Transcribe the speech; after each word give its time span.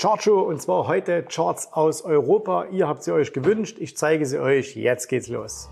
Chartshow 0.00 0.40
und 0.40 0.62
zwar 0.62 0.86
heute 0.86 1.22
Charts 1.24 1.74
aus 1.74 2.06
Europa. 2.06 2.64
Ihr 2.70 2.88
habt 2.88 3.02
sie 3.02 3.12
euch 3.12 3.34
gewünscht, 3.34 3.76
ich 3.80 3.98
zeige 3.98 4.24
sie 4.24 4.38
euch. 4.38 4.74
Jetzt 4.74 5.08
geht's 5.08 5.28
los. 5.28 5.68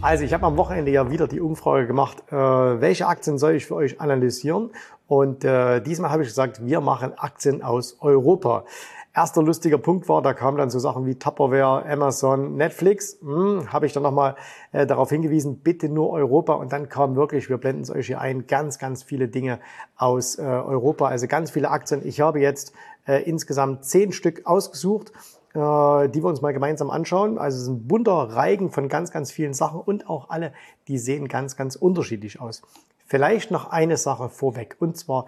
Also 0.00 0.24
ich 0.24 0.32
habe 0.32 0.46
am 0.46 0.56
Wochenende 0.56 0.90
ja 0.90 1.10
wieder 1.10 1.28
die 1.28 1.42
Umfrage 1.42 1.86
gemacht, 1.86 2.16
äh, 2.28 2.34
welche 2.34 3.06
Aktien 3.06 3.36
soll 3.36 3.56
ich 3.56 3.66
für 3.66 3.74
euch 3.74 4.00
analysieren? 4.00 4.70
Und 5.06 5.44
äh, 5.44 5.82
diesmal 5.82 6.10
habe 6.10 6.22
ich 6.22 6.30
gesagt, 6.30 6.64
wir 6.64 6.80
machen 6.80 7.12
Aktien 7.18 7.62
aus 7.62 7.98
Europa. 8.00 8.64
Erster 9.12 9.42
lustiger 9.42 9.78
Punkt 9.78 10.08
war, 10.08 10.22
da 10.22 10.34
kamen 10.34 10.56
dann 10.56 10.70
so 10.70 10.78
Sachen 10.78 11.04
wie 11.04 11.16
Tupperware, 11.16 11.84
Amazon, 11.84 12.56
Netflix. 12.56 13.18
Hm, 13.20 13.72
habe 13.72 13.86
ich 13.86 13.92
dann 13.92 14.04
nochmal 14.04 14.36
äh, 14.70 14.86
darauf 14.86 15.10
hingewiesen, 15.10 15.58
bitte 15.58 15.88
nur 15.88 16.10
Europa. 16.10 16.52
Und 16.54 16.72
dann 16.72 16.88
kam 16.88 17.16
wirklich, 17.16 17.48
wir 17.48 17.58
blenden 17.58 17.82
es 17.82 17.90
euch 17.90 18.06
hier 18.06 18.20
ein, 18.20 18.46
ganz, 18.46 18.78
ganz 18.78 19.02
viele 19.02 19.26
Dinge 19.26 19.58
aus 19.96 20.38
äh, 20.38 20.42
Europa. 20.42 21.08
Also 21.08 21.26
ganz 21.26 21.50
viele 21.50 21.70
Aktien. 21.70 22.06
Ich 22.06 22.20
habe 22.20 22.38
jetzt 22.40 22.72
äh, 23.08 23.22
insgesamt 23.24 23.84
zehn 23.84 24.12
Stück 24.12 24.46
ausgesucht 24.46 25.12
äh, 25.52 26.08
die 26.08 26.22
wir 26.22 26.28
uns 26.28 26.42
mal 26.42 26.52
gemeinsam 26.52 26.90
anschauen. 26.90 27.36
Also 27.36 27.56
es 27.56 27.62
ist 27.64 27.68
ein 27.68 27.88
bunter 27.88 28.12
Reigen 28.12 28.70
von 28.70 28.88
ganz, 28.88 29.10
ganz 29.10 29.32
vielen 29.32 29.52
Sachen 29.52 29.80
und 29.80 30.08
auch 30.08 30.30
alle, 30.30 30.52
die 30.86 30.96
sehen 30.96 31.26
ganz, 31.26 31.56
ganz 31.56 31.74
unterschiedlich 31.74 32.40
aus. 32.40 32.62
Vielleicht 33.04 33.50
noch 33.50 33.70
eine 33.72 33.96
Sache 33.96 34.28
vorweg 34.28 34.76
und 34.78 34.96
zwar 34.96 35.26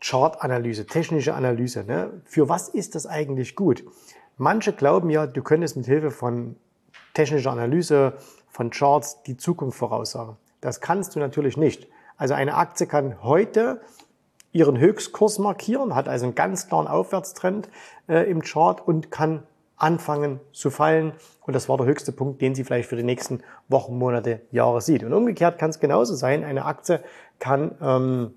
Chartanalyse, 0.00 0.86
technische 0.86 1.34
Analyse. 1.34 1.84
Ne? 1.84 2.20
Für 2.24 2.48
was 2.48 2.68
ist 2.68 2.94
das 2.94 3.06
eigentlich 3.06 3.56
gut? 3.56 3.84
Manche 4.36 4.72
glauben 4.72 5.10
ja, 5.10 5.26
du 5.26 5.42
könntest 5.42 5.76
mit 5.76 5.86
Hilfe 5.86 6.10
von 6.10 6.56
technischer 7.14 7.52
Analyse, 7.52 8.14
von 8.50 8.70
Charts 8.70 9.22
die 9.22 9.36
Zukunft 9.36 9.78
voraussagen. 9.78 10.36
Das 10.60 10.80
kannst 10.80 11.14
du 11.14 11.20
natürlich 11.20 11.56
nicht. 11.56 11.88
Also 12.16 12.34
eine 12.34 12.54
Aktie 12.54 12.86
kann 12.86 13.22
heute 13.22 13.80
ihren 14.52 14.78
Höchstkurs 14.78 15.38
markieren, 15.38 15.94
hat 15.94 16.08
also 16.08 16.26
einen 16.26 16.34
ganz 16.34 16.68
klaren 16.68 16.88
Aufwärtstrend 16.88 17.68
äh, 18.08 18.30
im 18.30 18.42
Chart 18.42 18.86
und 18.86 19.10
kann 19.10 19.42
anfangen 19.76 20.40
zu 20.52 20.70
fallen. 20.70 21.12
Und 21.42 21.54
das 21.54 21.68
war 21.68 21.76
der 21.76 21.86
höchste 21.86 22.12
Punkt, 22.12 22.40
den 22.40 22.54
sie 22.54 22.64
vielleicht 22.64 22.88
für 22.88 22.96
die 22.96 23.02
nächsten 23.02 23.42
Wochen, 23.68 23.98
Monate, 23.98 24.40
Jahre 24.50 24.80
sieht. 24.80 25.04
Und 25.04 25.12
umgekehrt 25.12 25.58
kann 25.58 25.70
es 25.70 25.80
genauso 25.80 26.14
sein. 26.14 26.44
Eine 26.44 26.64
Aktie 26.64 27.02
kann 27.38 27.74
ähm, 27.82 28.34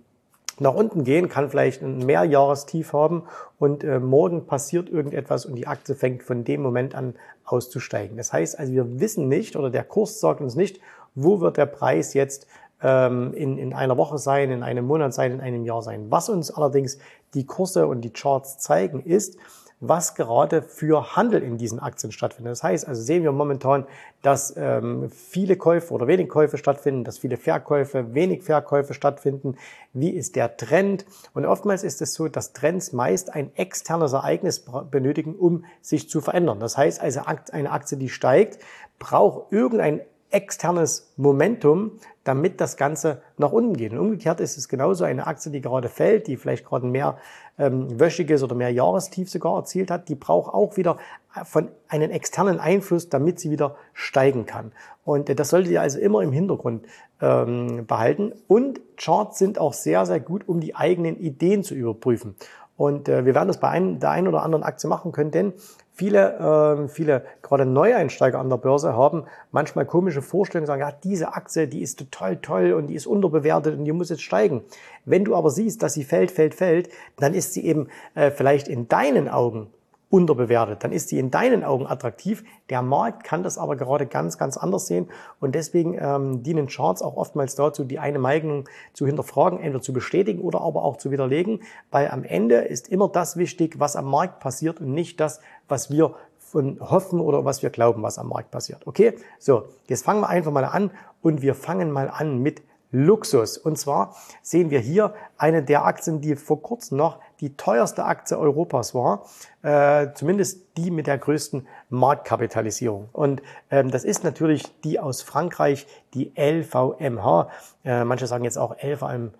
nach 0.62 0.74
unten 0.74 1.04
gehen, 1.04 1.30
kann 1.30 1.50
vielleicht 1.50 1.82
ein 1.82 2.06
Mehrjahrestief 2.06 2.94
haben 2.94 3.24
und 3.58 3.84
äh, 3.84 4.00
morgen 4.00 4.46
passiert 4.46 4.90
irgendetwas 4.90 5.46
und 5.46 5.56
die 5.56 5.68
Aktie 5.68 5.96
fängt 5.96 6.24
von 6.24 6.44
dem 6.44 6.62
Moment 6.62 6.96
an 6.96 7.16
auszusteigen. 7.46 8.18
Das 8.18 8.34
heißt 8.34 8.60
also, 8.60 8.74
wir 8.74 9.00
wissen 9.00 9.28
nicht 9.28 9.56
oder 9.56 9.70
der 9.70 9.84
Kurs 9.84 10.20
sagt 10.20 10.42
uns 10.42 10.56
nicht, 10.56 10.80
wo 11.16 11.42
wird 11.42 11.58
der 11.58 11.66
Preis 11.66 12.14
jetzt 12.14 12.48
ähm, 12.82 13.34
in, 13.34 13.58
in 13.58 13.74
einer 13.74 13.98
Woche 13.98 14.18
sein, 14.18 14.52
in 14.52 14.64
einem 14.64 14.86
Monat 14.86 15.14
sein, 15.14 15.34
in 15.34 15.42
einem 15.42 15.66
Jahr 15.66 15.82
sein. 15.82 16.08
Was 16.10 16.30
uns 16.30 16.52
allerdings 16.52 16.98
die 17.34 17.46
Kurse 17.46 17.88
und 17.88 18.02
die 18.02 18.14
Charts 18.14 18.60
zeigen, 18.60 19.02
ist, 19.02 19.38
was 19.82 20.16
gerade 20.16 20.62
für 20.62 21.16
Handel 21.16 21.42
in 21.42 21.58
diesen 21.58 21.80
Aktien 21.80 22.12
stattfindet. 22.12 22.52
Das 22.52 22.64
heißt, 22.64 22.88
also 22.88 23.02
sehen 23.02 23.24
wir 23.24 23.32
momentan, 23.32 23.86
dass 24.22 24.54
ähm, 24.58 25.10
viele 25.10 25.56
Käufe 25.56 25.94
oder 25.94 26.08
wenig 26.08 26.28
Käufe 26.28 26.58
stattfinden, 26.58 27.06
dass 27.06 27.20
viele 27.20 27.38
Verkäufe, 27.38 28.14
wenig 28.14 28.44
Verkäufe 28.44 28.94
stattfinden. 28.94 29.56
Wie 29.94 30.10
ist 30.10 30.36
der 30.36 30.58
Trend? 30.58 31.06
Und 31.34 31.46
oftmals 31.46 31.84
ist 31.84 32.02
es 32.02 32.14
so, 32.14 32.28
dass 32.28 32.52
Trends 32.52 32.92
meist 32.92 33.34
ein 33.34 33.56
externes 33.56 34.12
Ereignis 34.12 34.66
benötigen, 34.92 35.36
um 35.36 35.64
sich 35.82 36.10
zu 36.10 36.20
verändern. 36.20 36.60
Das 36.60 36.78
heißt, 36.78 37.00
also 37.00 37.22
eine 37.52 37.72
Aktie, 37.72 37.98
die 37.98 38.10
steigt, 38.10 38.60
braucht 39.00 39.54
irgendein 39.54 40.02
externes 40.32 41.12
Momentum, 41.18 41.92
damit 42.24 42.62
das 42.62 42.78
Ganze 42.78 43.22
nach 43.38 43.52
unten 43.52 43.76
geht. 43.76 43.92
Und 43.94 44.00
umgekehrt 44.00 44.40
ist 44.40 44.58
es 44.58 44.70
genauso 44.70 45.04
eine 45.04 45.26
Aktie, 45.26 45.52
die 45.52 45.62
gerade 45.62 45.90
fällt, 45.90 46.28
die 46.28 46.38
vielleicht 46.38 46.66
gerade 46.66 46.88
ein 46.88 46.92
mehr 46.92 47.18
ähm, 47.58 48.00
wöchiges 48.00 48.44
oder 48.44 48.56
mehr 48.56 48.72
Jahrestief 48.72 49.30
sogar 49.30 49.56
erzielt 49.56 49.92
hat, 49.92 50.08
die 50.08 50.16
braucht 50.16 50.54
auch 50.54 50.78
wieder 50.78 50.98
von 51.44 51.70
einem 51.88 52.12
externen 52.12 52.60
Einfluss, 52.60 53.10
damit 53.10 53.40
sie 53.40 53.52
wieder 53.52 53.76
steigen 53.94 54.46
kann. 54.46 54.72
Und 55.04 55.30
äh, 55.30 55.36
das 55.36 55.50
solltet 55.50 55.72
ihr 55.72 55.82
also 55.82 56.00
immer 56.00 56.22
im 56.22 56.32
Hintergrund 56.32 56.86
ähm, 57.22 57.86
behalten. 57.86 58.34
Und 58.48 58.80
Charts 58.98 59.40
sind 59.40 59.60
auch 59.60 59.74
sehr, 59.74 60.06
sehr 60.06 60.20
gut, 60.20 60.48
um 60.48 60.60
die 60.60 60.76
eigenen 60.76 61.18
Ideen 61.20 61.64
zu 61.64 61.76
überprüfen. 61.76 62.36
Und 62.80 63.10
äh, 63.10 63.26
wir 63.26 63.36
werden 63.36 63.50
das 63.50 63.60
bei 63.60 63.68
ein, 63.68 64.00
der 64.00 64.12
einen 64.12 64.30
oder 64.30 64.42
anderen 64.42 64.64
Aktie 64.64 64.88
machen 64.88 65.12
können, 65.12 65.32
denn 65.32 65.52
viele, 65.92 66.86
äh, 66.86 66.88
viele 66.88 67.26
gerade 67.42 67.66
Neueinsteiger 67.66 68.40
an 68.40 68.50
der 68.50 68.56
Börse 68.56 68.96
haben 68.96 69.26
manchmal 69.52 69.86
komische 69.86 70.22
Vorstellungen, 70.22 70.66
sagen, 70.66 70.80
ja, 70.80 70.94
diese 71.04 71.34
Aktie, 71.34 71.68
die 71.68 71.82
ist 71.82 72.00
total 72.00 72.38
toll 72.38 72.72
und 72.72 72.88
die 72.88 72.96
ist 72.96 73.06
unterbewertet 73.06 73.78
und 73.78 73.84
die 73.84 73.92
muss 73.92 74.10
jetzt 74.10 74.22
steigen. 74.22 74.62
Wenn 75.04 75.26
du 75.26 75.36
aber 75.36 75.50
siehst, 75.50 75.84
dass 75.84 75.94
sie 75.94 76.06
fällt, 76.06 76.32
fällt, 76.32 76.56
fällt, 76.56 76.88
dann 77.18 77.34
ist 77.34 77.54
sie 77.54 77.66
eben 77.66 77.90
äh, 78.16 78.32
vielleicht 78.32 78.70
in 78.70 78.88
deinen 78.88 79.28
Augen 79.28 79.68
unterbewertet, 80.10 80.84
dann 80.84 80.92
ist 80.92 81.12
die 81.12 81.20
in 81.20 81.30
deinen 81.30 81.64
Augen 81.64 81.86
attraktiv. 81.86 82.44
Der 82.70 82.82
Markt 82.82 83.24
kann 83.24 83.44
das 83.44 83.58
aber 83.58 83.76
gerade 83.76 84.08
ganz, 84.08 84.38
ganz 84.38 84.58
anders 84.58 84.88
sehen 84.88 85.08
und 85.40 85.54
deswegen 85.54 85.98
ähm, 86.00 86.42
dienen 86.42 86.68
Charts 86.68 87.02
auch 87.02 87.16
oftmals 87.16 87.56
dazu, 87.56 87.84
die 87.84 88.00
eine 88.00 88.18
Meinung 88.18 88.68
zu 88.94 89.06
hinterfragen, 89.06 89.60
entweder 89.60 89.82
zu 89.82 89.94
bestätigen 89.94 90.42
oder 90.42 90.62
aber 90.62 90.84
auch 90.84 90.98
zu 90.98 91.12
widerlegen, 91.12 91.62
weil 91.92 92.10
am 92.10 92.24
Ende 92.24 92.56
ist 92.56 92.88
immer 92.88 93.08
das 93.08 93.38
wichtig, 93.38 93.80
was 93.80 93.96
am 93.96 94.06
Markt 94.06 94.40
passiert 94.40 94.82
und 94.82 94.94
nicht 94.94 95.20
das, 95.20 95.42
was 95.68 95.92
wir 95.92 96.16
von 96.40 96.80
hoffen 96.80 97.20
oder 97.20 97.46
was 97.46 97.62
wir 97.62 97.70
glauben, 97.70 98.02
was 98.02 98.18
am 98.18 98.30
Markt 98.30 98.50
passiert. 98.50 98.88
Okay? 98.88 99.14
So, 99.38 99.66
jetzt 99.88 100.04
fangen 100.04 100.22
wir 100.22 100.30
einfach 100.30 100.52
mal 100.52 100.66
an 100.66 100.90
und 101.22 101.44
wir 101.44 101.54
fangen 101.54 101.92
mal 101.92 102.10
an 102.10 102.42
mit 102.42 102.64
Luxus. 102.92 103.58
Und 103.58 103.78
zwar 103.78 104.16
sehen 104.42 104.72
wir 104.72 104.80
hier 104.80 105.14
eine 105.38 105.62
der 105.62 105.86
Aktien, 105.86 106.22
die 106.22 106.36
vor 106.36 106.62
kurzem 106.62 106.98
noch 106.98 107.20
die 107.42 107.56
teuerste 107.56 108.06
Aktie 108.06 108.38
Europas 108.38 108.94
war, 108.94 109.26
äh, 109.62 110.14
zumindest 110.14 110.78
die 110.78 110.92
mit 110.92 111.08
der 111.08 111.18
größten 111.18 111.68
Marktkapitalisierung. 111.90 113.10
Und 113.14 113.42
ähm, 113.72 113.92
das 113.92 114.04
ist 114.04 114.24
natürlich 114.24 114.64
die 114.82 115.00
aus 115.00 115.22
Frankreich, 115.22 115.88
die 116.14 116.34
LVMH. 116.36 117.50
Äh, 117.86 118.04
manche 118.04 118.28
sagen 118.28 118.44
jetzt 118.44 118.58
auch 118.58 118.76
LVMH. 118.82 119.32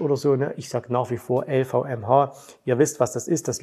Oder 0.00 0.16
so. 0.16 0.36
Ne? 0.36 0.54
Ich 0.56 0.68
sage 0.68 0.92
nach 0.92 1.10
wie 1.10 1.16
vor 1.16 1.46
LVMH. 1.48 2.34
Ihr 2.64 2.78
wisst, 2.78 3.00
was 3.00 3.12
das 3.12 3.26
ist, 3.26 3.48
das 3.48 3.62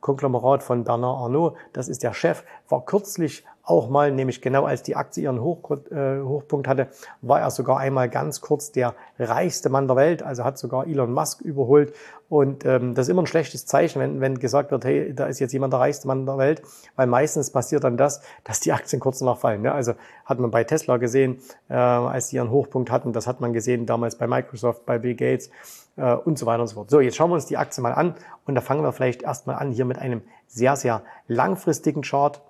Luxuskonglomerat 0.00 0.62
von 0.62 0.84
Bernard 0.84 1.18
Arnault. 1.18 1.54
Das 1.72 1.88
ist 1.88 2.02
der 2.02 2.14
Chef. 2.14 2.44
War 2.68 2.84
kürzlich 2.84 3.44
auch 3.62 3.88
mal, 3.88 4.10
nämlich 4.10 4.40
genau 4.40 4.64
als 4.64 4.82
die 4.82 4.96
Aktie 4.96 5.24
ihren 5.24 5.40
Hoch, 5.40 5.70
äh, 5.90 6.20
Hochpunkt 6.20 6.66
hatte, 6.66 6.88
war 7.20 7.40
er 7.40 7.50
sogar 7.50 7.78
einmal 7.78 8.08
ganz 8.08 8.40
kurz 8.40 8.72
der 8.72 8.94
reichste 9.18 9.68
Mann 9.68 9.86
der 9.86 9.96
Welt, 9.96 10.22
also 10.22 10.42
hat 10.42 10.58
sogar 10.58 10.86
Elon 10.86 11.12
Musk 11.12 11.40
überholt. 11.42 11.94
Und 12.28 12.64
ähm, 12.64 12.94
das 12.94 13.06
ist 13.06 13.10
immer 13.10 13.22
ein 13.22 13.26
schlechtes 13.26 13.66
Zeichen, 13.66 14.00
wenn, 14.00 14.20
wenn 14.20 14.38
gesagt 14.38 14.70
wird, 14.70 14.84
hey, 14.84 15.14
da 15.14 15.26
ist 15.26 15.40
jetzt 15.40 15.52
jemand 15.52 15.72
der 15.72 15.80
reichste 15.80 16.08
Mann 16.08 16.26
der 16.26 16.38
Welt, 16.38 16.62
weil 16.96 17.06
meistens 17.06 17.50
passiert 17.50 17.84
dann 17.84 17.96
das, 17.96 18.22
dass 18.44 18.60
die 18.60 18.72
Aktien 18.72 18.98
kurz 18.98 19.18
danach 19.18 19.38
fallen. 19.38 19.62
Ne? 19.62 19.72
Also 19.72 19.92
hat 20.24 20.40
man 20.40 20.50
bei 20.50 20.64
Tesla 20.64 20.96
gesehen, 20.96 21.38
äh, 21.68 21.74
als 21.74 22.28
sie 22.28 22.36
ihren 22.36 22.50
Hochpunkt 22.50 22.90
hatten, 22.90 23.12
das 23.12 23.26
hat 23.26 23.40
man 23.40 23.52
gesehen 23.52 23.86
damals 23.86 24.16
bei 24.16 24.26
Microsoft, 24.26 24.86
bei 24.86 24.98
Bill 24.98 25.14
Gates 25.14 25.50
äh, 25.96 26.14
und 26.14 26.38
so 26.38 26.46
weiter 26.46 26.62
und 26.62 26.68
so 26.68 26.74
fort. 26.74 26.90
So, 26.90 27.00
jetzt 27.00 27.16
schauen 27.16 27.30
wir 27.30 27.34
uns 27.34 27.46
die 27.46 27.56
Aktie 27.56 27.82
mal 27.82 27.92
an 27.92 28.14
und 28.46 28.54
da 28.54 28.60
fangen 28.60 28.82
wir 28.82 28.92
vielleicht 28.92 29.22
erstmal 29.22 29.56
an 29.56 29.70
hier 29.70 29.84
mit 29.84 29.98
einem 29.98 30.22
sehr, 30.46 30.76
sehr 30.76 31.02
langfristigen 31.28 32.02
Chart. 32.02 32.40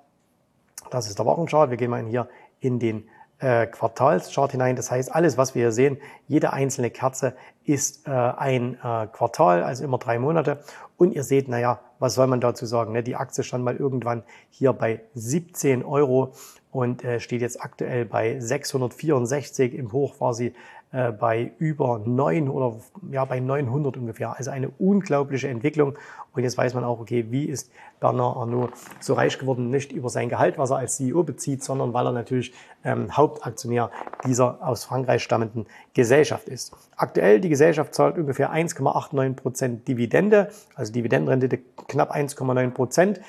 Das 0.91 1.09
ist 1.09 1.19
der 1.19 1.27
Wochenchart. 1.27 1.71
Wir 1.71 1.77
gehen 1.77 1.91
mal 1.91 2.05
hier 2.05 2.29
in 2.61 2.79
den 2.79 3.09
äh, 3.41 3.67
Quartalschart 3.67 4.53
hinein. 4.53 4.77
Das 4.77 4.91
heißt, 4.91 5.15
alles, 5.15 5.37
was 5.37 5.55
wir 5.55 5.63
hier 5.63 5.73
sehen, 5.73 5.99
jede 6.29 6.53
einzelne 6.53 6.91
Kerze 6.91 7.35
ist 7.65 8.07
äh, 8.07 8.11
ein 8.11 8.75
äh, 8.75 9.07
Quartal, 9.07 9.63
also 9.63 9.85
immer 9.85 9.99
drei 9.99 10.19
Monate. 10.19 10.61
Und 10.97 11.13
ihr 11.13 11.25
seht, 11.25 11.49
naja, 11.49 11.81
was 11.99 12.15
soll 12.15 12.27
man 12.27 12.41
dazu 12.41 12.67
sagen? 12.67 12.93
Ne? 12.93 13.03
Die 13.03 13.17
Aktie 13.17 13.43
stand 13.43 13.65
mal 13.65 13.77
irgendwann 13.77 14.23
hier 14.51 14.73
bei 14.73 15.01
17 15.15 15.85
Euro 15.85 16.33
und 16.71 17.05
äh, 17.05 17.21
steht 17.21 17.41
jetzt 17.41 17.61
aktuell 17.63 18.05
bei 18.05 18.39
664. 18.39 19.75
Im 19.75 19.93
Hoch 19.93 20.21
war 20.21 20.35
sie 20.35 20.55
bei 20.93 21.53
über 21.59 22.01
9 22.05 22.49
oder 22.49 22.77
ja 23.11 23.25
bei 23.25 23.39
900 23.39 23.97
ungefähr. 23.97 24.37
Also 24.37 24.51
eine 24.51 24.71
unglaubliche 24.71 25.49
Entwicklung. 25.49 25.97
Und 26.33 26.43
jetzt 26.43 26.59
weiß 26.59 26.75
man 26.75 26.85
auch, 26.85 27.01
okay, 27.01 27.27
wie 27.31 27.45
ist 27.45 27.71
Bernard 28.01 28.37
Arnault 28.37 28.73
so 29.01 29.15
reich 29.15 29.39
geworden? 29.39 29.71
Nicht 29.71 29.93
über 29.93 30.09
sein 30.09 30.29
Gehalt, 30.29 30.59
was 30.59 30.71
er 30.71 30.79
als 30.79 30.97
CEO 30.97 31.23
bezieht, 31.23 31.63
sondern 31.63 31.93
weil 31.93 32.07
er 32.07 32.13
natürlich 32.13 32.53
ähm, 32.85 33.17
Hauptaktionär 33.17 33.91
dieser 34.25 34.67
aus 34.67 34.85
Frankreich 34.85 35.23
stammenden 35.23 35.67
Gesellschaft 35.95 36.49
ist. 36.49 36.73
Aktuell 36.97 37.41
die 37.41 37.49
Gesellschaft 37.49 37.95
zahlt 37.95 38.17
ungefähr 38.17 38.53
1,89 38.53 39.35
Prozent 39.35 39.89
Dividende, 39.89 40.51
also 40.75 40.93
Dividendenrendite 40.93 41.59
knapp 41.89 42.15
1,9 42.15 42.71
Prozent 42.71 43.21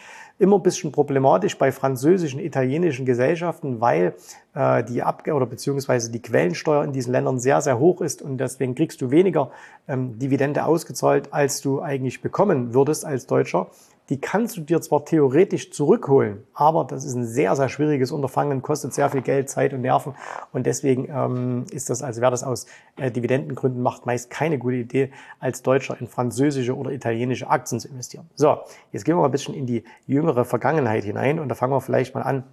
immer 0.41 0.57
ein 0.57 0.63
bisschen 0.63 0.91
problematisch 0.91 1.57
bei 1.57 1.71
französischen, 1.71 2.39
italienischen 2.39 3.05
Gesellschaften, 3.05 3.79
weil 3.79 4.15
äh, 4.55 4.83
die 4.83 5.03
Ab 5.03 5.27
oder 5.27 5.45
beziehungsweise 5.45 6.11
die 6.11 6.21
Quellensteuer 6.21 6.83
in 6.83 6.93
diesen 6.93 7.11
Ländern 7.11 7.39
sehr, 7.39 7.61
sehr 7.61 7.77
hoch 7.77 8.01
ist 8.01 8.23
und 8.23 8.39
deswegen 8.39 8.73
kriegst 8.73 9.01
du 9.01 9.11
weniger 9.11 9.51
ähm, 9.87 10.17
Dividende 10.17 10.65
ausgezahlt, 10.65 11.31
als 11.31 11.61
du 11.61 11.81
eigentlich 11.81 12.21
bekommen 12.21 12.73
würdest 12.73 13.05
als 13.05 13.27
Deutscher. 13.27 13.67
Die 14.11 14.19
kannst 14.19 14.57
du 14.57 14.61
dir 14.61 14.81
zwar 14.81 15.05
theoretisch 15.05 15.71
zurückholen, 15.71 16.43
aber 16.53 16.83
das 16.83 17.05
ist 17.05 17.15
ein 17.15 17.25
sehr, 17.25 17.55
sehr 17.55 17.69
schwieriges 17.69 18.11
Unterfangen, 18.11 18.61
kostet 18.61 18.93
sehr 18.93 19.09
viel 19.09 19.21
Geld, 19.21 19.49
Zeit 19.49 19.73
und 19.73 19.79
Nerven. 19.79 20.15
Und 20.51 20.65
deswegen 20.65 21.07
ähm, 21.09 21.65
ist 21.71 21.89
das, 21.89 22.03
also 22.03 22.19
wer 22.19 22.29
das 22.29 22.43
aus 22.43 22.65
äh, 22.97 23.09
Dividendengründen 23.09 23.81
macht, 23.81 24.05
meist 24.05 24.29
keine 24.29 24.57
gute 24.57 24.75
Idee, 24.75 25.11
als 25.39 25.61
Deutscher 25.61 25.95
in 25.97 26.07
französische 26.07 26.75
oder 26.75 26.91
italienische 26.91 27.49
Aktien 27.49 27.79
zu 27.79 27.87
investieren. 27.87 28.29
So, 28.35 28.57
jetzt 28.91 29.05
gehen 29.05 29.15
wir 29.15 29.21
mal 29.21 29.29
ein 29.29 29.31
bisschen 29.31 29.55
in 29.55 29.65
die 29.65 29.85
jüngere 30.07 30.43
Vergangenheit 30.43 31.05
hinein 31.05 31.39
und 31.39 31.47
da 31.47 31.55
fangen 31.55 31.71
wir 31.71 31.79
vielleicht 31.79 32.13
mal 32.13 32.23
an 32.23 32.43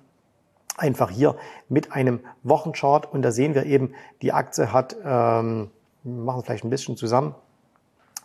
einfach 0.77 1.11
hier 1.11 1.35
mit 1.69 1.91
einem 1.91 2.21
Wochenchart 2.45 3.13
und 3.13 3.23
da 3.23 3.33
sehen 3.33 3.57
wir 3.57 3.67
eben, 3.67 3.95
die 4.23 4.33
Aktie 4.33 4.73
hat, 4.73 4.95
ähm, 5.05 5.71
wir 6.05 6.23
machen 6.23 6.45
vielleicht 6.45 6.63
ein 6.63 6.71
bisschen 6.71 6.97
zusammen, 6.97 7.35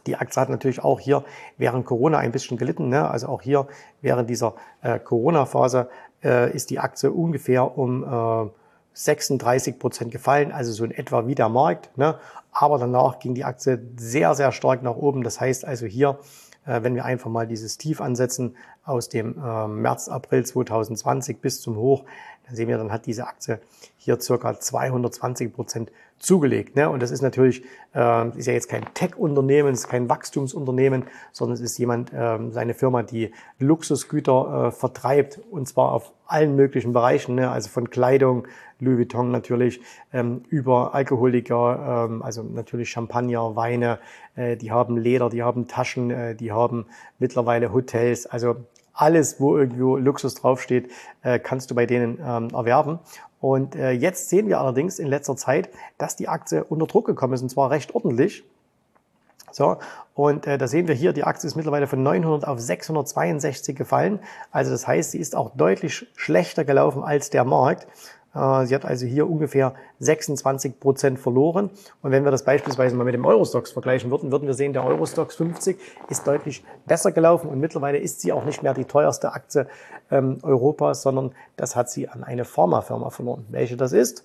die 0.08 0.16
Aktie 0.16 0.42
hat 0.42 0.50
natürlich 0.50 0.84
auch 0.84 1.00
hier 1.00 1.24
während 1.58 1.86
Corona 1.86 2.18
ein 2.18 2.32
bisschen 2.32 2.58
gelitten. 2.58 2.90
Ne? 2.90 3.10
Also 3.10 3.28
auch 3.28 3.42
hier 3.42 3.68
während 4.02 4.30
dieser 4.30 4.56
äh, 4.82 5.00
Corona-Phase 5.00 5.90
äh, 6.24 6.54
ist 6.54 6.70
die 6.70 6.80
Aktie 6.80 7.12
ungefähr 7.12 7.78
um 7.78 8.04
äh, 8.04 8.50
36 8.94 9.80
Prozent 9.80 10.12
gefallen, 10.12 10.52
also 10.52 10.72
so 10.72 10.84
in 10.86 10.92
etwa 10.92 11.26
wie 11.26 11.36
der 11.36 11.50
Markt. 11.50 11.98
Ne? 11.98 12.16
Aber 12.52 12.78
danach 12.78 13.20
ging 13.20 13.34
die 13.34 13.44
Aktie 13.44 13.82
sehr, 13.98 14.36
sehr 14.36 14.52
stark 14.52 14.84
nach 14.84 14.96
oben. 14.96 15.24
Das 15.24 15.42
heißt 15.42 15.66
also 15.66 15.86
hier, 15.86 16.20
äh, 16.66 16.84
wenn 16.84 16.96
wir 16.96 17.06
einfach 17.06 17.30
mal 17.30 17.48
dieses 17.48 17.78
Tief 17.78 18.02
ansetzen 18.02 18.56
aus 18.86 19.10
dem 19.10 19.38
äh, 19.44 19.68
März, 19.68 20.10
April 20.10 20.46
2020 20.46 21.42
bis 21.42 21.62
zum 21.62 21.78
Hoch, 21.78 22.04
dann 22.46 22.56
sehen 22.56 22.68
wir, 22.68 22.78
dann 22.78 22.92
hat 22.92 23.06
diese 23.06 23.26
Aktie 23.26 23.60
hier 23.98 24.20
circa 24.20 24.60
220 24.60 25.54
Prozent 25.54 25.92
zugelegt. 26.24 26.76
Ne? 26.76 26.90
Und 26.90 27.04
das 27.04 27.12
ist 27.12 27.22
natürlich, 27.22 27.64
äh, 27.94 28.30
ist 28.38 28.48
ja 28.48 28.54
jetzt 28.54 28.70
kein 28.70 28.86
Tech-Unternehmen, 28.94 29.74
ist 29.74 29.90
kein 29.90 30.10
Wachstumsunternehmen, 30.10 31.04
sondern 31.34 31.56
es 31.56 31.62
ist 31.62 31.78
jemand, 31.78 32.14
äh, 32.14 32.40
seine 32.50 32.74
Firma, 32.74 33.04
die 33.04 33.32
Luxusgüter 33.60 34.68
äh, 34.68 34.72
vertreibt 34.72 35.42
und 35.52 35.68
zwar 35.68 35.92
auf 35.92 36.14
allen 36.26 36.56
möglichen 36.56 36.94
Bereichen, 36.94 37.36
ne? 37.36 37.52
also 37.52 37.70
von 37.70 37.90
Kleidung, 37.90 38.48
Louis 38.80 38.98
Vuitton 38.98 39.32
natürlich, 39.32 39.82
ähm, 40.14 40.44
über 40.50 40.96
Alkoholiker, 40.96 42.08
ähm, 42.10 42.24
also 42.24 42.42
natürlich 42.42 42.90
Champagner, 42.90 43.56
Weine, 43.58 44.00
äh, 44.36 44.56
die 44.56 44.72
haben 44.72 44.98
Leder, 44.98 45.30
die 45.30 45.44
haben 45.44 45.68
Taschen, 45.68 46.10
äh, 46.10 46.36
die 46.36 46.54
haben 46.54 46.86
mittlerweile 47.20 47.74
Hotels, 47.74 48.26
also 48.28 48.56
alles, 48.94 49.40
wo 49.40 49.58
irgendwo 49.58 49.98
Luxus 49.98 50.36
draufsteht, 50.36 50.90
äh, 51.24 51.40
kannst 51.40 51.72
du 51.72 51.76
bei 51.76 51.86
denen 51.86 52.20
ähm, 52.24 52.50
erwerben. 52.54 53.00
Und 53.40 53.76
äh, 53.76 53.92
jetzt 53.92 54.30
sehen 54.30 54.48
wir 54.48 54.60
allerdings 54.60 55.00
in 55.00 55.08
letzter 55.08 55.36
Zeit, 55.36 55.70
dass 55.98 56.16
die 56.16 56.30
Aktie 56.30 56.64
unter 56.64 56.88
Druck 56.88 57.06
gekommen 57.06 57.34
ist 57.34 57.42
und 57.42 57.50
zwar 57.50 57.72
recht 57.72 57.94
ordentlich. 57.94 58.44
So, 59.52 59.78
und 60.16 60.48
äh, 60.48 60.58
da 60.58 60.68
sehen 60.68 60.88
wir 60.88 60.96
hier, 60.96 61.14
die 61.14 61.24
Aktie 61.24 61.48
ist 61.48 61.56
mittlerweile 61.56 61.86
von 61.88 62.02
900 62.02 62.48
auf 62.48 62.60
662 62.60 63.76
gefallen. 63.76 64.20
Also 64.52 64.72
das 64.72 64.88
heißt, 64.88 65.12
sie 65.12 65.20
ist 65.20 65.36
auch 65.36 65.52
deutlich 65.56 66.08
schlechter 66.16 66.66
gelaufen 66.66 67.04
als 67.04 67.30
der 67.30 67.44
Markt. 67.44 67.88
Äh, 68.34 68.66
sie 68.66 68.76
hat 68.76 68.86
also 68.86 69.06
hier 69.06 69.30
ungefähr 69.30 69.74
26 70.00 70.80
Prozent 70.80 71.20
verloren. 71.20 71.70
Und 72.02 72.12
wenn 72.12 72.24
wir 72.24 72.32
das 72.32 72.44
beispielsweise 72.44 72.96
mal 72.96 73.04
mit 73.04 73.14
dem 73.14 73.26
Eurostox 73.26 73.72
vergleichen 73.72 74.12
würden, 74.12 74.32
würden 74.32 74.48
wir 74.48 74.54
sehen, 74.54 74.74
der 74.74 74.86
Eurostox 74.86 75.36
50 75.36 75.78
ist 76.10 76.26
deutlich 76.28 76.64
besser 76.86 77.12
gelaufen 77.12 77.50
und 77.50 77.60
mittlerweile 77.60 77.98
ist 77.98 78.22
sie 78.22 78.32
auch 78.32 78.46
nicht 78.46 78.64
mehr 78.64 78.74
die 78.74 78.86
teuerste 78.86 79.34
Aktie 79.34 79.68
ähm, 80.12 80.40
Europas, 80.44 81.02
sondern 81.02 81.34
das 81.56 81.76
hat 81.76 81.90
sie 81.90 82.10
an 82.10 82.24
eine 82.24 82.46
Pharmafirma 82.46 83.10
verloren. 83.10 83.46
Welche 83.50 83.78
das 83.78 83.94
ist? 83.94 84.24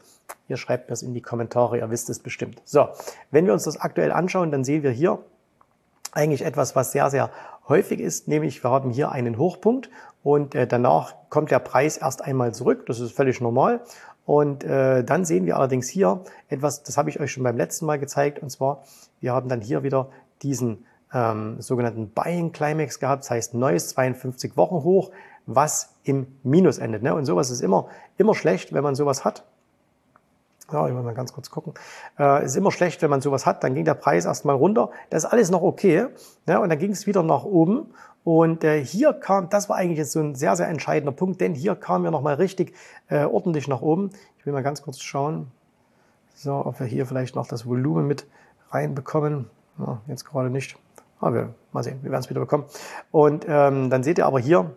Ihr 0.48 0.56
schreibt 0.56 0.90
das 0.90 1.02
in 1.02 1.14
die 1.14 1.22
Kommentare, 1.22 1.78
ihr 1.78 1.90
wisst 1.90 2.10
es 2.10 2.18
bestimmt. 2.18 2.60
So, 2.64 2.88
wenn 3.30 3.46
wir 3.46 3.52
uns 3.52 3.64
das 3.64 3.80
aktuell 3.80 4.12
anschauen, 4.12 4.50
dann 4.50 4.64
sehen 4.64 4.82
wir 4.82 4.90
hier 4.90 5.18
eigentlich 6.12 6.44
etwas, 6.44 6.76
was 6.76 6.92
sehr, 6.92 7.10
sehr 7.10 7.30
häufig 7.68 8.00
ist, 8.00 8.28
nämlich 8.28 8.62
wir 8.62 8.70
haben 8.70 8.90
hier 8.90 9.12
einen 9.12 9.38
Hochpunkt 9.38 9.90
und 10.22 10.54
äh, 10.54 10.66
danach 10.66 11.14
kommt 11.28 11.50
der 11.50 11.58
Preis 11.58 11.96
erst 11.96 12.22
einmal 12.22 12.54
zurück. 12.54 12.86
Das 12.86 13.00
ist 13.00 13.12
völlig 13.12 13.40
normal. 13.40 13.80
Und 14.24 14.62
äh, 14.62 15.04
dann 15.04 15.24
sehen 15.24 15.46
wir 15.46 15.56
allerdings 15.56 15.88
hier 15.88 16.22
etwas, 16.48 16.82
das 16.82 16.98
habe 16.98 17.08
ich 17.08 17.18
euch 17.18 17.32
schon 17.32 17.44
beim 17.44 17.56
letzten 17.56 17.86
Mal 17.86 17.98
gezeigt, 17.98 18.40
und 18.42 18.50
zwar, 18.50 18.82
wir 19.20 19.32
haben 19.32 19.48
dann 19.48 19.62
hier 19.62 19.82
wieder 19.82 20.10
diesen 20.42 20.84
ähm, 21.14 21.60
sogenannten 21.60 22.10
Buying 22.10 22.52
Climax 22.52 23.00
gehabt, 23.00 23.24
das 23.24 23.30
heißt 23.30 23.54
neues 23.54 23.88
52 23.88 24.56
Wochen 24.56 24.84
hoch, 24.84 25.10
was 25.46 25.94
im 26.04 26.26
Minus 26.42 26.76
endet. 26.76 27.02
Ne? 27.02 27.14
Und 27.14 27.24
sowas 27.24 27.48
ist 27.50 27.62
immer, 27.62 27.88
immer 28.18 28.34
schlecht, 28.34 28.74
wenn 28.74 28.82
man 28.82 28.94
sowas 28.94 29.24
hat. 29.24 29.44
Ja, 30.70 30.86
ich 30.86 30.92
muss 30.92 31.02
mal 31.02 31.14
ganz 31.14 31.32
kurz 31.32 31.50
gucken. 31.50 31.72
Äh, 32.18 32.44
ist 32.44 32.56
immer 32.56 32.70
schlecht, 32.70 33.00
wenn 33.00 33.08
man 33.08 33.22
sowas 33.22 33.46
hat. 33.46 33.64
Dann 33.64 33.74
ging 33.74 33.86
der 33.86 33.94
Preis 33.94 34.26
erstmal 34.26 34.56
runter. 34.56 34.90
Das 35.08 35.24
ist 35.24 35.30
alles 35.30 35.50
noch 35.50 35.62
okay. 35.62 36.08
Ja, 36.46 36.58
und 36.58 36.68
dann 36.68 36.78
ging 36.78 36.92
es 36.92 37.06
wieder 37.06 37.22
nach 37.22 37.44
oben. 37.44 37.94
Und 38.22 38.64
äh, 38.64 38.84
hier 38.84 39.14
kam, 39.14 39.48
das 39.48 39.70
war 39.70 39.76
eigentlich 39.76 39.96
jetzt 39.96 40.12
so 40.12 40.20
ein 40.20 40.34
sehr, 40.34 40.54
sehr 40.56 40.68
entscheidender 40.68 41.12
Punkt, 41.12 41.40
denn 41.40 41.54
hier 41.54 41.74
kamen 41.74 42.04
wir 42.04 42.10
nochmal 42.10 42.34
richtig 42.34 42.74
äh, 43.08 43.24
ordentlich 43.24 43.68
nach 43.68 43.80
oben. 43.80 44.10
Ich 44.38 44.44
will 44.44 44.52
mal 44.52 44.62
ganz 44.62 44.82
kurz 44.82 45.00
schauen, 45.00 45.50
so, 46.34 46.54
ob 46.54 46.78
wir 46.78 46.86
hier 46.86 47.06
vielleicht 47.06 47.34
noch 47.34 47.46
das 47.46 47.66
Volumen 47.66 48.06
mit 48.06 48.26
reinbekommen. 48.70 49.48
Ja, 49.78 50.02
jetzt 50.06 50.26
gerade 50.26 50.50
nicht. 50.50 50.76
Aber 51.20 51.34
wir, 51.34 51.54
mal 51.72 51.82
sehen, 51.82 52.00
wir 52.02 52.10
werden 52.10 52.20
es 52.20 52.28
wieder 52.28 52.40
bekommen. 52.40 52.64
Und 53.10 53.46
ähm, 53.48 53.88
dann 53.88 54.02
seht 54.02 54.18
ihr 54.18 54.26
aber 54.26 54.40
hier, 54.40 54.72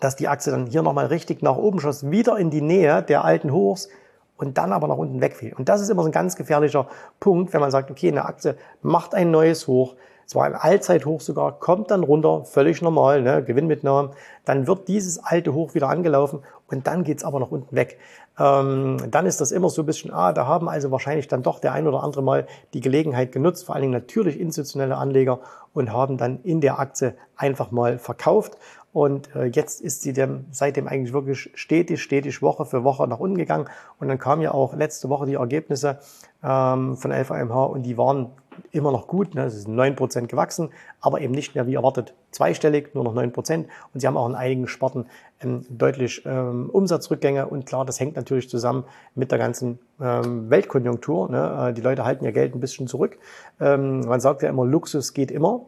dass 0.00 0.16
die 0.16 0.28
Achse 0.28 0.50
dann 0.50 0.66
hier 0.66 0.82
nochmal 0.82 1.06
richtig 1.06 1.42
nach 1.42 1.56
oben 1.56 1.78
schoss, 1.80 2.10
wieder 2.10 2.38
in 2.38 2.50
die 2.50 2.62
Nähe 2.62 3.02
der 3.02 3.24
alten 3.24 3.52
Hochs 3.52 3.88
und 4.36 4.58
dann 4.58 4.72
aber 4.72 4.88
nach 4.88 4.96
unten 4.96 5.20
wegfiel. 5.20 5.54
Und 5.54 5.68
das 5.68 5.80
ist 5.80 5.90
immer 5.90 6.02
so 6.02 6.08
ein 6.08 6.12
ganz 6.12 6.36
gefährlicher 6.36 6.86
Punkt, 7.20 7.52
wenn 7.52 7.60
man 7.60 7.70
sagt, 7.70 7.90
okay, 7.90 8.08
eine 8.08 8.24
Aktie 8.24 8.56
macht 8.82 9.14
ein 9.14 9.30
neues 9.30 9.66
Hoch, 9.66 9.94
es 10.26 10.34
war 10.34 10.44
ein 10.44 10.54
Allzeithoch 10.54 11.20
sogar, 11.20 11.58
kommt 11.58 11.90
dann 11.90 12.02
runter, 12.02 12.44
völlig 12.44 12.80
normal, 12.80 13.22
ne, 13.22 13.44
Gewinnmitnahmen, 13.44 14.12
dann 14.44 14.66
wird 14.66 14.88
dieses 14.88 15.22
alte 15.22 15.52
Hoch 15.52 15.74
wieder 15.74 15.88
angelaufen 15.88 16.40
und 16.68 16.86
dann 16.86 17.04
geht's 17.04 17.24
aber 17.24 17.40
nach 17.40 17.50
unten 17.50 17.76
weg. 17.76 17.98
Ähm, 18.38 18.96
dann 19.10 19.26
ist 19.26 19.40
das 19.40 19.52
immer 19.52 19.68
so 19.68 19.82
ein 19.82 19.86
bisschen, 19.86 20.12
ah, 20.12 20.32
da 20.32 20.46
haben 20.46 20.68
also 20.68 20.90
wahrscheinlich 20.90 21.28
dann 21.28 21.42
doch 21.42 21.60
der 21.60 21.72
ein 21.72 21.86
oder 21.86 22.02
andere 22.02 22.22
mal 22.22 22.46
die 22.72 22.80
Gelegenheit 22.80 23.32
genutzt, 23.32 23.66
vor 23.66 23.74
allen 23.74 23.82
Dingen 23.82 23.92
natürlich 23.92 24.40
institutionelle 24.40 24.96
Anleger 24.96 25.40
und 25.72 25.92
haben 25.92 26.16
dann 26.16 26.40
in 26.42 26.60
der 26.60 26.78
Aktie 26.78 27.14
einfach 27.36 27.70
mal 27.70 27.98
verkauft. 27.98 28.56
Und 28.94 29.34
äh, 29.34 29.46
jetzt 29.46 29.80
ist 29.80 30.02
sie 30.02 30.12
dem, 30.12 30.44
seitdem 30.52 30.86
eigentlich 30.86 31.12
wirklich 31.12 31.50
stetig, 31.54 32.00
stetig 32.00 32.40
Woche 32.42 32.64
für 32.64 32.84
Woche 32.84 33.08
nach 33.08 33.18
unten 33.18 33.36
gegangen. 33.36 33.68
Und 33.98 34.06
dann 34.06 34.20
kamen 34.20 34.40
ja 34.40 34.54
auch 34.54 34.72
letzte 34.76 35.08
Woche 35.08 35.26
die 35.26 35.34
Ergebnisse 35.34 35.98
ähm, 36.44 36.96
von 36.96 37.10
LVMH 37.10 37.64
und 37.64 37.82
die 37.82 37.98
waren 37.98 38.30
immer 38.70 38.92
noch 38.92 39.08
gut. 39.08 39.34
Ne? 39.34 39.42
Es 39.46 39.56
ist 39.56 39.66
9% 39.66 40.28
gewachsen, 40.28 40.70
aber 41.00 41.20
eben 41.20 41.34
nicht 41.34 41.56
mehr 41.56 41.66
wie 41.66 41.74
erwartet 41.74 42.14
zweistellig, 42.30 42.94
nur 42.94 43.02
noch 43.02 43.16
9%. 43.16 43.64
Und 43.92 44.00
sie 44.00 44.06
haben 44.06 44.16
auch 44.16 44.28
in 44.28 44.36
einigen 44.36 44.68
Sparten 44.68 45.06
ähm, 45.40 45.66
deutlich 45.68 46.22
ähm, 46.24 46.70
Umsatzrückgänge. 46.70 47.48
Und 47.48 47.66
klar, 47.66 47.84
das 47.84 47.98
hängt 47.98 48.14
natürlich 48.14 48.48
zusammen 48.48 48.84
mit 49.16 49.32
der 49.32 49.38
ganzen 49.38 49.80
ähm, 50.00 50.50
Weltkonjunktur. 50.50 51.30
Ne? 51.30 51.70
Äh, 51.70 51.74
die 51.74 51.82
Leute 51.82 52.04
halten 52.04 52.24
ihr 52.24 52.32
Geld 52.32 52.54
ein 52.54 52.60
bisschen 52.60 52.86
zurück. 52.86 53.18
Ähm, 53.60 54.06
man 54.06 54.20
sagt 54.20 54.42
ja 54.42 54.50
immer, 54.50 54.64
Luxus 54.64 55.14
geht 55.14 55.32
immer. 55.32 55.62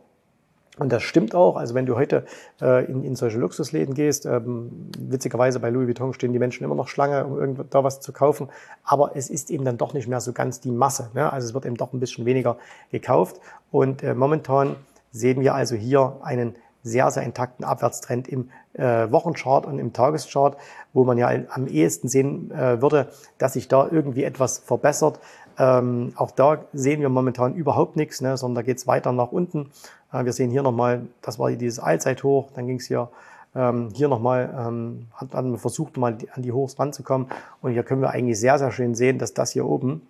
Und 0.78 0.92
das 0.92 1.02
stimmt 1.02 1.35
auch. 1.35 1.56
Also 1.56 1.75
wenn 1.75 1.87
du 1.87 1.97
heute 1.97 2.26
äh, 2.61 2.85
in, 2.85 3.02
in 3.02 3.16
solche 3.16 3.38
Luxusläden 3.38 3.95
gehst, 3.95 4.26
ähm, 4.26 4.90
witzigerweise 4.99 5.59
bei 5.59 5.71
Louis 5.71 5.87
Vuitton 5.87 6.12
stehen 6.12 6.33
die 6.33 6.38
Menschen 6.38 6.64
immer 6.64 6.75
noch 6.75 6.88
Schlange, 6.88 7.25
um 7.25 7.38
irgendwo 7.38 7.62
da 7.62 7.83
was 7.83 8.00
zu 8.00 8.12
kaufen. 8.12 8.49
Aber 8.85 9.16
es 9.16 9.30
ist 9.30 9.50
eben 9.50 9.64
dann 9.64 9.78
doch 9.78 9.95
nicht 9.95 10.06
mehr 10.06 10.21
so 10.21 10.33
ganz 10.33 10.61
die 10.61 10.71
Masse. 10.71 11.11
Ne? 11.14 11.33
Also 11.33 11.49
es 11.49 11.54
wird 11.54 11.64
eben 11.64 11.76
doch 11.76 11.92
ein 11.92 12.00
bisschen 12.00 12.26
weniger 12.26 12.59
gekauft. 12.90 13.40
Und 13.71 14.02
äh, 14.02 14.14
momentan 14.14 14.76
sehen 15.12 15.40
wir 15.40 15.54
also 15.54 15.76
hier 15.76 16.18
einen 16.23 16.56
sehr, 16.83 17.11
sehr 17.11 17.25
intakten 17.25 17.64
Abwärtstrend 17.64 18.28
im 18.28 18.50
äh, 18.75 19.11
Wochenchart 19.11 19.66
und 19.66 19.78
im 19.78 19.92
Tageschart, 19.92 20.56
wo 20.92 21.04
man 21.04 21.18
ja 21.18 21.30
am 21.49 21.66
ehesten 21.66 22.09
sehen 22.09 22.52
äh, 22.52 22.80
würde, 22.80 23.09
dass 23.38 23.54
sich 23.54 23.66
da 23.66 23.88
irgendwie 23.90 24.23
etwas 24.23 24.59
verbessert. 24.59 25.18
Ähm, 25.58 26.12
auch 26.16 26.30
da 26.30 26.64
sehen 26.72 27.00
wir 27.00 27.08
momentan 27.08 27.54
überhaupt 27.54 27.96
nichts, 27.96 28.20
ne, 28.20 28.36
sondern 28.36 28.56
da 28.56 28.62
geht 28.62 28.78
es 28.78 28.86
weiter 28.86 29.12
nach 29.12 29.32
unten. 29.32 29.70
Äh, 30.12 30.25
wir 30.25 30.32
sehen 30.32 30.50
hier 30.50 30.62
nochmal, 30.62 31.06
das 31.22 31.38
war 31.38 31.50
dieses 31.50 31.78
Allzeithoch, 31.78 32.50
dann 32.54 32.66
ging 32.66 32.76
es 32.76 32.86
hier 32.86 33.08
ähm, 33.56 33.88
hier 33.94 34.08
nochmal, 34.08 34.54
ähm, 34.56 35.06
hat 35.14 35.32
man 35.32 35.56
versucht, 35.58 35.96
mal 35.96 36.18
an 36.34 36.42
die 36.42 36.52
Hochs 36.52 36.78
ranzukommen. 36.78 37.28
Und 37.62 37.72
hier 37.72 37.82
können 37.82 38.02
wir 38.02 38.10
eigentlich 38.10 38.38
sehr, 38.38 38.58
sehr 38.58 38.70
schön 38.70 38.94
sehen, 38.94 39.18
dass 39.18 39.32
das 39.32 39.52
hier 39.52 39.64
oben, 39.64 40.06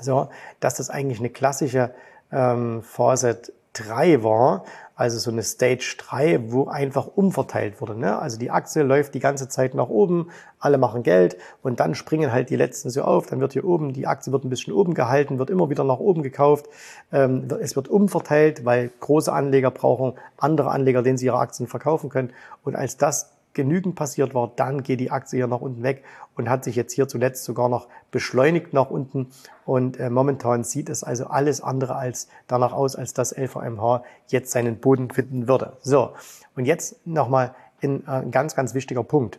so, 0.00 0.28
dass 0.58 0.74
das 0.74 0.90
eigentlich 0.90 1.20
eine 1.20 1.30
klassische 1.30 1.94
ähm, 2.32 2.82
Phase 2.82 3.40
3 3.74 4.24
war, 4.24 4.64
also 4.96 5.18
so 5.18 5.30
eine 5.30 5.42
Stage 5.42 5.96
3, 5.98 6.52
wo 6.52 6.66
einfach 6.66 7.06
umverteilt 7.06 7.80
wurde. 7.80 7.98
Ne? 7.98 8.18
Also 8.18 8.38
die 8.38 8.50
Aktie 8.50 8.82
läuft 8.82 9.14
die 9.14 9.20
ganze 9.20 9.48
Zeit 9.48 9.74
nach 9.74 9.88
oben, 9.88 10.30
alle 10.58 10.78
machen 10.78 11.02
Geld 11.02 11.36
und 11.62 11.80
dann 11.80 11.94
springen 11.94 12.32
halt 12.32 12.50
die 12.50 12.56
letzten 12.56 12.90
so 12.90 13.02
auf, 13.02 13.26
dann 13.26 13.40
wird 13.40 13.54
hier 13.54 13.64
oben, 13.64 13.92
die 13.92 14.06
Aktie 14.06 14.32
wird 14.32 14.44
ein 14.44 14.50
bisschen 14.50 14.72
oben 14.72 14.94
gehalten, 14.94 15.38
wird 15.38 15.50
immer 15.50 15.68
wieder 15.68 15.84
nach 15.84 15.98
oben 15.98 16.22
gekauft, 16.22 16.66
ähm, 17.12 17.48
es 17.60 17.74
wird 17.76 17.88
umverteilt, 17.88 18.64
weil 18.64 18.90
große 19.00 19.32
Anleger 19.32 19.70
brauchen 19.70 20.14
andere 20.36 20.70
Anleger, 20.70 21.02
denen 21.02 21.18
sie 21.18 21.26
ihre 21.26 21.38
Aktien 21.38 21.66
verkaufen 21.66 22.08
können 22.08 22.32
und 22.62 22.76
als 22.76 22.96
das 22.96 23.30
genügend 23.54 23.94
passiert 23.94 24.34
war, 24.34 24.52
dann 24.54 24.82
geht 24.82 25.00
die 25.00 25.10
Aktie 25.10 25.38
hier 25.38 25.46
nach 25.46 25.60
unten 25.60 25.82
weg 25.82 26.04
und 26.36 26.50
hat 26.50 26.64
sich 26.64 26.76
jetzt 26.76 26.92
hier 26.92 27.08
zuletzt 27.08 27.44
sogar 27.44 27.68
noch 27.68 27.88
beschleunigt 28.10 28.72
nach 28.72 28.90
unten. 28.90 29.28
Und 29.64 29.98
äh, 29.98 30.10
momentan 30.10 30.64
sieht 30.64 30.88
es 30.88 31.04
also 31.04 31.26
alles 31.26 31.62
andere 31.62 31.96
als 31.96 32.28
danach 32.46 32.72
aus, 32.72 32.96
als 32.96 33.14
dass 33.14 33.36
LVMH 33.36 34.02
jetzt 34.28 34.50
seinen 34.50 34.78
Boden 34.78 35.10
finden 35.10 35.48
würde. 35.48 35.76
So, 35.80 36.10
und 36.56 36.66
jetzt 36.66 37.06
nochmal 37.06 37.54
ein 37.82 38.04
äh, 38.06 38.28
ganz, 38.30 38.54
ganz 38.54 38.74
wichtiger 38.74 39.04
Punkt. 39.04 39.38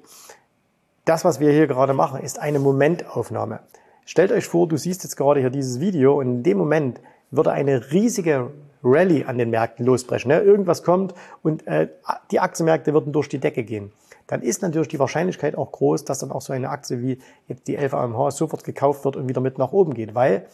Das, 1.04 1.24
was 1.24 1.40
wir 1.40 1.52
hier 1.52 1.68
gerade 1.68 1.94
machen, 1.94 2.22
ist 2.22 2.40
eine 2.40 2.60
Momentaufnahme. 2.60 3.60
Stellt 4.06 4.32
euch 4.32 4.46
vor, 4.46 4.68
du 4.68 4.78
siehst 4.78 5.04
jetzt 5.04 5.16
gerade 5.16 5.40
hier 5.40 5.50
dieses 5.50 5.80
Video 5.80 6.20
und 6.20 6.28
in 6.28 6.44
dem 6.44 6.58
Moment 6.58 7.02
würde 7.32 7.52
eine 7.52 7.92
riesige 7.92 8.52
Rallye 8.84 9.26
an 9.26 9.38
den 9.38 9.50
Märkten 9.50 9.86
losbrechen. 9.86 10.30
Ne? 10.30 10.40
Irgendwas 10.40 10.84
kommt 10.84 11.14
und 11.44 11.66
äh, 11.68 11.90
die 12.32 12.40
Aktienmärkte 12.40 12.94
würden 12.94 13.12
durch 13.12 13.30
die 13.30 13.40
Decke 13.40 13.64
gehen. 13.64 13.92
Dann 14.28 14.42
ist 14.42 14.62
natürlich 14.62 14.88
die 14.88 15.00
Wahrscheinlichkeit 15.00 15.56
auch 15.56 15.72
groß, 15.72 16.06
dass 16.06 16.20
dann 16.20 16.32
auch 16.32 16.42
so 16.42 16.54
eine 16.54 16.70
Aktie 16.70 17.02
wie 17.02 17.20
jetzt 17.48 17.68
die 17.68 17.76
LVMH 17.76 18.32
sofort 18.32 18.64
gekauft 18.64 19.06
wird 19.06 19.16
und 19.16 19.28
wieder 19.30 19.42
mit 19.42 19.58
nach 19.58 19.72
oben 19.72 19.94
geht, 19.94 20.16
weil 20.16 20.46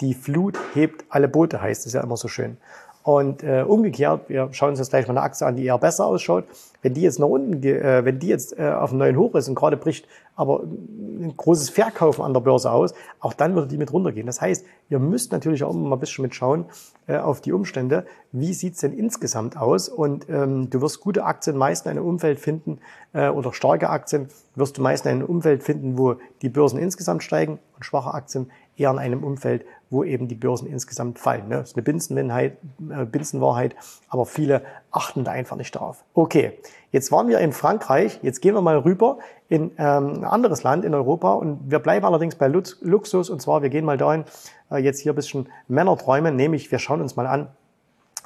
die 0.00 0.14
Flut 0.14 0.58
hebt 0.74 1.04
alle 1.08 1.28
Boote, 1.28 1.62
heißt 1.62 1.86
es 1.86 1.92
ja 1.92 2.02
immer 2.02 2.16
so 2.16 2.28
schön. 2.28 2.56
Und 3.04 3.42
äh, 3.42 3.62
umgekehrt, 3.66 4.30
wir 4.30 4.48
schauen 4.52 4.70
uns 4.70 4.78
jetzt 4.78 4.88
gleich 4.88 5.06
mal 5.06 5.12
eine 5.12 5.20
Aktie 5.20 5.46
an, 5.46 5.56
die 5.56 5.66
eher 5.66 5.76
besser 5.76 6.06
ausschaut. 6.06 6.44
Wenn 6.80 6.94
die 6.94 7.02
jetzt 7.02 7.18
nach 7.18 7.26
unten, 7.26 7.62
äh, 7.62 8.02
wenn 8.02 8.18
die 8.18 8.28
jetzt 8.28 8.58
äh, 8.58 8.70
auf 8.70 8.90
einem 8.90 9.00
neuen 9.00 9.18
Hoch 9.18 9.34
ist 9.34 9.46
und 9.46 9.54
gerade 9.54 9.76
bricht 9.76 10.06
aber 10.36 10.62
ein 10.62 11.34
großes 11.36 11.70
Verkaufen 11.70 12.22
an 12.22 12.32
der 12.34 12.40
Börse 12.40 12.70
aus, 12.70 12.94
auch 13.20 13.32
dann 13.32 13.54
würde 13.54 13.68
die 13.68 13.78
mit 13.78 13.92
runtergehen. 13.92 14.26
Das 14.26 14.40
heißt, 14.40 14.64
ihr 14.88 14.98
müsst 14.98 15.32
natürlich 15.32 15.64
auch 15.64 15.72
immer 15.72 15.88
mal 15.88 15.96
ein 15.96 16.00
bisschen 16.00 16.22
mitschauen 16.22 16.66
äh, 17.06 17.16
auf 17.16 17.40
die 17.40 17.52
Umstände. 17.52 18.04
Wie 18.32 18.52
sieht's 18.52 18.80
denn 18.80 18.92
insgesamt 18.92 19.56
aus? 19.56 19.88
Und 19.88 20.28
ähm, 20.28 20.70
du 20.70 20.80
wirst 20.80 21.00
gute 21.00 21.24
Aktien 21.24 21.56
meist 21.56 21.86
in 21.86 21.92
einem 21.92 22.04
Umfeld 22.04 22.40
finden 22.40 22.78
äh, 23.12 23.28
oder 23.28 23.52
starke 23.52 23.90
Aktien 23.90 24.28
wirst 24.54 24.78
du 24.78 24.82
meist 24.82 25.06
in 25.06 25.12
einem 25.12 25.26
Umfeld 25.26 25.62
finden, 25.62 25.98
wo 25.98 26.16
die 26.42 26.48
Börsen 26.48 26.78
insgesamt 26.78 27.22
steigen 27.22 27.58
und 27.76 27.84
schwache 27.84 28.12
Aktien 28.12 28.50
eher 28.76 28.90
in 28.90 28.98
einem 28.98 29.24
Umfeld, 29.24 29.64
wo 29.90 30.02
eben 30.02 30.28
die 30.28 30.34
Börsen 30.34 30.66
insgesamt 30.66 31.18
fallen. 31.18 31.48
Ne? 31.48 31.56
Das 31.56 31.70
ist 31.70 31.76
eine 31.76 31.82
Binsenwahrheit, 31.82 32.58
äh, 32.90 33.04
Binsenwahrheit, 33.04 33.76
aber 34.08 34.26
viele 34.26 34.62
achten 34.90 35.24
da 35.24 35.30
einfach 35.30 35.56
nicht 35.56 35.74
darauf. 35.74 36.04
Okay, 36.14 36.58
jetzt 36.90 37.12
waren 37.12 37.28
wir 37.28 37.38
in 37.38 37.52
Frankreich, 37.52 38.18
jetzt 38.22 38.40
gehen 38.40 38.54
wir 38.54 38.62
mal 38.62 38.78
rüber 38.78 39.18
in 39.54 39.70
ähm, 39.78 40.14
ein 40.18 40.24
anderes 40.24 40.64
Land 40.64 40.84
in 40.84 40.94
Europa. 40.94 41.34
Und 41.34 41.70
wir 41.70 41.78
bleiben 41.78 42.04
allerdings 42.04 42.34
bei 42.34 42.48
Luxus. 42.48 43.30
Und 43.30 43.40
zwar, 43.40 43.62
wir 43.62 43.70
gehen 43.70 43.84
mal 43.84 43.96
dahin, 43.96 44.24
äh, 44.70 44.78
jetzt 44.78 45.00
hier 45.00 45.12
ein 45.12 45.16
bisschen 45.16 45.48
Männerträume, 45.68 46.32
nämlich 46.32 46.70
wir 46.72 46.80
schauen 46.80 47.00
uns 47.00 47.14
mal 47.14 47.26
an 47.26 47.48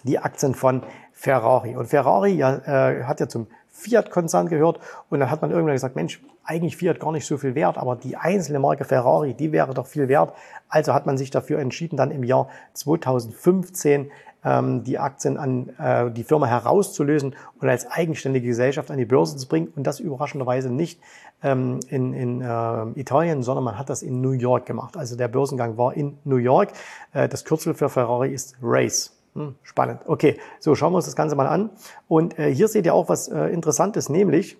die 0.04 0.18
Aktien 0.18 0.54
von 0.54 0.82
Ferrari. 1.12 1.76
Und 1.76 1.86
Ferrari 1.86 2.32
ja, 2.32 2.54
äh, 2.56 3.04
hat 3.04 3.20
ja 3.20 3.28
zum 3.28 3.46
Fiat-Konzern 3.68 4.48
gehört. 4.48 4.80
Und 5.10 5.20
dann 5.20 5.30
hat 5.30 5.42
man 5.42 5.50
irgendwann 5.50 5.74
gesagt, 5.74 5.96
Mensch, 5.96 6.22
eigentlich 6.44 6.78
Fiat 6.78 6.98
gar 6.98 7.12
nicht 7.12 7.26
so 7.26 7.36
viel 7.36 7.54
wert, 7.54 7.76
aber 7.76 7.94
die 7.94 8.16
einzelne 8.16 8.58
Marke 8.58 8.84
Ferrari, 8.84 9.34
die 9.34 9.52
wäre 9.52 9.74
doch 9.74 9.86
viel 9.86 10.08
wert. 10.08 10.32
Also 10.70 10.94
hat 10.94 11.04
man 11.04 11.18
sich 11.18 11.30
dafür 11.30 11.58
entschieden, 11.58 11.98
dann 11.98 12.10
im 12.10 12.24
Jahr 12.24 12.48
2015 12.72 14.00
ähm, 14.00 14.10
die 14.44 14.98
Aktien 14.98 15.36
an 15.36 15.70
äh, 15.78 16.10
die 16.12 16.22
Firma 16.22 16.46
herauszulösen 16.46 17.34
und 17.60 17.68
als 17.68 17.90
eigenständige 17.90 18.46
Gesellschaft 18.46 18.90
an 18.90 18.96
die 18.96 19.04
Börse 19.04 19.36
zu 19.36 19.48
bringen. 19.48 19.72
Und 19.74 19.84
das 19.84 19.98
überraschenderweise 19.98 20.70
nicht 20.70 21.00
ähm, 21.42 21.80
in, 21.88 22.12
in 22.12 22.40
äh, 22.40 23.00
Italien, 23.00 23.42
sondern 23.42 23.64
man 23.64 23.78
hat 23.78 23.90
das 23.90 24.02
in 24.02 24.20
New 24.20 24.32
York 24.32 24.66
gemacht. 24.66 24.96
Also 24.96 25.16
der 25.16 25.28
Börsengang 25.28 25.76
war 25.76 25.94
in 25.94 26.18
New 26.24 26.36
York. 26.36 26.70
Äh, 27.12 27.28
das 27.28 27.44
Kürzel 27.44 27.74
für 27.74 27.88
Ferrari 27.88 28.32
ist 28.32 28.56
Race. 28.62 29.12
Hm, 29.34 29.54
spannend. 29.62 30.00
Okay, 30.06 30.38
so 30.58 30.74
schauen 30.74 30.92
wir 30.92 30.96
uns 30.96 31.04
das 31.04 31.16
Ganze 31.16 31.36
mal 31.36 31.46
an. 31.46 31.70
Und 32.08 32.38
äh, 32.38 32.52
hier 32.52 32.68
seht 32.68 32.86
ihr 32.86 32.94
auch 32.94 33.08
was 33.08 33.28
äh, 33.28 33.46
Interessantes, 33.46 34.08
nämlich, 34.08 34.56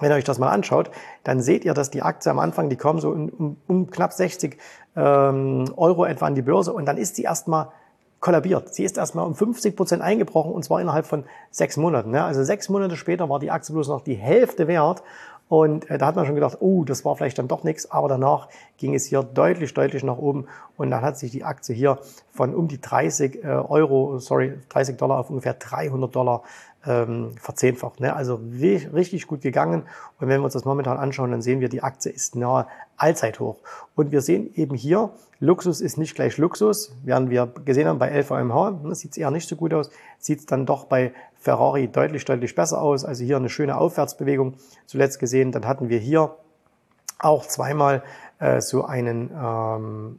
wenn 0.00 0.10
ihr 0.10 0.16
euch 0.16 0.24
das 0.24 0.38
mal 0.38 0.50
anschaut, 0.50 0.90
dann 1.24 1.40
seht 1.40 1.64
ihr, 1.64 1.74
dass 1.74 1.90
die 1.90 2.02
Aktie 2.02 2.30
am 2.30 2.38
Anfang, 2.38 2.68
die 2.68 2.76
kommen 2.76 3.00
so 3.00 3.10
um, 3.10 3.56
um 3.66 3.90
knapp 3.90 4.12
60 4.12 4.58
ähm, 4.96 5.72
Euro 5.76 6.04
etwa 6.04 6.26
an 6.26 6.34
die 6.34 6.42
Börse 6.42 6.72
und 6.72 6.86
dann 6.86 6.98
ist 6.98 7.16
sie 7.16 7.22
erstmal 7.22 7.68
kollabiert. 8.20 8.74
Sie 8.74 8.84
ist 8.84 8.98
erstmal 8.98 9.26
um 9.26 9.34
50 9.34 9.76
Prozent 9.76 10.02
eingebrochen 10.02 10.52
und 10.52 10.64
zwar 10.64 10.80
innerhalb 10.80 11.06
von 11.06 11.24
sechs 11.50 11.76
Monaten. 11.76 12.10
Ne? 12.10 12.24
Also 12.24 12.42
sechs 12.42 12.68
Monate 12.68 12.96
später 12.96 13.28
war 13.28 13.38
die 13.38 13.50
Aktie 13.50 13.72
bloß 13.72 13.88
noch 13.88 14.02
die 14.02 14.14
Hälfte 14.14 14.66
wert 14.66 15.02
und 15.48 15.88
äh, 15.90 15.98
da 15.98 16.06
hat 16.06 16.16
man 16.16 16.26
schon 16.26 16.34
gedacht, 16.34 16.58
oh, 16.60 16.84
das 16.84 17.04
war 17.04 17.16
vielleicht 17.16 17.38
dann 17.38 17.48
doch 17.48 17.64
nichts, 17.64 17.90
aber 17.90 18.08
danach 18.08 18.48
ging 18.76 18.94
es 18.94 19.06
hier 19.06 19.22
deutlich, 19.22 19.72
deutlich 19.72 20.04
nach 20.04 20.18
oben 20.18 20.46
und 20.76 20.90
dann 20.90 21.02
hat 21.02 21.18
sich 21.18 21.30
die 21.30 21.44
Aktie 21.44 21.74
hier 21.74 21.98
von 22.30 22.54
um 22.54 22.68
die 22.68 22.80
30 22.80 23.44
äh, 23.44 23.48
Euro, 23.48 24.18
sorry, 24.18 24.58
30 24.68 24.96
Dollar 24.96 25.18
auf 25.18 25.30
ungefähr 25.30 25.54
300 25.54 26.14
Dollar 26.14 26.42
ähm, 26.88 27.32
verzehnfacht. 27.38 28.00
Ne? 28.00 28.16
Also 28.16 28.40
richtig 28.94 29.26
gut 29.26 29.42
gegangen. 29.42 29.82
Und 30.18 30.28
wenn 30.28 30.40
wir 30.40 30.44
uns 30.44 30.54
das 30.54 30.64
momentan 30.64 30.96
anschauen, 30.96 31.30
dann 31.30 31.42
sehen 31.42 31.60
wir, 31.60 31.68
die 31.68 31.82
Aktie 31.82 32.10
ist 32.10 32.34
nahe 32.34 32.66
Allzeithoch. 32.96 33.58
Und 33.94 34.10
wir 34.10 34.22
sehen 34.22 34.50
eben 34.54 34.74
hier, 34.74 35.10
Luxus 35.38 35.80
ist 35.80 35.98
nicht 35.98 36.14
gleich 36.14 36.38
Luxus. 36.38 36.92
Während 37.04 37.30
wir 37.30 37.46
gesehen 37.64 37.86
haben 37.86 37.98
bei 37.98 38.10
LVMH, 38.10 38.80
ne, 38.82 38.94
sieht 38.94 39.12
es 39.12 39.18
eher 39.18 39.30
nicht 39.30 39.48
so 39.48 39.54
gut 39.54 39.74
aus, 39.74 39.90
sieht 40.18 40.40
es 40.40 40.46
dann 40.46 40.66
doch 40.66 40.86
bei 40.86 41.12
Ferrari 41.38 41.88
deutlich, 41.88 42.24
deutlich 42.24 42.54
besser 42.54 42.80
aus. 42.80 43.04
Also 43.04 43.22
hier 43.22 43.36
eine 43.36 43.50
schöne 43.50 43.76
Aufwärtsbewegung 43.76 44.54
zuletzt 44.86 45.18
gesehen. 45.18 45.52
Dann 45.52 45.66
hatten 45.66 45.90
wir 45.90 45.98
hier 45.98 46.34
auch 47.18 47.46
zweimal 47.46 48.02
äh, 48.38 48.60
so 48.60 48.84
einen 48.84 49.30
ähm, 49.30 50.18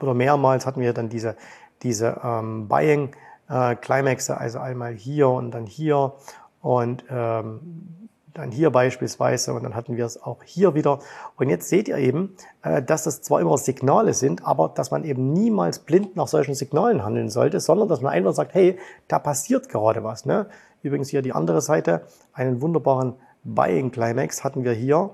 oder 0.00 0.14
mehrmals 0.14 0.64
hatten 0.64 0.80
wir 0.80 0.92
dann 0.92 1.08
diese, 1.08 1.36
diese 1.82 2.20
ähm, 2.22 2.68
Buying 2.68 3.10
äh, 3.48 3.76
Climaxe, 3.76 4.36
also 4.36 4.58
einmal 4.58 4.94
hier 4.94 5.28
und 5.28 5.50
dann 5.52 5.66
hier 5.66 6.14
und 6.60 7.04
ähm, 7.10 8.08
dann 8.38 8.52
hier 8.52 8.70
beispielsweise 8.70 9.52
und 9.52 9.64
dann 9.64 9.74
hatten 9.74 9.96
wir 9.96 10.06
es 10.06 10.22
auch 10.22 10.42
hier 10.44 10.74
wieder. 10.74 11.00
Und 11.36 11.50
jetzt 11.50 11.68
seht 11.68 11.88
ihr 11.88 11.96
eben, 11.96 12.36
äh, 12.62 12.82
dass 12.82 13.04
das 13.04 13.20
zwar 13.20 13.40
immer 13.40 13.58
Signale 13.58 14.14
sind, 14.14 14.46
aber 14.46 14.68
dass 14.68 14.90
man 14.90 15.04
eben 15.04 15.32
niemals 15.32 15.80
blind 15.80 16.16
nach 16.16 16.28
solchen 16.28 16.54
Signalen 16.54 17.04
handeln 17.04 17.30
sollte, 17.30 17.60
sondern 17.60 17.88
dass 17.88 18.00
man 18.00 18.12
einfach 18.12 18.32
sagt, 18.32 18.54
hey, 18.54 18.78
da 19.08 19.18
passiert 19.18 19.68
gerade 19.68 20.04
was. 20.04 20.24
Ne? 20.24 20.46
Übrigens 20.82 21.08
hier 21.08 21.22
die 21.22 21.32
andere 21.32 21.60
Seite, 21.60 22.02
einen 22.32 22.62
wunderbaren 22.62 23.14
Buying 23.44 23.90
Climax 23.90 24.44
hatten 24.44 24.64
wir 24.64 24.72
hier 24.72 25.10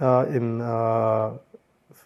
äh, 0.00 0.36
im 0.36 0.60
äh, 0.60 1.30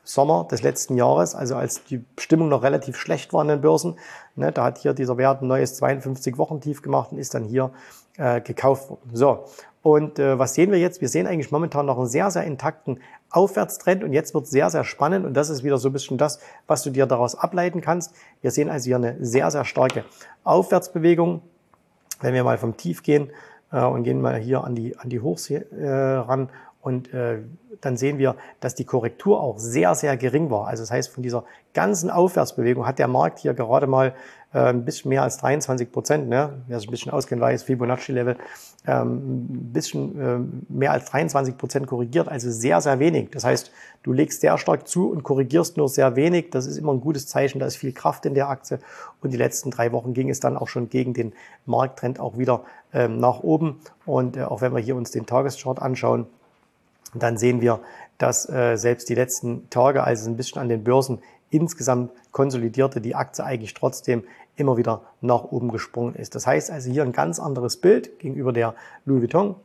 Sommer 0.05 0.49
des 0.51 0.63
letzten 0.63 0.97
Jahres, 0.97 1.35
also 1.35 1.57
als 1.57 1.85
die 1.85 2.05
Stimmung 2.19 2.49
noch 2.49 2.63
relativ 2.63 2.97
schlecht 2.97 3.33
war 3.33 3.43
an 3.43 3.49
den 3.49 3.61
Börsen. 3.61 3.99
Ne, 4.35 4.51
da 4.51 4.65
hat 4.65 4.79
hier 4.79 4.95
dieser 4.95 5.17
Wert 5.17 5.43
ein 5.43 5.49
neues 5.49 5.77
52 5.77 6.39
Wochen 6.39 6.61
tief 6.61 6.83
gemacht 6.83 7.13
und 7.13 7.19
ist 7.19 7.35
dann 7.35 7.45
hier 7.45 7.71
äh, 8.17 8.41
gekauft 8.41 8.91
worden. 8.91 9.11
So, 9.13 9.45
und 9.83 10.19
äh, 10.19 10.39
was 10.39 10.55
sehen 10.55 10.71
wir 10.71 10.79
jetzt? 10.79 11.01
Wir 11.01 11.09
sehen 11.09 11.27
eigentlich 11.27 11.51
momentan 11.51 11.87
noch 11.87 11.99
einen 11.99 12.07
sehr, 12.07 12.31
sehr 12.31 12.45
intakten 12.45 13.01
Aufwärtstrend 13.31 14.05
und 14.05 14.13
jetzt 14.13 14.35
wird 14.35 14.47
sehr, 14.47 14.71
sehr 14.71 14.85
spannend 14.85 15.27
und 15.27 15.35
das 15.35 15.51
ist 15.51 15.65
wieder 15.65 15.79
so 15.79 15.89
ein 15.89 15.93
bisschen 15.93 16.19
das, 16.19 16.39
was 16.67 16.83
du 16.83 16.91
dir 16.91 17.07
daraus 17.07 17.35
ableiten 17.35 17.81
kannst. 17.81 18.15
Wir 18.41 18.51
sehen 18.51 18.71
also 18.71 18.87
hier 18.87 18.97
eine 18.97 19.17
sehr, 19.25 19.51
sehr 19.51 19.65
starke 19.65 20.05
Aufwärtsbewegung. 20.45 21.43
Wenn 22.21 22.35
wir 22.35 22.45
mal 22.45 22.59
vom 22.59 22.77
Tief 22.77 23.03
gehen 23.03 23.31
äh, 23.73 23.85
und 23.85 24.05
gehen 24.05 24.21
mal 24.21 24.37
hier 24.37 24.63
an 24.63 24.77
die, 24.77 24.97
an 24.97 25.09
die 25.09 25.21
Hochs 25.21 25.51
äh, 25.51 25.65
ran 25.91 26.51
und 26.83 27.15
äh, 27.15 27.39
dann 27.81 27.97
sehen 27.97 28.19
wir, 28.19 28.37
dass 28.61 28.75
die 28.75 28.85
Korrektur 28.85 29.41
auch 29.41 29.59
sehr, 29.59 29.95
sehr 29.95 30.17
gering 30.17 30.51
war. 30.51 30.67
Also 30.67 30.83
das 30.83 30.91
heißt, 30.91 31.11
von 31.11 31.23
dieser 31.23 31.45
ganzen 31.75 32.11
Aufwärtsbewegung 32.11 32.87
hat 32.87 32.99
der 32.99 33.09
Markt 33.09 33.39
hier 33.39 33.55
gerade 33.55 33.87
mal 33.87 34.15
äh, 34.53 34.59
ein 34.59 34.85
bisschen 34.85 35.09
mehr 35.09 35.23
als 35.23 35.39
23 35.39 35.91
Prozent, 35.93 36.29
ne? 36.29 36.63
wer 36.67 36.81
sich 36.81 36.89
ein 36.89 36.91
bisschen 36.91 37.13
auskennt, 37.13 37.41
weiß, 37.41 37.63
Fibonacci-Level, 37.63 38.37
ähm, 38.87 39.17
ein 39.17 39.73
bisschen 39.73 40.21
äh, 40.21 40.73
mehr 40.73 40.91
als 40.91 41.07
23 41.07 41.57
Prozent 41.57 41.87
korrigiert, 41.87 42.29
also 42.29 42.51
sehr, 42.51 42.81
sehr 42.81 42.99
wenig. 42.99 43.31
Das 43.31 43.45
heißt, 43.45 43.71
du 44.03 44.13
legst 44.13 44.41
sehr 44.41 44.59
stark 44.59 44.89
zu 44.89 45.09
und 45.09 45.23
korrigierst 45.23 45.77
nur 45.77 45.89
sehr 45.89 46.17
wenig. 46.17 46.51
Das 46.51 46.67
ist 46.67 46.79
immer 46.79 46.93
ein 46.93 47.01
gutes 47.01 47.29
Zeichen, 47.29 47.61
da 47.61 47.67
ist 47.67 47.77
viel 47.77 47.93
Kraft 47.93 48.27
in 48.27 48.35
der 48.35 48.49
Aktie. 48.49 48.81
Und 49.21 49.33
die 49.33 49.39
letzten 49.39 49.71
drei 49.71 49.93
Wochen 49.93 50.15
ging 50.15 50.31
es 50.31 50.41
dann 50.41 50.57
auch 50.57 50.69
schon 50.69 50.89
gegen 50.89 51.15
den 51.15 51.33
Markttrend 51.65 52.19
auch 52.19 52.39
wieder 52.39 52.65
ähm, 52.93 53.19
nach 53.19 53.41
oben. 53.41 53.81
Und 54.05 54.37
äh, 54.37 54.43
auch 54.43 54.61
wenn 54.61 54.75
wir 54.75 54.81
hier 54.81 54.97
uns 54.97 55.13
den 55.13 55.27
Tageschart 55.27 55.81
anschauen, 55.81 56.27
dann 57.15 57.37
sehen 57.37 57.61
wir, 57.61 57.81
dass 58.19 58.49
äh, 58.49 58.77
selbst 58.77 59.09
die 59.09 59.15
letzten 59.15 59.69
Tage, 59.71 60.05
als 60.05 60.23
es 60.23 60.27
ein 60.27 60.37
bisschen 60.37 60.61
an 60.61 60.69
den 60.69 60.85
Börsen 60.85 61.21
insgesamt 61.51 62.13
konsolidierte, 62.31 63.01
die 63.01 63.15
Aktie 63.15 63.45
eigentlich 63.45 63.75
trotzdem 63.75 64.25
immer 64.57 64.77
wieder 64.77 65.03
nach 65.21 65.45
oben 65.45 65.71
gesprungen 65.71 66.15
ist. 66.15 66.35
Das 66.35 66.47
heißt 66.47 66.71
also 66.71 66.91
hier 66.91 67.03
ein 67.03 67.13
ganz 67.13 67.39
anderes 67.39 67.77
Bild 67.77 68.19
gegenüber 68.19 68.53
der 68.53 68.75
Louis 69.05 69.23
Vuitton. 69.23 69.57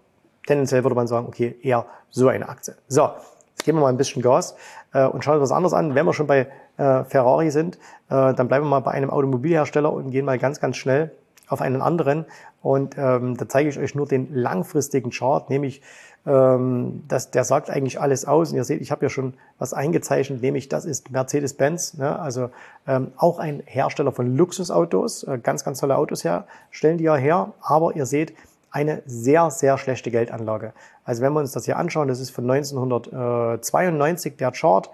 Tendenziell 0.45 0.83
würde 0.83 0.95
man 0.95 1.07
sagen, 1.07 1.27
okay, 1.27 1.57
eher 1.61 1.85
so 2.09 2.27
eine 2.29 2.47
Aktie. 2.47 2.75
So, 2.87 3.09
jetzt 3.49 3.65
geben 3.65 3.77
wir 3.77 3.81
mal 3.81 3.89
ein 3.89 3.97
bisschen 3.97 4.21
Gas 4.21 4.55
äh, 4.93 5.05
und 5.05 5.23
schauen 5.23 5.35
uns 5.35 5.49
was 5.49 5.51
anderes 5.51 5.73
an. 5.73 5.93
Wenn 5.93 6.05
wir 6.05 6.13
schon 6.13 6.27
bei 6.27 6.47
äh, 6.77 7.03
Ferrari 7.03 7.51
sind, 7.51 7.77
äh, 8.09 8.33
dann 8.33 8.47
bleiben 8.47 8.65
wir 8.65 8.69
mal 8.69 8.79
bei 8.79 8.91
einem 8.91 9.09
Automobilhersteller 9.09 9.91
und 9.91 10.11
gehen 10.11 10.25
mal 10.25 10.39
ganz, 10.39 10.59
ganz 10.59 10.77
schnell 10.77 11.11
auf 11.47 11.61
einen 11.61 11.81
anderen. 11.81 12.25
Und 12.61 12.95
ähm, 12.97 13.37
da 13.37 13.47
zeige 13.47 13.69
ich 13.69 13.79
euch 13.79 13.95
nur 13.95 14.07
den 14.07 14.33
langfristigen 14.33 15.11
Chart, 15.11 15.49
nämlich 15.49 15.81
ähm, 16.25 17.03
das, 17.07 17.31
der 17.31 17.43
sagt 17.43 17.69
eigentlich 17.69 17.99
alles 17.99 18.25
aus. 18.25 18.51
Und 18.51 18.57
ihr 18.57 18.63
seht, 18.63 18.81
ich 18.81 18.91
habe 18.91 19.05
ja 19.05 19.09
schon 19.09 19.33
was 19.57 19.73
eingezeichnet, 19.73 20.41
nämlich 20.41 20.69
das 20.69 20.85
ist 20.85 21.11
Mercedes-Benz, 21.11 21.95
ne? 21.95 22.19
also 22.19 22.49
ähm, 22.87 23.11
auch 23.15 23.39
ein 23.39 23.63
Hersteller 23.65 24.11
von 24.11 24.35
Luxusautos, 24.35 25.23
äh, 25.23 25.39
ganz, 25.41 25.63
ganz 25.63 25.79
tolle 25.79 25.97
Autos 25.97 26.23
her, 26.23 26.45
stellen 26.69 26.97
die 26.97 27.05
ja 27.05 27.15
her. 27.15 27.53
Aber 27.61 27.95
ihr 27.95 28.05
seht, 28.05 28.33
eine 28.69 29.01
sehr, 29.05 29.49
sehr 29.49 29.77
schlechte 29.77 30.11
Geldanlage. 30.11 30.73
Also 31.03 31.21
wenn 31.21 31.33
wir 31.33 31.39
uns 31.39 31.51
das 31.51 31.65
hier 31.65 31.77
anschauen, 31.77 32.07
das 32.07 32.19
ist 32.19 32.31
von 32.31 32.49
1992 32.49 34.37
der 34.37 34.51
Chart 34.51 34.89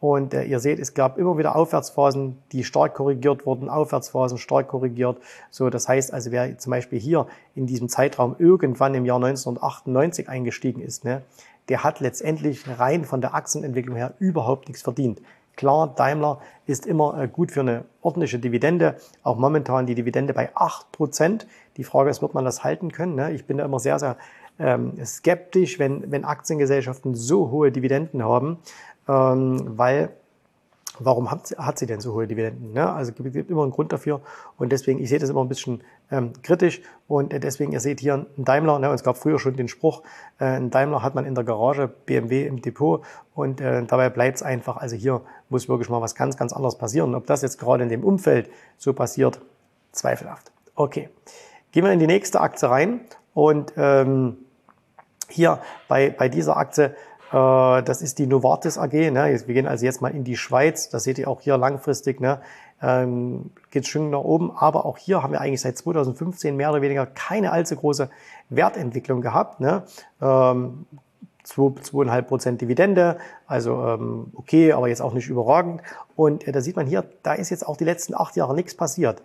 und 0.00 0.32
äh, 0.32 0.44
ihr 0.44 0.60
seht, 0.60 0.78
es 0.78 0.94
gab 0.94 1.18
immer 1.18 1.38
wieder 1.38 1.56
Aufwärtsphasen, 1.56 2.38
die 2.52 2.64
stark 2.64 2.94
korrigiert 2.94 3.46
wurden, 3.46 3.68
Aufwärtsphasen 3.68 4.38
stark 4.38 4.68
korrigiert. 4.68 5.18
So, 5.50 5.70
das 5.70 5.88
heißt 5.88 6.12
also, 6.12 6.30
wer 6.30 6.58
zum 6.58 6.70
Beispiel 6.70 7.00
hier 7.00 7.26
in 7.54 7.66
diesem 7.66 7.88
Zeitraum 7.88 8.36
irgendwann 8.38 8.94
im 8.94 9.04
Jahr 9.04 9.16
1998 9.16 10.28
eingestiegen 10.28 10.80
ist, 10.80 11.04
ne, 11.04 11.22
der 11.68 11.84
hat 11.84 12.00
letztendlich 12.00 12.64
rein 12.78 13.04
von 13.04 13.20
der 13.20 13.34
Aktienentwicklung 13.34 13.96
her 13.96 14.14
überhaupt 14.18 14.68
nichts 14.68 14.82
verdient. 14.82 15.20
Klar, 15.56 15.92
Daimler 15.96 16.40
ist 16.66 16.86
immer 16.86 17.20
äh, 17.20 17.26
gut 17.26 17.50
für 17.50 17.60
eine 17.60 17.84
ordentliche 18.00 18.38
Dividende. 18.38 18.94
Auch 19.24 19.36
momentan 19.36 19.86
die 19.86 19.96
Dividende 19.96 20.32
bei 20.32 20.54
8%. 20.54 21.46
Die 21.76 21.82
Frage 21.82 22.10
ist, 22.10 22.22
wird 22.22 22.32
man 22.32 22.44
das 22.44 22.62
halten 22.62 22.92
können? 22.92 23.16
Ne? 23.16 23.32
Ich 23.32 23.44
bin 23.44 23.58
da 23.58 23.64
immer 23.64 23.80
sehr, 23.80 23.98
sehr 23.98 24.16
ähm, 24.58 24.92
skeptisch, 25.04 25.78
wenn, 25.78 26.10
wenn 26.10 26.24
Aktiengesellschaften 26.24 27.14
so 27.14 27.50
hohe 27.50 27.72
Dividenden 27.72 28.22
haben 28.24 28.58
ähm, 29.08 29.78
weil 29.78 30.10
warum 31.00 31.30
hat, 31.30 31.54
hat 31.58 31.78
sie 31.78 31.86
denn 31.86 32.00
so 32.00 32.12
hohe 32.12 32.26
Dividenden? 32.26 32.72
Ne? 32.72 32.92
Also 32.92 33.12
es 33.12 33.32
gibt 33.32 33.50
immer 33.50 33.62
einen 33.62 33.70
Grund 33.70 33.92
dafür 33.92 34.20
und 34.56 34.70
deswegen, 34.70 35.00
ich 35.00 35.08
sehe 35.08 35.18
das 35.18 35.30
immer 35.30 35.42
ein 35.42 35.48
bisschen 35.48 35.82
ähm, 36.10 36.32
kritisch 36.42 36.82
und 37.06 37.32
deswegen, 37.32 37.72
ihr 37.72 37.80
seht 37.80 38.00
hier 38.00 38.14
einen 38.14 38.26
Daimler, 38.36 38.78
ne, 38.78 38.88
und 38.88 38.94
es 38.94 39.04
gab 39.04 39.16
früher 39.16 39.38
schon 39.38 39.54
den 39.54 39.68
Spruch, 39.68 40.02
äh, 40.40 40.44
ein 40.44 40.70
Daimler 40.70 41.02
hat 41.02 41.14
man 41.14 41.24
in 41.24 41.34
der 41.34 41.44
Garage, 41.44 41.88
BMW 42.06 42.46
im 42.46 42.60
Depot 42.60 43.04
und 43.34 43.60
äh, 43.60 43.84
dabei 43.84 44.10
bleibt 44.10 44.36
es 44.36 44.42
einfach, 44.42 44.76
also 44.76 44.96
hier 44.96 45.22
muss 45.48 45.68
wirklich 45.68 45.88
mal 45.88 46.00
was 46.00 46.14
ganz, 46.14 46.36
ganz 46.36 46.52
anderes 46.52 46.76
passieren. 46.76 47.14
Ob 47.14 47.26
das 47.26 47.42
jetzt 47.42 47.58
gerade 47.58 47.82
in 47.82 47.88
dem 47.88 48.04
Umfeld 48.04 48.50
so 48.76 48.92
passiert, 48.92 49.40
zweifelhaft. 49.92 50.50
Okay, 50.74 51.08
gehen 51.72 51.84
wir 51.84 51.92
in 51.92 51.98
die 51.98 52.06
nächste 52.06 52.40
Aktie 52.40 52.68
rein 52.68 53.00
und 53.34 53.72
ähm, 53.76 54.38
hier 55.28 55.60
bei, 55.88 56.10
bei 56.10 56.28
dieser 56.28 56.56
Aktie 56.56 56.94
äh, 57.32 57.82
das 57.82 58.02
ist 58.02 58.18
die 58.18 58.26
Novartis 58.26 58.78
AG. 58.78 58.92
Ne? 58.92 59.40
Wir 59.46 59.54
gehen 59.54 59.66
also 59.66 59.84
jetzt 59.84 60.00
mal 60.00 60.14
in 60.14 60.24
die 60.24 60.36
Schweiz. 60.36 60.88
Das 60.88 61.04
seht 61.04 61.18
ihr 61.18 61.28
auch 61.28 61.40
hier 61.40 61.58
langfristig. 61.58 62.20
Ne? 62.20 62.40
Ähm, 62.82 63.50
geht 63.70 63.86
schön 63.86 64.10
nach 64.10 64.20
oben. 64.20 64.50
Aber 64.50 64.86
auch 64.86 64.98
hier 64.98 65.22
haben 65.22 65.32
wir 65.32 65.40
eigentlich 65.40 65.60
seit 65.60 65.76
2015 65.76 66.56
mehr 66.56 66.70
oder 66.70 66.82
weniger 66.82 67.06
keine 67.06 67.52
allzu 67.52 67.76
große 67.76 68.08
Wertentwicklung 68.48 69.20
gehabt. 69.20 69.60
Ne? 69.60 69.82
Ähm, 70.22 70.86
2,5 71.44 72.22
Prozent 72.22 72.60
Dividende, 72.60 73.16
also 73.46 73.82
ähm, 73.82 74.32
okay, 74.34 74.72
aber 74.72 74.88
jetzt 74.88 75.00
auch 75.00 75.14
nicht 75.14 75.28
überragend. 75.28 75.80
Und 76.14 76.46
äh, 76.46 76.52
da 76.52 76.60
sieht 76.60 76.76
man 76.76 76.86
hier, 76.86 77.04
da 77.22 77.32
ist 77.32 77.48
jetzt 77.48 77.66
auch 77.66 77.78
die 77.78 77.84
letzten 77.84 78.14
acht 78.14 78.36
Jahre 78.36 78.54
nichts 78.54 78.74
passiert. 78.74 79.22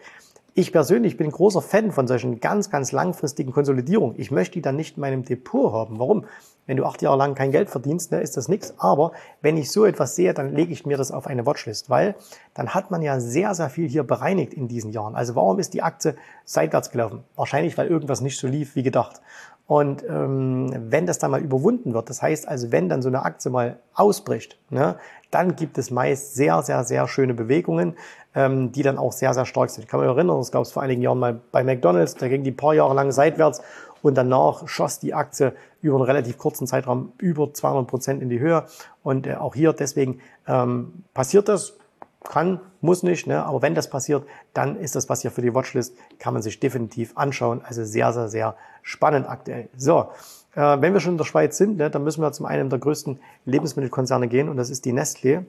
Ich 0.56 0.72
persönlich 0.72 1.18
bin 1.18 1.32
großer 1.32 1.64
Fan 1.64 1.92
von 1.92 2.08
solchen 2.08 2.40
ganz, 2.40 2.70
ganz 2.70 2.92
langfristigen 2.92 3.52
Konsolidierungen. 3.52 4.20
Ich 4.20 4.30
möchte 4.30 4.54
die 4.54 4.62
dann 4.62 4.76
nicht 4.76 4.98
in 4.98 5.02
meinem 5.02 5.26
Depot 5.26 5.74
haben. 5.74 5.98
Warum? 5.98 6.26
Wenn 6.68 6.78
du 6.78 6.86
acht 6.86 7.02
Jahre 7.02 7.18
lang 7.18 7.34
kein 7.34 7.52
Geld 7.52 7.72
verdienst, 7.72 8.12
ne, 8.12 8.22
ist 8.22 8.38
das 8.38 8.48
nichts. 8.48 8.76
Aber 8.78 9.14
wenn 9.42 9.58
ich 9.58 9.72
so 9.72 9.84
etwas 9.84 10.16
sehe, 10.16 10.34
dann 10.36 10.54
lege 10.54 10.72
ich 10.72 10.86
mir 10.86 10.96
das 10.96 11.12
auf 11.12 11.26
eine 11.26 11.48
Watchlist, 11.48 11.90
weil 11.90 12.14
dann 12.54 12.76
hat 12.76 12.92
man 12.92 13.02
ja 13.02 13.20
sehr, 13.20 13.56
sehr 13.56 13.72
viel 13.72 13.90
hier 13.90 14.04
bereinigt 14.04 14.54
in 14.54 14.68
diesen 14.68 14.92
Jahren. 14.92 15.16
Also 15.16 15.36
warum 15.36 15.58
ist 15.58 15.74
die 15.74 15.82
Aktie 15.82 16.16
seitwärts 16.46 16.92
gelaufen? 16.92 17.24
Wahrscheinlich, 17.36 17.76
weil 17.78 17.88
irgendwas 17.88 18.22
nicht 18.22 18.38
so 18.38 18.48
lief 18.48 18.76
wie 18.76 18.84
gedacht. 18.84 19.22
Und 19.66 20.04
ähm, 20.08 20.72
wenn 20.92 21.08
das 21.08 21.18
dann 21.18 21.32
mal 21.32 21.42
überwunden 21.42 21.94
wird, 21.94 22.10
das 22.10 22.22
heißt 22.22 22.48
also, 22.48 22.72
wenn 22.72 22.90
dann 22.90 23.02
so 23.02 23.08
eine 23.08 23.24
Aktie 23.24 23.50
mal 23.50 23.80
ausbricht, 23.94 24.60
ne, 24.70 24.98
dann 25.34 25.56
gibt 25.56 25.78
es 25.78 25.92
meist 25.92 26.36
sehr, 26.36 26.62
sehr, 26.62 26.84
sehr 26.84 27.08
schöne 27.08 27.34
Bewegungen, 27.34 27.96
ähm, 28.36 28.72
die 28.72 28.84
dann 28.84 28.98
auch 28.98 29.12
sehr, 29.12 29.34
sehr 29.34 29.46
stark 29.46 29.70
sind. 29.70 29.84
Ich 29.84 29.90
kann 29.90 30.00
mich 30.00 30.10
erinnern, 30.10 30.38
das 30.38 30.52
gab 30.52 30.62
es 30.64 30.72
vor 30.72 30.84
einigen 30.84 31.02
Jahren 31.02 31.20
mal 31.20 31.40
bei 31.52 31.64
McDonalds, 31.64 32.16
da 32.16 32.28
ging 32.28 32.44
die 32.44 32.52
paar 32.52 32.74
Jahre 32.74 32.94
lang 32.94 33.12
seitwärts 33.12 33.62
und 34.02 34.16
danach 34.16 34.68
schoss 34.68 35.00
die 35.00 35.14
Aktie 35.14 35.54
über 35.82 35.96
einen 35.96 36.06
relativ 36.06 36.38
kurzen 36.38 36.68
Zeitraum 36.68 37.14
über 37.18 37.54
200 37.54 37.88
Prozent 37.88 38.22
in 38.22 38.30
die 38.30 38.40
Höhe. 38.40 38.66
Und 39.02 39.28
äh, 39.28 39.36
auch 39.36 39.56
hier 39.56 39.74
deswegen 39.74 40.20
ähm, 40.48 41.04
passiert 41.14 41.48
das, 41.48 41.78
kann, 42.24 42.60
muss 42.80 43.04
nicht, 43.04 43.28
ne? 43.28 43.46
aber 43.46 43.62
wenn 43.62 43.76
das 43.76 43.90
passiert, 43.90 44.26
dann 44.54 44.78
ist 44.78 44.96
das 44.96 45.10
was 45.10 45.22
hier 45.22 45.32
für 45.32 45.42
die 45.42 45.54
Watchlist, 45.54 45.96
kann 46.20 46.34
man 46.34 46.42
sich 46.42 46.60
definitiv 46.60 47.12
anschauen. 47.16 47.62
Also 47.66 47.84
sehr, 47.84 48.14
sehr, 48.14 48.30
sehr 48.30 48.56
spannend 48.82 49.28
aktuell. 49.28 49.70
So, 49.76 50.10
äh, 50.56 50.82
wenn 50.82 50.94
wir 50.94 51.00
schon 51.00 51.14
in 51.14 51.18
der 51.18 51.26
Schweiz 51.26 51.58
sind, 51.58 51.78
ne, 51.78 51.90
dann 51.90 52.04
müssen 52.04 52.22
wir 52.22 52.32
zum 52.32 52.46
einen 52.46 52.70
der 52.70 52.80
größten 52.80 53.20
Lebensmittelkonzerne 53.46 54.28
gehen 54.28 54.50
und 54.50 54.58
das 54.58 54.70
ist 54.70 54.86
die 54.86 54.94
Nestlé. 54.94 55.44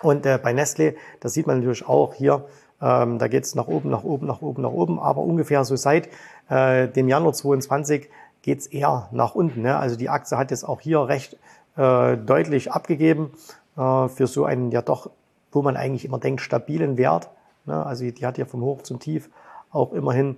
Und 0.00 0.26
äh, 0.26 0.38
bei 0.42 0.52
Nestlé, 0.52 0.94
das 1.20 1.34
sieht 1.34 1.46
man 1.46 1.58
natürlich 1.58 1.86
auch 1.86 2.14
hier, 2.14 2.44
ähm, 2.80 3.18
da 3.18 3.28
geht 3.28 3.44
es 3.44 3.54
nach 3.54 3.68
oben, 3.68 3.90
nach 3.90 4.04
oben, 4.04 4.26
nach 4.26 4.42
oben, 4.42 4.62
nach 4.62 4.72
oben, 4.72 4.98
aber 4.98 5.20
ungefähr 5.20 5.64
so 5.64 5.76
seit 5.76 6.08
äh, 6.48 6.88
dem 6.88 7.08
Januar 7.08 7.32
22 7.32 8.08
geht 8.42 8.58
es 8.58 8.66
eher 8.66 9.08
nach 9.12 9.34
unten. 9.34 9.62
Ne? 9.62 9.76
Also 9.76 9.96
die 9.96 10.08
Aktie 10.08 10.36
hat 10.36 10.50
jetzt 10.50 10.64
auch 10.64 10.80
hier 10.80 11.06
recht 11.06 11.36
äh, 11.76 12.16
deutlich 12.16 12.72
abgegeben 12.72 13.30
äh, 13.76 14.08
für 14.08 14.26
so 14.26 14.44
einen 14.44 14.72
ja 14.72 14.82
doch 14.82 15.10
wo 15.52 15.62
man 15.62 15.76
eigentlich 15.76 16.04
immer 16.04 16.18
denkt, 16.18 16.40
stabilen 16.40 16.96
Wert. 16.96 17.30
Ne? 17.66 17.86
Also 17.86 18.10
die 18.10 18.26
hat 18.26 18.38
ja 18.38 18.46
vom 18.46 18.62
Hoch 18.62 18.82
zum 18.82 18.98
Tief 18.98 19.30
auch 19.70 19.92
immerhin 19.92 20.36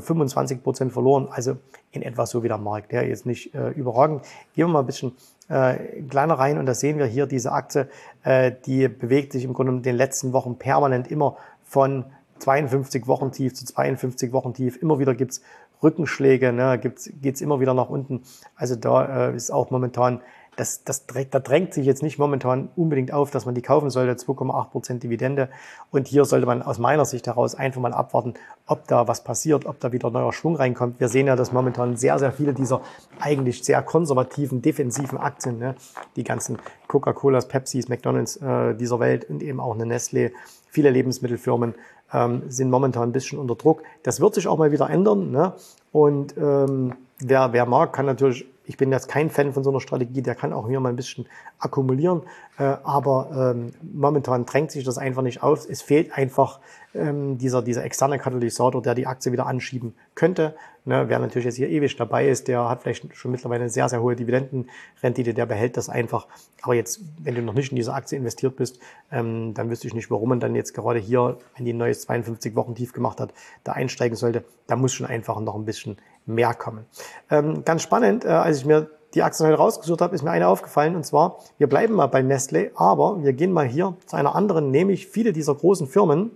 25 0.00 0.62
Prozent 0.62 0.92
verloren. 0.92 1.28
Also 1.30 1.56
in 1.90 2.02
etwa 2.02 2.26
so 2.26 2.42
wie 2.42 2.48
der 2.48 2.58
Markt. 2.58 2.92
Der 2.92 3.06
jetzt 3.06 3.26
nicht 3.26 3.54
äh, 3.54 3.70
überragend. 3.70 4.22
Gehen 4.54 4.66
wir 4.66 4.72
mal 4.72 4.80
ein 4.80 4.86
bisschen 4.86 5.12
äh, 5.48 6.02
kleiner 6.08 6.34
rein 6.34 6.58
und 6.58 6.66
da 6.66 6.74
sehen 6.74 6.98
wir 6.98 7.06
hier 7.06 7.26
diese 7.26 7.52
Aktie, 7.52 7.88
äh, 8.24 8.52
die 8.66 8.88
bewegt 8.88 9.32
sich 9.32 9.44
im 9.44 9.52
Grunde 9.52 9.72
in 9.72 9.82
den 9.82 9.96
letzten 9.96 10.32
Wochen 10.32 10.56
permanent 10.56 11.10
immer 11.10 11.36
von 11.64 12.04
52 12.38 13.06
Wochen 13.06 13.30
tief 13.32 13.54
zu 13.54 13.64
52 13.64 14.32
Wochen 14.32 14.54
tief. 14.54 14.80
Immer 14.80 14.98
wieder 14.98 15.14
gibt's 15.14 15.42
Rückenschläge, 15.82 16.52
ne, 16.52 16.78
geht 16.78 17.34
es 17.34 17.40
immer 17.40 17.60
wieder 17.60 17.74
nach 17.74 17.88
unten. 17.88 18.22
Also 18.56 18.76
da 18.76 19.30
äh, 19.30 19.36
ist 19.36 19.50
auch 19.50 19.70
momentan 19.70 20.20
das, 20.56 20.84
das, 20.84 21.06
da 21.06 21.38
drängt 21.38 21.72
sich 21.72 21.86
jetzt 21.86 22.02
nicht 22.02 22.18
momentan 22.18 22.68
unbedingt 22.76 23.12
auf, 23.12 23.30
dass 23.30 23.46
man 23.46 23.54
die 23.54 23.62
kaufen 23.62 23.88
sollte, 23.88 24.12
2,8 24.12 24.70
Prozent 24.70 25.02
Dividende. 25.02 25.48
Und 25.90 26.08
hier 26.08 26.26
sollte 26.26 26.46
man 26.46 26.60
aus 26.62 26.78
meiner 26.78 27.06
Sicht 27.06 27.26
heraus 27.26 27.54
einfach 27.54 27.80
mal 27.80 27.94
abwarten, 27.94 28.34
ob 28.66 28.86
da 28.86 29.08
was 29.08 29.24
passiert, 29.24 29.64
ob 29.64 29.80
da 29.80 29.92
wieder 29.92 30.10
neuer 30.10 30.32
Schwung 30.32 30.56
reinkommt. 30.56 31.00
Wir 31.00 31.08
sehen 31.08 31.26
ja, 31.26 31.36
dass 31.36 31.52
momentan 31.52 31.96
sehr, 31.96 32.18
sehr 32.18 32.32
viele 32.32 32.52
dieser 32.52 32.82
eigentlich 33.18 33.64
sehr 33.64 33.80
konservativen, 33.82 34.60
defensiven 34.60 35.16
Aktien, 35.16 35.58
ne, 35.58 35.74
die 36.16 36.24
ganzen 36.24 36.58
Coca-Colas, 36.86 37.48
Pepsis, 37.48 37.88
McDonalds 37.88 38.36
äh, 38.36 38.74
dieser 38.74 39.00
Welt 39.00 39.28
und 39.30 39.42
eben 39.42 39.58
auch 39.58 39.74
eine 39.74 39.86
Nestle, 39.86 40.32
viele 40.68 40.90
Lebensmittelfirmen 40.90 41.74
ähm, 42.12 42.42
sind 42.48 42.70
momentan 42.70 43.08
ein 43.08 43.12
bisschen 43.12 43.38
unter 43.38 43.54
Druck. 43.54 43.82
Das 44.02 44.20
wird 44.20 44.34
sich 44.34 44.46
auch 44.46 44.58
mal 44.58 44.70
wieder 44.70 44.90
ändern. 44.90 45.30
Ne? 45.30 45.54
Und 45.92 46.36
ähm, 46.36 46.94
wer, 47.20 47.54
wer 47.54 47.64
mag, 47.64 47.94
kann 47.94 48.04
natürlich 48.04 48.46
ich 48.72 48.78
bin 48.78 48.90
jetzt 48.90 49.06
kein 49.06 49.28
Fan 49.28 49.52
von 49.52 49.62
so 49.62 49.68
einer 49.68 49.80
Strategie, 49.80 50.22
der 50.22 50.34
kann 50.34 50.54
auch 50.54 50.66
hier 50.66 50.80
mal 50.80 50.88
ein 50.88 50.96
bisschen 50.96 51.26
akkumulieren, 51.58 52.22
äh, 52.58 52.62
aber 52.62 53.52
ähm, 53.54 53.72
momentan 53.82 54.46
drängt 54.46 54.70
sich 54.70 54.82
das 54.82 54.96
einfach 54.96 55.20
nicht 55.20 55.42
auf. 55.42 55.68
Es 55.68 55.82
fehlt 55.82 56.16
einfach 56.16 56.58
ähm, 56.94 57.36
dieser, 57.36 57.60
dieser 57.60 57.84
externe 57.84 58.18
Katalysator, 58.18 58.80
der 58.80 58.94
die 58.94 59.06
Aktie 59.06 59.30
wieder 59.30 59.46
anschieben 59.46 59.94
könnte. 60.14 60.54
Ne, 60.86 61.04
wer 61.06 61.18
natürlich 61.18 61.44
jetzt 61.44 61.56
hier 61.56 61.68
ewig 61.68 61.96
dabei 61.96 62.26
ist, 62.28 62.48
der 62.48 62.66
hat 62.68 62.82
vielleicht 62.82 63.14
schon 63.14 63.30
mittlerweile 63.30 63.60
eine 63.60 63.70
sehr, 63.70 63.90
sehr 63.90 64.00
hohe 64.00 64.16
Dividendenrendite, 64.16 65.34
der 65.34 65.44
behält 65.44 65.76
das 65.76 65.90
einfach. 65.90 66.26
Aber 66.62 66.74
jetzt, 66.74 67.00
wenn 67.22 67.34
du 67.34 67.42
noch 67.42 67.54
nicht 67.54 67.72
in 67.72 67.76
diese 67.76 67.92
Aktie 67.92 68.16
investiert 68.16 68.56
bist, 68.56 68.80
ähm, 69.10 69.52
dann 69.52 69.68
wüsste 69.68 69.86
ich 69.86 69.94
nicht, 69.94 70.10
warum 70.10 70.30
man 70.30 70.40
dann 70.40 70.54
jetzt 70.54 70.72
gerade 70.72 70.98
hier, 70.98 71.36
wenn 71.56 71.66
die 71.66 71.74
ein 71.74 71.78
neues 71.78 72.00
52 72.00 72.56
Wochen 72.56 72.74
tief 72.74 72.94
gemacht 72.94 73.20
hat, 73.20 73.34
da 73.64 73.72
einsteigen 73.72 74.16
sollte. 74.16 74.44
Da 74.66 74.76
muss 74.76 74.94
schon 74.94 75.06
einfach 75.06 75.38
noch 75.40 75.56
ein 75.56 75.66
bisschen 75.66 75.98
mehr 76.26 76.54
kommen. 76.54 76.86
Ähm, 77.30 77.64
ganz 77.64 77.82
spannend, 77.82 78.24
äh, 78.24 78.28
als 78.28 78.58
ich 78.58 78.66
mir 78.66 78.90
die 79.14 79.22
Aktien 79.22 79.46
heute 79.46 79.58
rausgesucht 79.58 80.00
habe, 80.00 80.14
ist 80.14 80.22
mir 80.22 80.30
eine 80.30 80.48
aufgefallen 80.48 80.96
und 80.96 81.04
zwar, 81.04 81.38
wir 81.58 81.68
bleiben 81.68 81.94
mal 81.94 82.06
bei 82.06 82.22
Nestle, 82.22 82.70
aber 82.74 83.22
wir 83.22 83.32
gehen 83.32 83.52
mal 83.52 83.66
hier 83.66 83.94
zu 84.06 84.16
einer 84.16 84.34
anderen, 84.34 84.70
nämlich 84.70 85.06
viele 85.06 85.32
dieser 85.32 85.54
großen 85.54 85.86
Firmen 85.86 86.30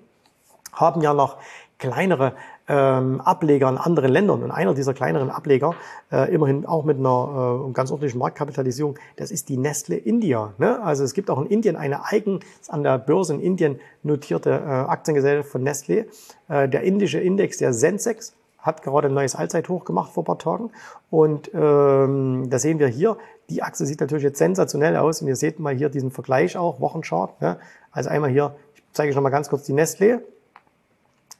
haben 0.72 1.00
ja 1.00 1.14
noch 1.14 1.38
kleinere 1.78 2.34
ähm, 2.68 3.20
Ableger 3.20 3.68
in 3.68 3.78
anderen 3.78 4.10
Ländern. 4.10 4.42
Und 4.42 4.50
einer 4.50 4.74
dieser 4.74 4.94
kleineren 4.94 5.30
Ableger, 5.30 5.74
äh, 6.10 6.32
immerhin 6.32 6.66
auch 6.66 6.84
mit 6.84 6.98
einer 6.98 7.66
äh, 7.68 7.72
ganz 7.72 7.90
ordentlichen 7.90 8.18
Marktkapitalisierung, 8.18 8.98
das 9.16 9.30
ist 9.30 9.48
die 9.48 9.56
Nestle 9.56 9.96
India. 9.96 10.54
Ne? 10.58 10.82
Also 10.82 11.04
es 11.04 11.14
gibt 11.14 11.30
auch 11.30 11.40
in 11.40 11.46
Indien 11.46 11.76
eine 11.76 12.04
eigens 12.04 12.44
an 12.68 12.82
der 12.82 12.98
Börse 12.98 13.34
in 13.34 13.40
Indien 13.40 13.80
notierte 14.02 14.50
äh, 14.50 14.54
Aktiengesellschaft 14.54 15.50
von 15.50 15.62
Nestle. 15.62 16.06
Äh, 16.48 16.68
der 16.68 16.82
indische 16.82 17.20
Index, 17.20 17.58
der 17.58 17.72
Sensex, 17.72 18.34
hat 18.66 18.82
gerade 18.82 19.08
ein 19.08 19.14
neues 19.14 19.34
Allzeithoch 19.34 19.84
gemacht 19.84 20.12
vor 20.12 20.22
ein 20.22 20.26
paar 20.26 20.38
Tagen. 20.38 20.70
Und 21.10 21.50
ähm, 21.54 22.50
da 22.50 22.58
sehen 22.58 22.78
wir 22.78 22.88
hier, 22.88 23.16
die 23.48 23.62
Achse 23.62 23.86
sieht 23.86 24.00
natürlich 24.00 24.24
jetzt 24.24 24.38
sensationell 24.38 24.96
aus. 24.96 25.22
Und 25.22 25.28
ihr 25.28 25.36
seht 25.36 25.58
mal 25.58 25.74
hier 25.74 25.88
diesen 25.88 26.10
Vergleich 26.10 26.56
auch, 26.56 26.80
Wochenchart. 26.80 27.40
Ne? 27.40 27.58
Also 27.92 28.10
einmal 28.10 28.30
hier, 28.30 28.56
ich 28.74 28.82
zeige 28.92 29.10
euch 29.10 29.16
nochmal 29.16 29.32
ganz 29.32 29.48
kurz 29.48 29.62
die 29.62 29.72
Nestle. 29.72 30.22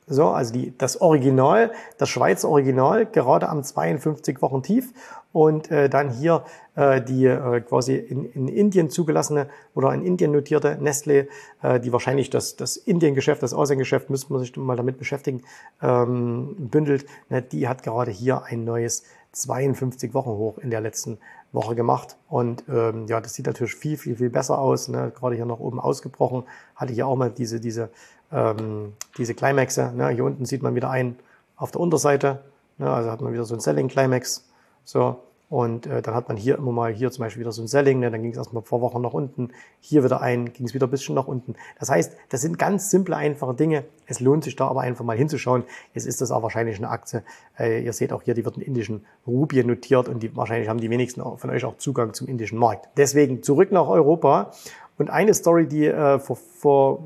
So, 0.08 0.28
also 0.28 0.52
die, 0.52 0.72
das 0.78 1.00
Original, 1.00 1.72
das 1.98 2.08
Schweizer 2.08 2.48
Original, 2.48 3.06
gerade 3.06 3.48
am 3.48 3.64
52 3.64 4.40
Wochen 4.40 4.62
tief 4.62 4.92
und 5.32 5.68
äh, 5.72 5.90
dann 5.90 6.10
hier 6.10 6.44
äh, 6.76 7.02
die 7.02 7.26
äh, 7.26 7.60
quasi 7.62 7.96
in, 7.96 8.24
in 8.32 8.46
Indien 8.46 8.88
zugelassene 8.88 9.48
oder 9.74 9.92
in 9.92 10.04
Indien 10.04 10.30
notierte 10.30 10.78
Nestle, 10.80 11.26
äh, 11.60 11.80
die 11.80 11.92
wahrscheinlich 11.92 12.30
das, 12.30 12.54
das 12.54 12.76
Indien-Geschäft, 12.76 13.42
das 13.42 13.52
Asien-Geschäft, 13.52 14.08
müsste 14.08 14.32
man 14.32 14.40
sich 14.42 14.56
mal 14.56 14.76
damit 14.76 14.96
beschäftigen, 14.96 15.42
ähm, 15.82 16.54
bündelt. 16.56 17.06
Ne, 17.28 17.42
die 17.42 17.66
hat 17.66 17.82
gerade 17.82 18.12
hier 18.12 18.44
ein 18.44 18.64
neues 18.64 19.02
52 19.32 20.14
Wochen 20.14 20.30
hoch 20.30 20.58
in 20.58 20.70
der 20.70 20.80
letzten 20.80 21.18
Woche 21.52 21.74
gemacht. 21.74 22.16
Und 22.28 22.64
ähm, 22.68 23.06
ja, 23.06 23.20
das 23.20 23.34
sieht 23.34 23.46
natürlich 23.46 23.74
viel, 23.74 23.96
viel, 23.96 24.16
viel 24.16 24.30
besser 24.30 24.58
aus. 24.58 24.88
Ne? 24.88 25.12
Gerade 25.14 25.34
hier 25.34 25.46
nach 25.46 25.58
oben 25.58 25.80
ausgebrochen. 25.80 26.44
Hatte 26.74 26.92
ich 26.92 26.98
ja 26.98 27.06
auch 27.06 27.16
mal 27.16 27.30
diese, 27.30 27.60
diese 27.60 27.90
ähm, 28.32 28.92
diese 29.18 29.34
Climaxe. 29.34 29.92
Ne? 29.94 30.08
Hier 30.10 30.24
unten 30.24 30.44
sieht 30.44 30.62
man 30.62 30.74
wieder 30.74 30.90
ein 30.90 31.16
auf 31.56 31.70
der 31.70 31.80
Unterseite. 31.80 32.40
Ne? 32.78 32.90
Also 32.90 33.10
hat 33.10 33.20
man 33.20 33.32
wieder 33.32 33.44
so 33.44 33.54
ein 33.54 33.60
Selling 33.60 33.88
Climax. 33.88 34.48
So. 34.84 35.20
Und 35.48 35.86
äh, 35.86 36.02
dann 36.02 36.14
hat 36.14 36.26
man 36.26 36.36
hier 36.36 36.58
immer 36.58 36.72
mal 36.72 36.92
hier 36.92 37.12
zum 37.12 37.22
Beispiel 37.22 37.40
wieder 37.40 37.52
so 37.52 37.62
ein 37.62 37.68
Selling, 37.68 38.00
ne? 38.00 38.10
dann 38.10 38.20
ging 38.20 38.32
es 38.32 38.36
erstmal 38.36 38.64
vor 38.64 38.80
Wochen 38.80 39.00
nach 39.00 39.12
unten, 39.12 39.50
hier 39.78 40.02
wieder 40.02 40.20
ein, 40.20 40.52
ging 40.52 40.66
es 40.66 40.74
wieder 40.74 40.88
ein 40.88 40.90
bisschen 40.90 41.14
nach 41.14 41.28
unten. 41.28 41.54
Das 41.78 41.88
heißt, 41.88 42.16
das 42.30 42.40
sind 42.40 42.58
ganz 42.58 42.90
simple, 42.90 43.16
einfache 43.16 43.54
Dinge. 43.54 43.84
Es 44.06 44.18
lohnt 44.18 44.42
sich 44.42 44.56
da 44.56 44.66
aber 44.66 44.80
einfach 44.80 45.04
mal 45.04 45.16
hinzuschauen. 45.16 45.62
Jetzt 45.94 46.06
ist 46.06 46.20
das 46.20 46.32
auch 46.32 46.42
wahrscheinlich 46.42 46.78
eine 46.78 46.88
Aktie. 46.88 47.22
Äh, 47.56 47.84
ihr 47.84 47.92
seht 47.92 48.12
auch 48.12 48.22
hier, 48.22 48.34
die 48.34 48.44
wird 48.44 48.56
in 48.56 48.62
indischen 48.62 49.06
Rupien 49.24 49.68
notiert 49.68 50.08
und 50.08 50.20
die, 50.20 50.34
wahrscheinlich 50.34 50.68
haben 50.68 50.80
die 50.80 50.90
wenigsten 50.90 51.22
von 51.22 51.50
euch 51.50 51.64
auch 51.64 51.78
Zugang 51.78 52.12
zum 52.12 52.26
indischen 52.26 52.58
Markt. 52.58 52.88
Deswegen 52.96 53.44
zurück 53.44 53.70
nach 53.70 53.86
Europa. 53.86 54.50
Und 54.98 55.10
eine 55.10 55.32
Story, 55.34 55.68
die 55.68 55.86
äh, 55.86 56.18
vor, 56.18 56.36
vor 56.36 57.04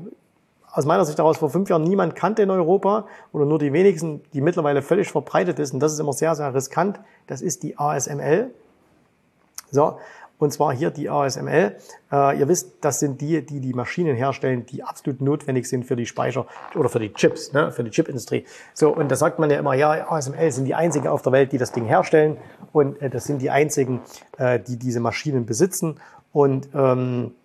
aus 0.71 0.85
meiner 0.85 1.05
Sicht 1.05 1.19
daraus 1.19 1.37
vor 1.37 1.49
fünf 1.49 1.69
Jahren 1.69 1.83
niemand 1.83 2.15
kannte 2.15 2.41
in 2.41 2.49
Europa 2.49 3.05
oder 3.33 3.45
nur 3.45 3.59
die 3.59 3.73
wenigsten, 3.73 4.21
die 4.33 4.41
mittlerweile 4.41 4.81
völlig 4.81 5.11
verbreitet 5.11 5.59
ist. 5.59 5.73
Und 5.73 5.79
das 5.79 5.93
ist 5.93 5.99
immer 5.99 6.13
sehr, 6.13 6.35
sehr 6.35 6.53
riskant. 6.53 6.99
Das 7.27 7.41
ist 7.41 7.63
die 7.63 7.77
ASML. 7.77 8.51
So. 9.71 9.97
Und 10.37 10.51
zwar 10.51 10.73
hier 10.73 10.89
die 10.89 11.07
ASML. 11.07 11.75
Äh, 12.11 12.39
ihr 12.39 12.47
wisst, 12.47 12.71
das 12.81 12.99
sind 12.99 13.21
die, 13.21 13.45
die 13.45 13.59
die 13.59 13.73
Maschinen 13.73 14.15
herstellen, 14.15 14.65
die 14.65 14.81
absolut 14.81 15.21
notwendig 15.21 15.69
sind 15.69 15.85
für 15.85 15.95
die 15.95 16.07
Speicher 16.07 16.47
oder 16.73 16.89
für 16.89 16.97
die 16.97 17.13
Chips, 17.13 17.53
ne, 17.53 17.71
für 17.71 17.83
die 17.83 17.91
Chipindustrie. 17.91 18.45
So, 18.73 18.89
und 18.89 19.11
da 19.11 19.15
sagt 19.15 19.37
man 19.37 19.51
ja 19.51 19.59
immer, 19.59 19.75
ja, 19.75 20.09
ASML 20.09 20.51
sind 20.51 20.65
die 20.65 20.73
einzigen 20.73 21.07
auf 21.07 21.21
der 21.21 21.31
Welt, 21.31 21.51
die 21.51 21.59
das 21.59 21.73
Ding 21.73 21.85
herstellen. 21.85 22.37
Und 22.73 22.99
äh, 23.03 23.11
das 23.11 23.25
sind 23.25 23.39
die 23.39 23.51
einzigen, 23.51 24.01
äh, 24.39 24.59
die 24.59 24.77
diese 24.77 24.99
Maschinen 24.99 25.45
besitzen. 25.45 25.99
Und 26.33 26.69
ähm, 26.73 27.35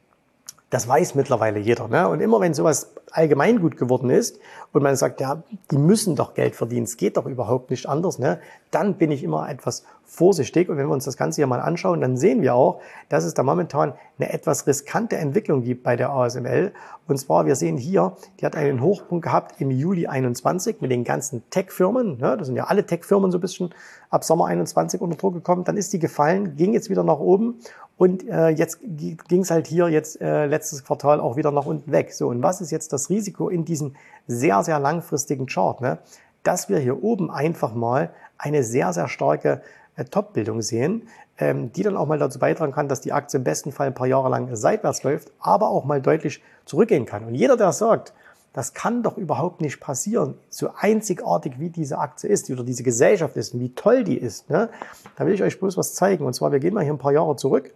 das 0.70 0.88
weiß 0.88 1.14
mittlerweile 1.14 1.60
jeder. 1.60 1.86
Ne? 1.86 2.08
Und 2.08 2.20
immer 2.20 2.40
wenn 2.40 2.52
sowas 2.52 2.92
allgemeingut 3.12 3.76
geworden 3.76 4.10
ist 4.10 4.40
und 4.72 4.82
man 4.82 4.96
sagt, 4.96 5.20
ja, 5.20 5.42
die 5.70 5.78
müssen 5.78 6.16
doch 6.16 6.34
Geld 6.34 6.56
verdienen, 6.56 6.84
es 6.84 6.96
geht 6.96 7.16
doch 7.16 7.26
überhaupt 7.26 7.70
nicht 7.70 7.88
anders, 7.88 8.18
ne? 8.18 8.40
dann 8.72 8.94
bin 8.94 9.12
ich 9.12 9.22
immer 9.22 9.48
etwas 9.48 9.84
vorsichtig. 10.04 10.68
Und 10.68 10.76
wenn 10.76 10.86
wir 10.86 10.92
uns 10.92 11.04
das 11.04 11.16
Ganze 11.16 11.36
hier 11.36 11.46
mal 11.46 11.60
anschauen, 11.60 12.00
dann 12.00 12.16
sehen 12.16 12.42
wir 12.42 12.54
auch, 12.54 12.80
dass 13.08 13.24
es 13.24 13.34
da 13.34 13.42
momentan 13.42 13.94
eine 14.18 14.32
etwas 14.32 14.66
riskante 14.66 15.16
Entwicklung 15.16 15.62
gibt 15.62 15.84
bei 15.84 15.94
der 15.94 16.10
ASML. 16.10 16.72
Und 17.06 17.16
zwar, 17.18 17.46
wir 17.46 17.54
sehen 17.54 17.76
hier, 17.76 18.16
die 18.40 18.46
hat 18.46 18.56
einen 18.56 18.80
Hochpunkt 18.80 19.24
gehabt 19.24 19.60
im 19.60 19.70
Juli 19.70 20.08
21 20.08 20.80
mit 20.80 20.90
den 20.90 21.04
ganzen 21.04 21.48
Tech-Firmen. 21.50 22.18
Ne? 22.18 22.36
Das 22.36 22.48
sind 22.48 22.56
ja 22.56 22.64
alle 22.64 22.84
Tech-Firmen 22.84 23.30
so 23.30 23.38
ein 23.38 23.40
bisschen 23.40 23.70
ab 24.10 24.24
Sommer 24.24 24.46
21 24.46 25.00
unter 25.00 25.16
Druck 25.16 25.34
gekommen. 25.34 25.64
Dann 25.64 25.76
ist 25.76 25.92
die 25.92 25.98
gefallen, 25.98 26.56
ging 26.56 26.72
jetzt 26.72 26.90
wieder 26.90 27.04
nach 27.04 27.18
oben 27.18 27.60
und 27.98 28.28
äh, 28.28 28.48
jetzt 28.48 28.80
ging 28.82 29.40
es 29.40 29.50
halt 29.50 29.66
hier 29.66 29.88
jetzt 29.88 30.20
äh, 30.20 30.46
letztes 30.46 30.84
Quartal 30.84 31.18
auch 31.18 31.36
wieder 31.36 31.50
nach 31.50 31.64
unten 31.64 31.92
weg. 31.92 32.12
So, 32.12 32.28
und 32.28 32.42
was 32.42 32.60
ist 32.60 32.70
jetzt 32.70 32.92
das 32.92 33.08
Risiko 33.08 33.48
in 33.48 33.64
diesem 33.64 33.94
sehr, 34.26 34.62
sehr 34.62 34.78
langfristigen 34.78 35.46
Chart? 35.46 35.80
Ne? 35.80 35.98
Dass 36.42 36.68
wir 36.68 36.78
hier 36.78 37.02
oben 37.02 37.30
einfach 37.30 37.74
mal 37.74 38.10
eine 38.36 38.62
sehr, 38.62 38.92
sehr 38.92 39.08
starke 39.08 39.62
äh, 39.96 40.04
Top-Bildung 40.04 40.60
sehen, 40.60 41.08
ähm, 41.38 41.72
die 41.72 41.82
dann 41.82 41.96
auch 41.96 42.06
mal 42.06 42.18
dazu 42.18 42.38
beitragen 42.38 42.72
kann, 42.72 42.88
dass 42.88 43.00
die 43.00 43.12
Aktie 43.12 43.38
im 43.38 43.44
besten 43.44 43.72
Fall 43.72 43.86
ein 43.86 43.94
paar 43.94 44.06
Jahre 44.06 44.28
lang 44.28 44.54
seitwärts 44.54 45.02
läuft, 45.02 45.32
aber 45.40 45.70
auch 45.70 45.86
mal 45.86 46.02
deutlich 46.02 46.42
zurückgehen 46.66 47.06
kann. 47.06 47.24
Und 47.24 47.34
jeder, 47.34 47.56
der 47.56 47.72
sagt, 47.72 48.12
das 48.56 48.72
kann 48.72 49.02
doch 49.02 49.18
überhaupt 49.18 49.60
nicht 49.60 49.80
passieren. 49.80 50.38
So 50.48 50.70
einzigartig 50.74 51.60
wie 51.60 51.68
diese 51.68 51.98
Aktie 51.98 52.30
ist 52.30 52.50
oder 52.50 52.64
diese 52.64 52.82
Gesellschaft 52.82 53.36
ist 53.36 53.52
und 53.52 53.60
wie 53.60 53.74
toll 53.74 54.02
die 54.02 54.16
ist. 54.16 54.48
Ne? 54.48 54.70
Da 55.14 55.26
will 55.26 55.34
ich 55.34 55.42
euch 55.42 55.60
bloß 55.60 55.76
was 55.76 55.92
zeigen. 55.92 56.24
Und 56.24 56.32
zwar, 56.32 56.52
wir 56.52 56.58
gehen 56.58 56.72
mal 56.72 56.82
hier 56.82 56.94
ein 56.94 56.98
paar 56.98 57.12
Jahre 57.12 57.36
zurück 57.36 57.74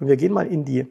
und 0.00 0.06
wir 0.06 0.16
gehen 0.16 0.32
mal 0.32 0.46
in 0.46 0.64
die 0.64 0.90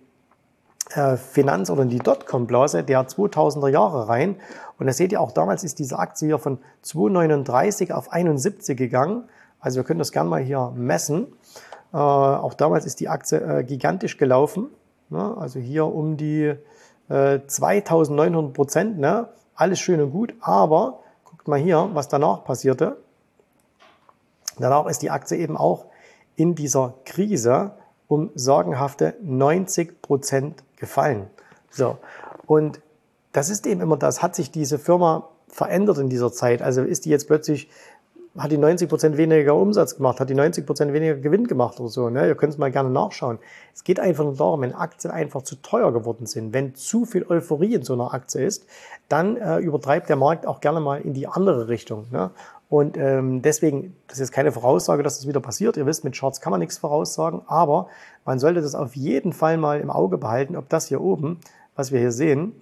äh, 0.92 1.18
Finanz- 1.18 1.72
oder 1.72 1.82
in 1.82 1.90
die 1.90 1.98
Dotcom-Blase 1.98 2.84
der 2.84 3.08
2000er 3.08 3.70
Jahre 3.70 4.10
rein. 4.10 4.36
Und 4.78 4.86
da 4.86 4.94
seht 4.94 5.12
ihr 5.12 5.20
auch, 5.20 5.32
damals 5.32 5.64
ist 5.64 5.80
diese 5.80 5.98
Aktie 5.98 6.28
hier 6.28 6.38
von 6.38 6.60
2,39 6.86 7.94
auf 7.94 8.12
71 8.12 8.78
gegangen. 8.78 9.24
Also 9.60 9.78
wir 9.78 9.86
können 9.86 9.98
das 9.98 10.12
gerne 10.12 10.30
mal 10.30 10.44
hier 10.44 10.72
messen. 10.76 11.34
Äh, 11.92 11.98
auch 11.98 12.54
damals 12.54 12.86
ist 12.86 13.00
die 13.00 13.10
Aktie 13.10 13.40
äh, 13.40 13.64
gigantisch 13.64 14.18
gelaufen. 14.18 14.68
Ne? 15.10 15.36
Also 15.36 15.60
hier 15.60 15.88
um 15.88 16.16
die 16.16 16.54
2900 17.12 18.52
äh, 18.52 18.54
Prozent, 18.54 19.00
ne? 19.00 19.30
alles 19.56 19.80
schön 19.80 20.02
und 20.02 20.12
gut, 20.12 20.34
aber 20.40 21.00
guckt 21.26 21.48
mal 21.48 21.60
hier, 21.60 21.90
was 21.94 22.08
danach 22.08 22.44
passierte. 22.44 22.98
Danach 24.58 24.86
ist 24.86 25.02
die 25.02 25.10
Aktie 25.10 25.38
eben 25.38 25.58
auch 25.58 25.86
in 26.36 26.56
dieser 26.56 26.94
Krise 27.06 27.72
um 28.08 28.30
sagenhafte 28.36 29.16
90 29.22 30.02
Prozent 30.02 30.64
gefallen. 30.78 31.28
So. 31.70 31.98
Und 32.46 32.82
das 33.32 33.50
ist 33.50 33.66
eben 33.66 33.82
immer 33.82 33.98
das, 33.98 34.22
hat 34.22 34.36
sich 34.36 34.52
diese 34.52 34.80
Firma 34.80 35.30
verändert 35.48 35.98
in 35.98 36.10
dieser 36.10 36.32
Zeit? 36.32 36.62
Also 36.62 36.82
ist 36.82 37.06
die 37.06 37.10
jetzt 37.10 37.28
plötzlich 37.28 37.70
hat 38.38 38.52
die 38.52 38.58
90 38.58 38.88
Prozent 38.88 39.18
weniger 39.18 39.56
Umsatz 39.56 39.98
gemacht, 39.98 40.20
hat 40.20 40.30
die 40.30 40.36
90 40.36 40.66
Prozent 40.66 40.94
weniger 40.94 41.16
Gewinn 41.16 41.48
gemacht 41.48 41.80
oder 41.80 41.90
so. 41.90 42.10
Ne? 42.10 42.28
Ihr 42.28 42.36
könnt 42.36 42.54
es 42.54 42.60
mal 42.60 42.72
gerne 42.72 42.90
nachschauen. 42.90 43.40
Es 43.74 43.84
geht 43.84 44.00
einfach 44.00 44.24
nur 44.24 44.36
darum, 44.36 44.62
wenn 44.62 44.74
Aktien 44.74 45.12
einfach 45.12 45.42
zu 45.42 45.56
teuer 45.58 45.92
geworden 45.92 46.26
sind, 46.26 46.54
wenn 46.54 46.74
zu 46.76 47.06
viel 47.06 47.26
Euphorie 47.28 47.76
in 47.76 47.84
so 47.84 47.94
einer 47.94 48.14
Aktie 48.14 48.46
ist, 48.46 48.66
dann 49.10 49.36
äh, 49.36 49.60
übertreibt 49.60 50.08
der 50.08 50.16
Markt 50.16 50.48
auch 50.48 50.62
gerne 50.62 50.80
mal 50.80 51.02
in 51.02 51.14
die 51.14 51.28
andere 51.28 51.68
Richtung. 51.68 52.06
Ne? 52.12 52.32
Und 52.70 52.96
ähm, 52.96 53.42
deswegen, 53.42 53.98
das 54.08 54.20
ist 54.20 54.32
keine 54.32 54.54
Voraussage, 54.54 55.04
dass 55.04 55.18
das 55.18 55.28
wieder 55.28 55.42
passiert. 55.42 55.76
Ihr 55.76 55.86
wisst, 55.86 56.06
mit 56.06 56.18
Charts 56.18 56.40
kann 56.40 56.52
man 56.52 56.62
nichts 56.62 56.78
voraussagen, 56.78 57.42
aber 57.48 57.88
man 58.24 58.40
sollte 58.40 58.62
das 58.62 58.76
auf 58.76 58.96
jeden 58.96 59.34
Fall 59.34 59.58
mal 59.58 59.82
im 59.82 59.90
Auge 59.90 60.18
behalten, 60.18 60.56
ob 60.56 60.70
das 60.70 60.88
hier 60.88 61.02
oben, 61.02 61.42
was 61.76 61.92
wir 61.92 62.00
hier 62.00 62.14
sehen, 62.14 62.54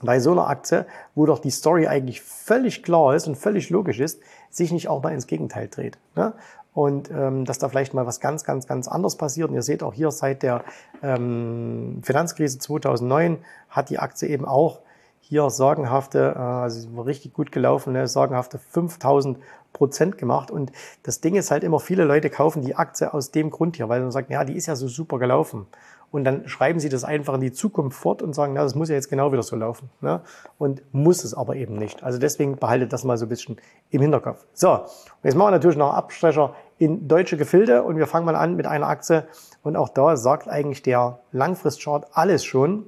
bei 0.00 0.20
so 0.20 0.32
einer 0.32 0.48
Aktie, 0.48 0.86
wo 1.14 1.26
doch 1.26 1.40
die 1.40 1.50
Story 1.50 1.86
eigentlich 1.86 2.22
völlig 2.22 2.82
klar 2.82 3.14
ist 3.14 3.26
und 3.26 3.36
völlig 3.36 3.68
logisch 3.68 4.00
ist, 4.00 4.20
sich 4.50 4.72
nicht 4.72 4.88
auch 4.88 5.02
mal 5.02 5.12
ins 5.12 5.26
Gegenteil 5.26 5.68
dreht. 5.68 5.98
Ne? 6.14 6.32
Und 6.74 7.10
ähm, 7.10 7.44
dass 7.44 7.58
da 7.58 7.68
vielleicht 7.68 7.94
mal 7.94 8.06
was 8.06 8.20
ganz, 8.20 8.44
ganz, 8.44 8.66
ganz 8.66 8.88
anderes 8.88 9.16
passiert. 9.16 9.48
Und 9.48 9.54
ihr 9.54 9.62
seht 9.62 9.82
auch 9.82 9.94
hier 9.94 10.10
seit 10.10 10.42
der 10.42 10.64
ähm, 11.02 12.00
Finanzkrise 12.02 12.58
2009 12.58 13.38
hat 13.68 13.90
die 13.90 13.98
Aktie 13.98 14.28
eben 14.28 14.44
auch 14.44 14.80
hier 15.20 15.50
sagenhafte, 15.50 16.34
äh, 16.36 16.38
also 16.38 17.00
richtig 17.02 17.34
gut 17.34 17.52
gelaufen, 17.52 17.92
ne, 17.92 18.06
sagenhafte 18.06 18.58
5000 18.58 19.38
Prozent 19.72 20.18
gemacht. 20.18 20.50
Und 20.50 20.72
das 21.02 21.20
Ding 21.20 21.34
ist 21.34 21.50
halt 21.50 21.64
immer, 21.64 21.80
viele 21.80 22.04
Leute 22.04 22.30
kaufen 22.30 22.62
die 22.62 22.76
Aktie 22.76 23.12
aus 23.12 23.30
dem 23.30 23.50
Grund 23.50 23.76
hier, 23.76 23.88
weil 23.88 24.00
man 24.00 24.10
sagt, 24.10 24.30
ja, 24.30 24.44
die 24.44 24.56
ist 24.56 24.66
ja 24.66 24.76
so 24.76 24.88
super 24.88 25.18
gelaufen 25.18 25.66
und 26.10 26.24
dann 26.24 26.48
schreiben 26.48 26.80
sie 26.80 26.88
das 26.88 27.04
einfach 27.04 27.34
in 27.34 27.40
die 27.40 27.52
Zukunft 27.52 27.98
fort 27.98 28.22
und 28.22 28.34
sagen, 28.34 28.54
na, 28.54 28.62
das 28.62 28.74
muss 28.74 28.88
ja 28.88 28.94
jetzt 28.94 29.10
genau 29.10 29.30
wieder 29.32 29.42
so 29.42 29.56
laufen. 29.56 29.90
Ne? 30.00 30.22
Und 30.56 30.82
muss 30.92 31.22
es 31.22 31.34
aber 31.34 31.56
eben 31.56 31.74
nicht. 31.74 32.02
Also 32.02 32.18
deswegen 32.18 32.56
behaltet 32.56 32.92
das 32.92 33.04
mal 33.04 33.18
so 33.18 33.26
ein 33.26 33.28
bisschen 33.28 33.56
im 33.90 34.00
Hinterkopf. 34.00 34.46
So, 34.54 34.72
und 34.72 34.84
jetzt 35.24 35.34
machen 35.34 35.48
wir 35.48 35.52
natürlich 35.52 35.76
noch 35.76 35.92
Abstrecher 35.92 36.54
in 36.78 37.08
deutsche 37.08 37.36
Gefilde 37.36 37.82
und 37.82 37.98
wir 37.98 38.06
fangen 38.06 38.24
mal 38.24 38.36
an 38.36 38.56
mit 38.56 38.66
einer 38.66 38.86
Aktie. 38.86 39.26
Und 39.62 39.76
auch 39.76 39.90
da 39.90 40.16
sagt 40.16 40.48
eigentlich 40.48 40.82
der 40.82 41.20
Langfristchart 41.32 42.06
alles 42.12 42.44
schon. 42.44 42.86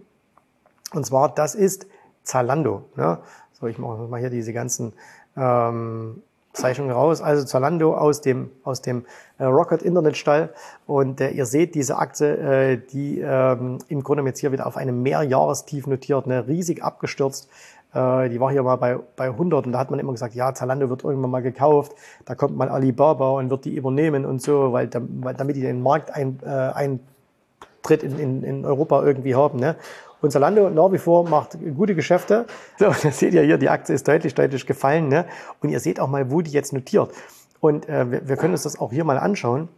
Und 0.95 1.05
zwar, 1.05 1.35
das 1.35 1.55
ist 1.55 1.87
Zalando. 2.23 2.85
Ne? 2.97 3.19
So, 3.53 3.67
ich 3.67 3.79
mache 3.79 4.09
mal 4.09 4.21
hier 4.21 4.31
diese 4.31 4.55
ganzen 4.55 4.95
ähm, 5.37 6.23
Zeichnung 6.53 6.91
raus. 6.91 7.21
Also 7.21 7.45
Zalando 7.45 7.97
aus 7.97 8.21
dem, 8.21 8.51
aus 8.65 8.83
dem 8.83 9.05
äh, 9.39 9.45
Rocket 9.45 9.83
Internetstall. 9.83 10.51
Und 10.87 11.21
äh, 11.21 11.31
ihr 11.31 11.47
seht 11.47 11.75
diese 11.75 11.97
Aktie, 11.97 12.37
äh, 12.37 12.81
die 12.93 13.21
ähm, 13.21 13.79
im 13.89 14.03
Grunde 14.03 14.25
jetzt 14.25 14.41
hier 14.41 14.53
wieder 14.53 14.67
auf 14.67 14.77
einem 14.77 15.03
Mehrjahrestief 15.03 15.87
notiert, 15.87 16.27
ne, 16.27 16.47
riesig 16.47 16.83
abgestürzt. 16.83 17.49
Äh, 17.95 18.29
die 18.29 18.41
war 18.41 18.51
hier 18.51 18.63
mal 18.63 18.77
bei, 18.77 18.99
bei 19.17 19.27
100 19.27 19.67
und 19.67 19.73
da 19.73 19.79
hat 19.79 19.91
man 19.91 19.99
immer 19.99 20.13
gesagt, 20.13 20.35
ja, 20.35 20.55
Zalando 20.55 20.89
wird 20.91 21.05
irgendwann 21.05 21.31
mal 21.31 21.43
gekauft, 21.43 21.93
da 22.25 22.35
kommt 22.35 22.57
mal 22.57 22.69
Alibaba 22.69 23.31
und 23.31 23.51
wird 23.51 23.65
die 23.65 23.75
übernehmen 23.75 24.25
und 24.25 24.43
so, 24.43 24.73
weil, 24.73 24.89
weil 24.93 25.35
damit 25.35 25.57
die 25.57 25.63
den 25.63 25.83
Markt 25.83 26.15
ein, 26.15 26.39
äh, 26.45 26.49
Eintritt 26.49 28.03
in, 28.03 28.19
in, 28.19 28.43
in 28.45 28.65
Europa 28.65 29.05
irgendwie 29.05 29.35
haben. 29.35 29.59
Ne? 29.59 29.77
Und 30.21 30.31
Zalando 30.31 30.69
nach 30.71 30.93
wie 30.93 30.99
vor 30.99 31.29
macht 31.29 31.59
gute 31.77 31.95
Geschäfte. 31.95 32.47
So, 32.79 32.87
das 33.03 33.19
seht 33.19 33.35
ihr 33.35 33.43
hier, 33.43 33.59
die 33.59 33.69
Aktie 33.69 33.95
ist 33.95 34.07
deutlich, 34.07 34.35
deutlich 34.35 34.67
gefallen. 34.67 35.09
Ne? 35.09 35.25
Und 35.61 35.71
ihr 35.71 35.81
seht 35.81 36.01
auch 36.01 36.09
mal, 36.09 36.31
wo 36.31 36.43
die 36.43 36.51
jetzt 36.51 36.73
notiert. 36.73 37.13
Und 37.61 37.89
äh, 37.89 38.11
wir, 38.11 38.29
wir 38.29 38.37
können 38.37 38.53
uns 38.53 38.63
das 38.65 38.79
auch 38.79 38.93
hier 38.93 39.05
mal 39.05 39.19
anschauen. 39.19 39.69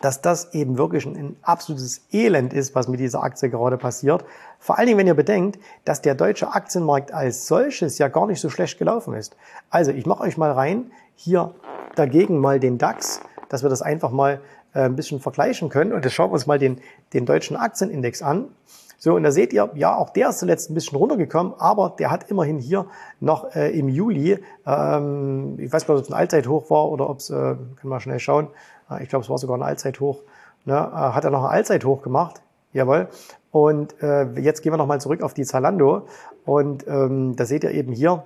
dass 0.00 0.22
das 0.22 0.54
eben 0.54 0.78
wirklich 0.78 1.04
ein, 1.06 1.36
absolutes 1.42 2.02
Elend 2.12 2.52
ist, 2.52 2.74
was 2.74 2.88
mit 2.88 3.00
dieser 3.00 3.22
Aktie 3.22 3.50
gerade 3.50 3.76
passiert. 3.76 4.24
Vor 4.58 4.78
allen 4.78 4.86
Dingen, 4.86 4.98
wenn 4.98 5.06
ihr 5.06 5.14
bedenkt, 5.14 5.58
dass 5.84 6.00
der 6.00 6.14
deutsche 6.14 6.52
Aktienmarkt 6.52 7.12
als 7.12 7.46
solches 7.46 7.98
ja 7.98 8.08
gar 8.08 8.26
nicht 8.26 8.40
so 8.40 8.48
schlecht 8.48 8.78
gelaufen 8.78 9.14
ist. 9.14 9.36
Also 9.68 9.90
ich 9.90 10.06
mache 10.06 10.22
euch 10.22 10.36
mal 10.36 10.52
rein, 10.52 10.90
hier 11.14 11.54
dagegen 11.96 12.38
mal 12.38 12.60
den 12.60 12.78
DAX, 12.78 13.20
dass 13.48 13.62
wir 13.62 13.70
das 13.70 13.82
einfach 13.82 14.10
mal 14.10 14.40
äh, 14.74 14.80
ein 14.80 14.96
bisschen 14.96 15.20
vergleichen 15.20 15.68
können. 15.68 15.92
Und 15.92 16.04
jetzt 16.04 16.14
schauen 16.14 16.30
wir 16.30 16.34
uns 16.34 16.46
mal 16.46 16.58
den, 16.58 16.80
den 17.12 17.26
deutschen 17.26 17.56
Aktienindex 17.56 18.22
an. 18.22 18.46
So, 19.02 19.14
und 19.14 19.22
da 19.22 19.32
seht 19.32 19.54
ihr, 19.54 19.70
ja, 19.76 19.96
auch 19.96 20.10
der 20.10 20.28
ist 20.28 20.40
zuletzt 20.40 20.70
ein 20.70 20.74
bisschen 20.74 20.98
runtergekommen, 20.98 21.54
aber 21.58 21.94
der 21.98 22.10
hat 22.10 22.30
immerhin 22.30 22.58
hier 22.58 22.84
noch 23.18 23.56
äh, 23.56 23.70
im 23.70 23.88
Juli, 23.88 24.38
ähm, 24.66 25.54
ich 25.58 25.72
weiß 25.72 25.88
nicht, 25.88 25.90
ob 25.90 26.02
es 26.02 26.10
ein 26.10 26.14
Allzeithoch 26.14 26.68
war 26.68 26.90
oder 26.90 27.08
ob 27.08 27.20
es, 27.20 27.30
äh, 27.30 27.34
können 27.34 27.78
wir 27.84 27.98
schnell 28.00 28.18
schauen, 28.18 28.48
äh, 28.90 29.02
ich 29.02 29.08
glaube, 29.08 29.22
es 29.22 29.30
war 29.30 29.38
sogar 29.38 29.56
ein 29.56 29.62
Allzeithoch, 29.62 30.20
ne, 30.66 30.74
äh, 30.74 30.94
hat 30.94 31.24
er 31.24 31.30
noch 31.30 31.44
ein 31.44 31.50
Allzeithoch 31.50 32.02
gemacht, 32.02 32.42
jawohl. 32.74 33.08
Und 33.50 34.00
äh, 34.02 34.26
jetzt 34.38 34.60
gehen 34.60 34.72
wir 34.72 34.76
nochmal 34.76 35.00
zurück 35.00 35.22
auf 35.22 35.32
die 35.32 35.44
Zalando. 35.44 36.02
Und 36.44 36.86
ähm, 36.86 37.36
da 37.36 37.46
seht 37.46 37.64
ihr 37.64 37.70
eben 37.70 37.92
hier, 37.92 38.22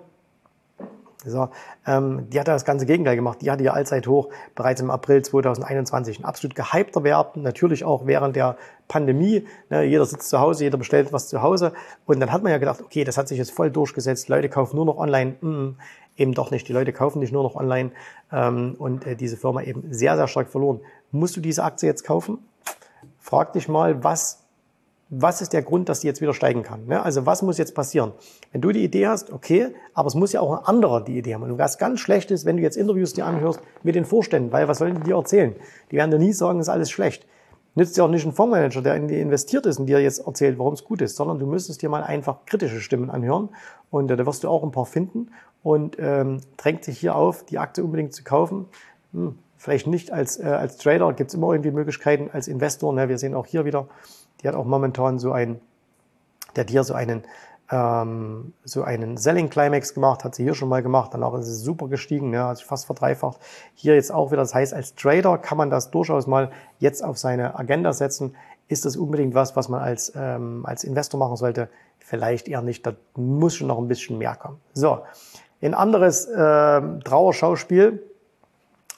so, 1.25 1.49
ähm, 1.87 2.29
die 2.31 2.39
hat 2.39 2.49
das 2.49 2.65
ganze 2.65 2.87
Gegenteil 2.87 3.17
gemacht. 3.17 3.39
Die 3.43 3.51
hatte 3.51 3.65
ihr 3.65 3.75
Allzeithoch 3.75 4.29
bereits 4.55 4.81
im 4.81 4.91
April 4.91 5.23
2021. 5.23 6.21
Ein 6.21 6.25
absolut 6.25 6.55
gehypter 6.55 7.05
Wert, 7.05 7.37
natürlich 7.37 7.85
auch 7.85 8.07
während 8.07 8.37
der 8.37 8.57
Pandemie. 8.89 9.47
Ne, 9.71 9.85
jeder 9.85 10.05
sitzt 10.05 10.29
zu 10.29 10.41
Hause, 10.41 10.65
jeder 10.65 10.79
bestellt 10.79 11.13
was 11.13 11.29
zu 11.29 11.43
Hause. 11.43 11.73
Und 12.07 12.21
dann 12.21 12.33
hat 12.33 12.43
man 12.43 12.53
ja 12.53 12.59
gedacht, 12.59 12.81
okay, 12.83 13.05
das 13.05 13.17
hat 13.17 13.29
sich 13.29 13.39
jetzt 13.39 13.53
voll 13.53 13.71
durchgesetzt. 13.71 14.29
Leute 14.29 14.49
kaufen 14.49 14.77
nur 14.77 14.85
noch 14.85 14.97
online. 14.97 15.37
Mm, 15.41 15.77
eben 16.17 16.35
doch 16.35 16.51
nicht. 16.51 16.69
Die 16.69 16.73
Leute 16.73 16.93
kaufen 16.93 17.19
nicht 17.21 17.33
nur 17.33 17.43
noch 17.43 17.57
online. 17.57 17.93
Ähm, 18.33 18.77
und 18.79 19.07
äh, 19.07 19.17
diese 19.17 19.37
Firma 19.37 19.63
eben 19.63 19.93
sehr, 19.93 20.17
sehr 20.17 20.29
stark 20.29 20.49
verloren. 20.49 20.81
Musst 21.11 21.37
du 21.37 21.41
diese 21.41 21.65
Aktie 21.65 21.89
jetzt 21.89 22.05
kaufen? 22.05 22.39
Frag 23.19 23.53
dich 23.55 23.69
mal, 23.69 24.05
was 24.05 24.44
was 25.11 25.40
ist 25.40 25.53
der 25.53 25.62
Grund, 25.62 25.88
dass 25.88 26.01
die 26.01 26.07
jetzt 26.07 26.21
wieder 26.21 26.35
steigen 26.35 26.62
kann? 26.62 26.87
Ne? 26.87 27.03
Also 27.03 27.27
was 27.27 27.43
muss 27.43 27.59
jetzt 27.59 27.75
passieren? 27.75 28.12
Wenn 28.53 28.61
du 28.61 28.73
die 28.73 28.83
Idee 28.83 29.07
hast, 29.07 29.33
okay, 29.33 29.69
aber 29.93 30.09
es 30.09 30.14
muss 30.14 30.33
ja 30.33 30.40
auch 30.40 30.53
ein 30.59 30.64
anderer 30.64 31.03
die 31.03 31.19
Idee 31.19 31.35
haben. 31.35 31.43
Und 31.43 31.59
was 31.59 31.79
ganz 31.79 32.01
schlecht 32.01 32.31
ist, 32.31 32.45
wenn 32.45 32.57
du 32.57 32.62
jetzt 32.62 32.77
Interviews 32.77 33.12
dir 33.12 33.27
anhörst 33.27 33.61
mit 33.83 33.95
den 33.95 34.05
Vorständen, 34.05 34.53
weil 34.53 34.67
was 34.67 34.79
sollen 34.79 34.95
die 34.97 35.03
dir 35.03 35.17
erzählen? 35.17 35.55
Die 35.90 35.97
werden 35.97 36.11
dir 36.11 36.19
nie 36.19 36.33
sagen, 36.33 36.61
ist 36.61 36.69
alles 36.69 36.90
schlecht. 36.90 37.27
Nützt 37.77 37.97
dir 37.97 38.05
auch 38.05 38.09
nicht 38.09 38.25
ein 38.25 38.33
Fondsmanager, 38.33 38.83
der 38.83 38.95
in 38.95 39.09
die 39.09 39.21
investiert 39.21 39.67
ist 39.67 39.79
und 39.81 39.87
dir 39.87 40.01
jetzt 40.01 40.25
erzählt, 40.25 40.59
warum 40.59 40.75
es 40.75 40.85
gut 40.85 41.03
ist, 41.03 41.17
sondern 41.17 41.40
du 41.40 41.47
müsstest 41.47 41.83
dir 41.83 41.88
mal 41.88 42.05
einfach 42.05 42.47
kritische 42.47 42.81
Stimmen 42.81 43.11
anhören 43.11 43.49
und 43.90 44.11
äh, 44.11 44.17
da 44.17 44.25
wirst 44.27 44.45
du 44.45 44.49
auch 44.49 44.62
ein 44.62 44.71
paar 44.71 44.87
finden 44.87 45.31
und 45.64 45.97
ähm, 45.99 46.40
drängt 46.57 46.85
sich 46.85 46.99
hier 46.99 47.17
auf, 47.17 47.45
die 47.45 47.59
Aktie 47.59 47.83
unbedingt 47.83 48.12
zu 48.14 48.23
kaufen. 48.23 48.67
Hm, 49.12 49.38
vielleicht 49.64 49.87
nicht 49.87 50.12
als, 50.12 50.38
äh, 50.38 50.44
als 50.44 50.77
Trader, 50.77 51.14
gibt 51.14 51.31
es 51.31 51.35
immer 51.35 51.53
irgendwie 51.53 51.70
Möglichkeiten, 51.70 52.29
als 52.31 52.48
Investor. 52.48 52.92
Ne? 52.92 53.09
Wir 53.09 53.16
sehen 53.16 53.35
auch 53.35 53.46
hier 53.46 53.64
wieder, 53.64 53.87
die 54.42 54.48
hat 54.48 54.55
auch 54.55 54.66
momentan 54.66 55.18
so 55.18 55.33
ein, 55.33 55.59
der 56.55 56.64
hat 56.64 56.70
hier 56.70 56.85
so 56.85 56.92
einen, 56.92 57.22
ähm, 57.70 58.53
so 58.64 58.83
einen 58.83 59.16
Selling 59.16 59.48
Climax 59.48 59.94
gemacht, 59.94 60.22
hat 60.22 60.35
sie 60.35 60.42
hier 60.42 60.53
schon 60.55 60.68
mal 60.68 60.83
gemacht, 60.83 61.14
danach 61.14 61.33
ist 61.38 61.46
sie 61.46 61.55
super 61.55 61.88
gestiegen, 61.88 62.29
ne, 62.29 62.44
also 62.44 62.62
fast 62.62 62.85
verdreifacht. 62.85 63.40
Hier 63.74 63.94
jetzt 63.94 64.12
auch 64.12 64.33
wieder, 64.33 64.42
das 64.42 64.55
heißt, 64.55 64.74
als 64.74 64.96
Trader 64.96 65.38
kann 65.38 65.57
man 65.57 65.70
das 65.70 65.90
durchaus 65.90 66.27
mal 66.27 66.50
jetzt 66.79 67.03
auf 67.03 67.16
seine 67.16 67.59
Agenda 67.59 67.94
setzen. 67.94 68.37
Ist 68.68 68.85
das 68.85 68.98
unbedingt 68.98 69.35
was, 69.35 69.57
was 69.57 69.70
man 69.70 69.81
als, 69.81 70.12
ähm, 70.14 70.66
als 70.66 70.85
Investor 70.85 71.18
machen 71.18 71.37
sollte? 71.37 71.70
Vielleicht 72.00 72.48
eher 72.48 72.61
nicht, 72.61 72.87
da 72.87 72.92
muss 73.16 73.55
schon 73.55 73.68
noch 73.68 73.79
ein 73.79 73.88
bisschen 73.88 74.18
mehr 74.18 74.37
kommen. 74.37 74.61
So, 74.74 75.00
ein 75.62 75.72
anderes 75.72 76.27
äh, 76.27 76.83
Trauerschauspiel 77.03 78.03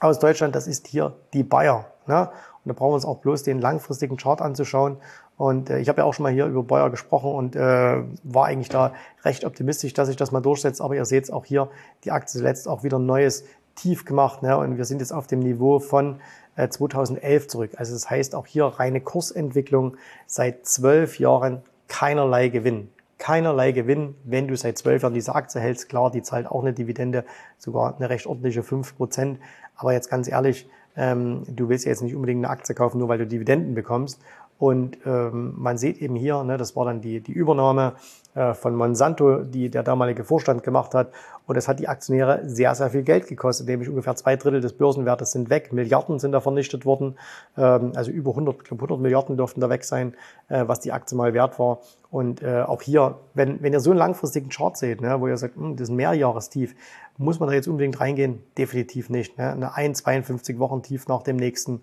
aus 0.01 0.19
Deutschland, 0.19 0.55
das 0.55 0.67
ist 0.67 0.87
hier 0.87 1.15
die 1.33 1.43
Bayer. 1.43 1.87
Ne? 2.07 2.29
Und 2.65 2.71
da 2.71 2.73
brauchen 2.73 2.91
wir 2.91 2.97
uns 2.97 3.05
auch 3.05 3.19
bloß 3.19 3.43
den 3.43 3.61
langfristigen 3.61 4.17
Chart 4.17 4.41
anzuschauen. 4.41 4.99
Und 5.37 5.71
äh, 5.71 5.79
ich 5.79 5.89
habe 5.89 6.01
ja 6.01 6.05
auch 6.05 6.15
schon 6.15 6.25
mal 6.25 6.33
hier 6.33 6.47
über 6.47 6.63
Bayer 6.63 6.91
gesprochen 6.91 7.33
und 7.33 7.57
äh, 7.57 8.03
war 8.23 8.47
eigentlich 8.47 8.69
da 8.69 8.93
recht 9.25 9.45
optimistisch, 9.45 9.95
dass 9.95 10.09
sich 10.09 10.17
das 10.17 10.33
mal 10.33 10.41
durchsetzt. 10.41 10.81
Aber 10.81 10.95
ihr 10.95 11.05
seht 11.05 11.33
auch 11.33 11.45
hier, 11.45 11.69
die 12.05 12.11
Aktie 12.11 12.39
zuletzt 12.39 12.69
auch 12.69 12.83
wieder 12.83 12.99
ein 12.99 13.07
neues 13.07 13.45
Tief 13.75 14.05
gemacht. 14.05 14.43
Ne? 14.43 14.57
Und 14.57 14.79
wir 14.79 14.85
sind 14.85 15.01
jetzt 15.01 15.13
auf 15.13 15.27
dem 15.27 15.41
Niveau 15.41 15.79
von 15.79 16.21
äh, 16.57 16.69
2011 16.69 17.49
zurück. 17.49 17.71
Also 17.77 17.93
das 17.93 18.11
heißt 18.11 18.35
auch 18.35 18.47
hier 18.47 18.65
reine 18.65 19.01
Kursentwicklung 19.01 19.97
seit 20.27 20.67
zwölf 20.67 21.19
Jahren 21.19 21.63
keinerlei 21.89 22.49
Gewinn. 22.49 22.91
Keinerlei 23.19 23.73
Gewinn, 23.73 24.15
wenn 24.25 24.47
du 24.49 24.57
seit 24.57 24.77
zwölf 24.77 25.03
Jahren 25.03 25.15
diese 25.15 25.35
Aktie 25.35 25.61
hältst. 25.61 25.89
Klar, 25.89 26.11
die 26.11 26.23
zahlt 26.23 26.47
auch 26.47 26.63
eine 26.63 26.73
Dividende, 26.73 27.25
sogar 27.59 27.97
eine 27.97 28.11
recht 28.11 28.27
ordentliche 28.27 28.63
fünf 28.63 28.97
Prozent. 28.97 29.39
Aber 29.77 29.93
jetzt 29.93 30.11
ganz 30.11 30.29
ehrlich, 30.29 30.69
ähm, 30.97 31.43
du 31.49 31.69
willst 31.69 31.85
ja 31.85 31.91
jetzt 31.91 32.03
nicht 32.03 32.15
unbedingt 32.15 32.45
eine 32.45 32.51
Aktie 32.51 32.75
kaufen, 32.75 32.99
nur 32.99 33.09
weil 33.09 33.19
du 33.19 33.27
Dividenden 33.27 33.75
bekommst. 33.75 34.21
Und 34.59 34.97
ähm, 35.05 35.53
man 35.59 35.77
sieht 35.77 35.99
eben 36.01 36.17
hier, 36.17 36.43
ne, 36.43 36.57
das 36.57 36.75
war 36.77 36.87
dann 36.87 37.03
die, 37.03 37.21
die 37.21 37.33
Übernahme 37.33 37.93
äh, 38.35 38.55
von 38.55 38.75
Monsanto, 38.75 39.43
die 39.43 39.69
der 39.69 39.83
damalige 39.83 40.25
Vorstand 40.25 40.63
gemacht 40.63 40.95
hat. 40.95 41.13
Und 41.47 41.57
es 41.57 41.69
hat 41.69 41.79
die 41.79 41.89
Aktionäre 41.89 42.41
sehr, 42.49 42.75
sehr 42.75 42.91
viel 42.91 43.03
Geld 43.03 43.27
gekostet, 43.27 43.67
nämlich 43.67 43.89
ungefähr 43.89 44.17
zwei 44.17 44.37
Drittel 44.37 44.63
des 44.63 44.73
Börsenwertes 44.73 45.33
sind 45.33 45.51
weg. 45.51 45.75
Milliarden 45.75 46.19
sind 46.19 46.33
da 46.33 46.41
vernichtet 46.41 46.87
worden. 46.87 47.19
Ähm, 47.59 47.93
also 47.95 48.11
über 48.11 48.31
100, 48.31 48.73
100 48.73 48.99
Milliarden 48.99 49.37
dürften 49.37 49.61
da 49.61 49.69
weg 49.69 49.85
sein, 49.85 50.15
äh, 50.49 50.65
was 50.67 50.81
die 50.81 50.93
Aktie 50.93 51.19
mal 51.19 51.35
wert 51.35 51.59
war. 51.59 51.81
Und 52.11 52.43
äh, 52.43 52.63
auch 52.63 52.81
hier, 52.81 53.19
wenn, 53.35 53.63
wenn 53.63 53.75
ihr 53.75 53.81
so 53.81 53.91
einen 53.91 53.99
langfristigen 53.99 54.49
Chart 54.49 54.77
seht, 54.77 55.03
ne, 55.03 55.21
wo 55.21 55.29
ihr 55.29 55.37
sagt, 55.37 55.57
hm, 55.57 55.77
das 55.77 55.89
ist 55.89 55.91
ein 55.91 55.97
Mehrjahrestief, 55.97 56.75
muss 57.19 57.41
man 57.41 57.49
da 57.49 57.55
jetzt 57.55 57.69
unbedingt 57.69 58.01
reingehen? 58.01 58.43
Definitiv 58.59 59.11
nicht. 59.11 59.39
Ne? 59.39 59.53
Eine 59.53 59.75
1, 59.75 59.99
52 59.99 60.59
Wochen 60.59 60.83
Tief 60.83 61.09
nach 61.09 61.23
dem 61.23 61.37
nächsten 61.37 61.81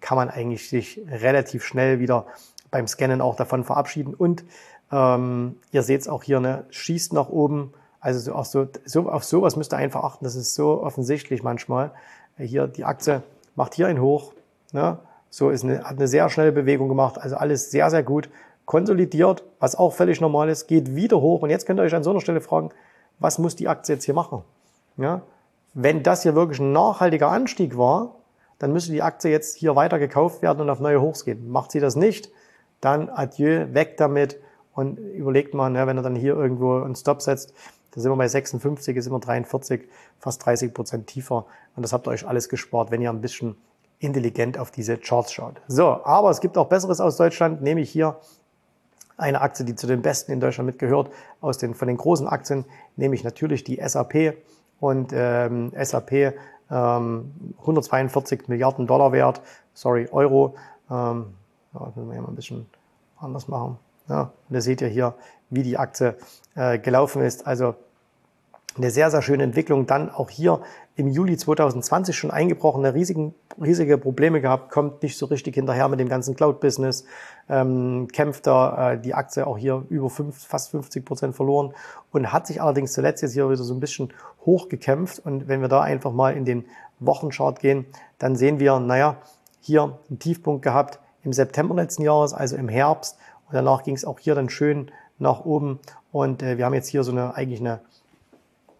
kann 0.00 0.16
man 0.16 0.30
eigentlich 0.30 0.68
sich 0.68 1.00
relativ 1.10 1.64
schnell 1.64 1.98
wieder 1.98 2.26
beim 2.70 2.86
Scannen 2.86 3.20
auch 3.20 3.36
davon 3.36 3.64
verabschieden. 3.64 4.14
Und 4.14 4.44
ähm, 4.92 5.56
ihr 5.72 5.82
seht 5.82 6.02
es 6.02 6.08
auch 6.08 6.22
hier, 6.22 6.40
ne, 6.40 6.64
schießt 6.70 7.12
nach 7.12 7.28
oben. 7.28 7.72
Also 8.00 8.18
so, 8.18 8.34
auch 8.34 8.44
so, 8.44 8.66
so, 8.84 9.10
auf 9.10 9.24
sowas 9.24 9.56
müsst 9.56 9.72
ihr 9.72 9.76
einfach 9.76 10.02
achten. 10.02 10.24
Das 10.24 10.36
ist 10.36 10.54
so 10.54 10.82
offensichtlich 10.82 11.42
manchmal. 11.42 11.92
Hier 12.38 12.66
die 12.66 12.84
Aktie 12.84 13.22
macht 13.56 13.74
hier 13.74 13.88
ein 13.88 14.00
Hoch. 14.00 14.32
Ne? 14.72 14.98
So 15.28 15.50
ist 15.50 15.64
eine, 15.64 15.84
hat 15.84 15.96
eine 15.96 16.08
sehr 16.08 16.28
schnelle 16.30 16.52
Bewegung 16.52 16.88
gemacht. 16.88 17.18
Also 17.18 17.36
alles 17.36 17.70
sehr, 17.70 17.90
sehr 17.90 18.02
gut. 18.02 18.30
Konsolidiert, 18.64 19.44
was 19.58 19.74
auch 19.74 19.92
völlig 19.92 20.20
normal 20.20 20.48
ist, 20.48 20.66
geht 20.66 20.94
wieder 20.94 21.20
hoch. 21.20 21.42
Und 21.42 21.50
jetzt 21.50 21.66
könnt 21.66 21.80
ihr 21.80 21.82
euch 21.82 21.94
an 21.94 22.04
so 22.04 22.10
einer 22.10 22.20
Stelle 22.20 22.40
fragen, 22.40 22.70
was 23.18 23.38
muss 23.38 23.56
die 23.56 23.68
Aktie 23.68 23.96
jetzt 23.96 24.04
hier 24.04 24.14
machen? 24.14 24.42
Ja? 24.96 25.22
Wenn 25.74 26.02
das 26.02 26.22
hier 26.22 26.34
wirklich 26.34 26.60
ein 26.60 26.72
nachhaltiger 26.72 27.30
Anstieg 27.30 27.76
war, 27.76 28.16
dann 28.58 28.72
müsste 28.72 28.92
die 28.92 29.02
Aktie 29.02 29.30
jetzt 29.30 29.56
hier 29.56 29.76
weiter 29.76 29.98
gekauft 29.98 30.42
werden 30.42 30.60
und 30.60 30.70
auf 30.70 30.80
neue 30.80 31.00
Hochs 31.00 31.24
gehen. 31.24 31.50
Macht 31.50 31.72
sie 31.72 31.80
das 31.80 31.96
nicht, 31.96 32.30
dann 32.80 33.08
adieu, 33.08 33.72
weg 33.72 33.96
damit 33.96 34.38
und 34.74 34.98
überlegt 34.98 35.54
mal, 35.54 35.70
ne, 35.70 35.86
wenn 35.86 35.96
er 35.96 36.02
dann 36.02 36.16
hier 36.16 36.34
irgendwo 36.34 36.80
einen 36.80 36.94
Stop 36.94 37.22
setzt, 37.22 37.54
da 37.92 38.00
sind 38.00 38.12
wir 38.12 38.16
bei 38.16 38.28
56, 38.28 38.96
ist 38.96 39.06
immer 39.06 39.18
43, 39.18 39.88
fast 40.18 40.44
30 40.44 40.72
Prozent 40.72 41.06
tiefer 41.06 41.46
und 41.74 41.82
das 41.82 41.92
habt 41.92 42.06
ihr 42.06 42.10
euch 42.10 42.26
alles 42.26 42.48
gespart, 42.48 42.90
wenn 42.90 43.00
ihr 43.00 43.10
ein 43.10 43.20
bisschen 43.20 43.56
intelligent 43.98 44.58
auf 44.58 44.70
diese 44.70 44.96
Charts 44.96 45.32
schaut. 45.32 45.60
So, 45.68 46.04
aber 46.04 46.30
es 46.30 46.40
gibt 46.40 46.56
auch 46.56 46.68
Besseres 46.68 47.00
aus 47.00 47.16
Deutschland, 47.16 47.62
nämlich 47.62 47.90
hier 47.90 48.16
eine 49.16 49.40
Aktie, 49.42 49.64
die 49.64 49.74
zu 49.74 49.86
den 49.86 50.02
besten 50.02 50.32
in 50.32 50.40
Deutschland 50.40 50.66
mitgehört, 50.66 51.10
aus 51.40 51.58
den, 51.58 51.74
von 51.74 51.88
den 51.88 51.98
großen 51.98 52.26
Aktien, 52.26 52.64
nämlich 52.96 53.22
natürlich 53.22 53.64
die 53.64 53.80
SAP. 53.84 54.34
Und 54.80 55.12
ähm, 55.14 55.72
SAP 55.80 56.34
142 56.70 58.40
ähm, 58.40 58.44
Milliarden 58.48 58.86
Dollar 58.86 59.12
wert, 59.12 59.42
sorry, 59.74 60.08
Euro. 60.10 60.54
Ähm, 60.90 61.34
ja, 61.74 61.84
das 61.84 61.96
müssen 61.96 62.08
wir 62.08 62.14
hier 62.14 62.22
mal 62.22 62.28
ein 62.28 62.36
bisschen 62.36 62.66
anders 63.18 63.48
machen. 63.48 63.78
Ja, 64.08 64.22
und 64.22 64.54
da 64.54 64.60
seht 64.60 64.80
ihr 64.80 64.88
hier, 64.88 65.14
wie 65.50 65.62
die 65.62 65.78
Aktie 65.78 66.16
äh, 66.54 66.78
gelaufen 66.78 67.22
ist. 67.22 67.46
Also 67.46 67.74
eine 68.76 68.90
sehr, 68.90 69.10
sehr 69.10 69.22
schöne 69.22 69.42
Entwicklung. 69.42 69.86
Dann 69.86 70.10
auch 70.10 70.30
hier 70.30 70.60
im 71.00 71.08
Juli 71.08 71.38
2020 71.38 72.14
schon 72.14 72.30
eingebrochene, 72.30 72.92
riesigen, 72.92 73.34
riesige 73.58 73.96
Probleme 73.96 74.42
gehabt, 74.42 74.70
kommt 74.70 75.02
nicht 75.02 75.16
so 75.16 75.24
richtig 75.26 75.54
hinterher 75.54 75.88
mit 75.88 75.98
dem 75.98 76.10
ganzen 76.10 76.36
Cloud-Business, 76.36 77.06
ähm, 77.48 78.06
kämpft 78.12 78.46
da 78.46 78.92
äh, 78.92 79.00
die 79.00 79.14
Aktie 79.14 79.46
auch 79.46 79.56
hier 79.56 79.86
über 79.88 80.10
fünf, 80.10 80.46
fast 80.46 80.70
50 80.72 81.02
Prozent 81.06 81.34
verloren 81.34 81.72
und 82.12 82.34
hat 82.34 82.46
sich 82.46 82.60
allerdings 82.60 82.92
zuletzt 82.92 83.22
jetzt 83.22 83.32
hier 83.32 83.48
wieder 83.48 83.56
so 83.56 83.72
ein 83.72 83.80
bisschen 83.80 84.12
hochgekämpft. 84.44 85.24
Und 85.24 85.48
wenn 85.48 85.62
wir 85.62 85.68
da 85.68 85.80
einfach 85.80 86.12
mal 86.12 86.36
in 86.36 86.44
den 86.44 86.66
Wochenchart 86.98 87.60
gehen, 87.60 87.86
dann 88.18 88.36
sehen 88.36 88.60
wir, 88.60 88.78
naja, 88.78 89.16
hier 89.62 89.98
einen 90.10 90.18
Tiefpunkt 90.18 90.60
gehabt 90.60 91.00
im 91.24 91.32
September 91.32 91.74
letzten 91.74 92.02
Jahres, 92.02 92.34
also 92.34 92.56
im 92.56 92.68
Herbst. 92.68 93.16
Und 93.46 93.54
danach 93.54 93.84
ging 93.84 93.94
es 93.94 94.04
auch 94.04 94.18
hier 94.18 94.34
dann 94.34 94.50
schön 94.50 94.90
nach 95.18 95.46
oben. 95.46 95.78
Und 96.12 96.42
äh, 96.42 96.58
wir 96.58 96.66
haben 96.66 96.74
jetzt 96.74 96.88
hier 96.88 97.04
so 97.04 97.12
eine 97.12 97.34
eigentlich 97.34 97.60
eine 97.60 97.80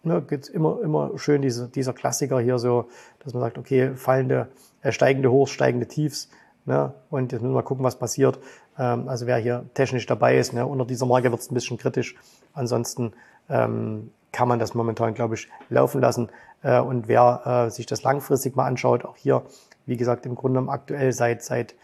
ne, 0.03 0.23
gibt's 0.23 0.49
immer, 0.49 0.81
immer 0.83 1.13
schön 1.17 1.43
diese, 1.43 1.69
dieser 1.69 1.93
Klassiker 1.93 2.41
hier 2.41 2.59
so, 2.59 2.87
dass 3.21 3.35
man 3.35 3.43
sagt, 3.43 3.59
okay, 3.59 3.95
fallende, 3.95 4.49
äh, 4.83 4.93
steigende 4.93 5.31
Hochs, 5.31 5.51
steigende 5.53 5.87
Tiefs. 5.87 6.29
Ne, 6.67 6.93
und 7.11 7.33
jetzt 7.33 7.41
müssen 7.41 7.53
wir 7.53 7.57
mal 7.57 7.63
gucken, 7.63 7.85
was 7.85 7.99
passiert. 7.99 8.39
Ähm, 8.79 9.09
also 9.09 9.27
wer 9.27 9.39
hier 9.39 9.65
technisch 9.75 10.07
dabei 10.07 10.39
ist, 10.39 10.53
ne, 10.53 10.67
unter 10.67 10.85
dieser 10.85 11.07
Marke 11.07 11.31
wird 11.31 11.41
es 11.41 11.51
ein 11.51 11.55
bisschen 11.55 11.79
kritisch. 11.79 12.17
Ansonsten 12.53 13.13
ähm, 13.49 14.11
kann 14.33 14.49
man 14.49 14.59
das 14.59 14.75
momentan, 14.75 15.15
glaube 15.15 15.35
ich, 15.35 15.49
laufen 15.69 16.01
lassen. 16.01 16.29
Äh, 16.63 16.81
und 16.81 17.09
wer 17.09 17.67
äh, 17.67 17.71
sich 17.71 17.87
das 17.87 18.03
langfristig 18.03 18.57
mal 18.57 18.67
anschaut, 18.67 19.05
auch 19.05 19.17
hier 19.17 19.43
Wie 19.87 19.97
gesagt, 19.97 20.27
im 20.27 20.35
Grunde 20.35 20.59
genommen 20.59 20.69
aktuell 20.69 21.13
seit, 21.13 21.43
seit 21.43 21.75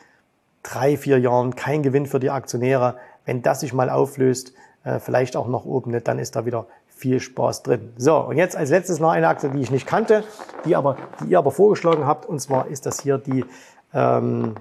drei, 0.62 0.96
vier 0.96 1.18
Jahren 1.18 1.56
kein 1.56 1.82
Gewinn 1.82 2.06
für 2.06 2.20
die 2.20 2.30
Aktionäre. 2.30 2.96
Wenn 3.24 3.42
das 3.42 3.60
sich 3.60 3.72
mal 3.72 3.90
auflöst, 3.90 4.52
äh, 4.84 5.00
vielleicht 5.00 5.36
auch 5.36 5.48
noch 5.48 5.64
oben, 5.64 5.98
dann 6.04 6.18
ist 6.18 6.36
da 6.36 6.44
wieder 6.46 6.66
viel 6.96 7.20
Spaß 7.20 7.62
drin. 7.62 7.92
So, 7.98 8.16
und 8.16 8.38
jetzt 8.38 8.56
als 8.56 8.70
letztes 8.70 9.00
noch 9.00 9.10
eine 9.10 9.28
Aktie, 9.28 9.50
die 9.50 9.60
ich 9.60 9.70
nicht 9.70 9.86
kannte, 9.86 10.24
die, 10.64 10.74
aber, 10.74 10.96
die 11.20 11.30
ihr 11.30 11.38
aber 11.38 11.50
vorgeschlagen 11.50 12.06
habt. 12.06 12.26
Und 12.26 12.40
zwar 12.40 12.68
ist 12.68 12.86
das 12.86 13.00
hier 13.00 13.18
die, 13.18 13.44
ähm, 13.92 14.54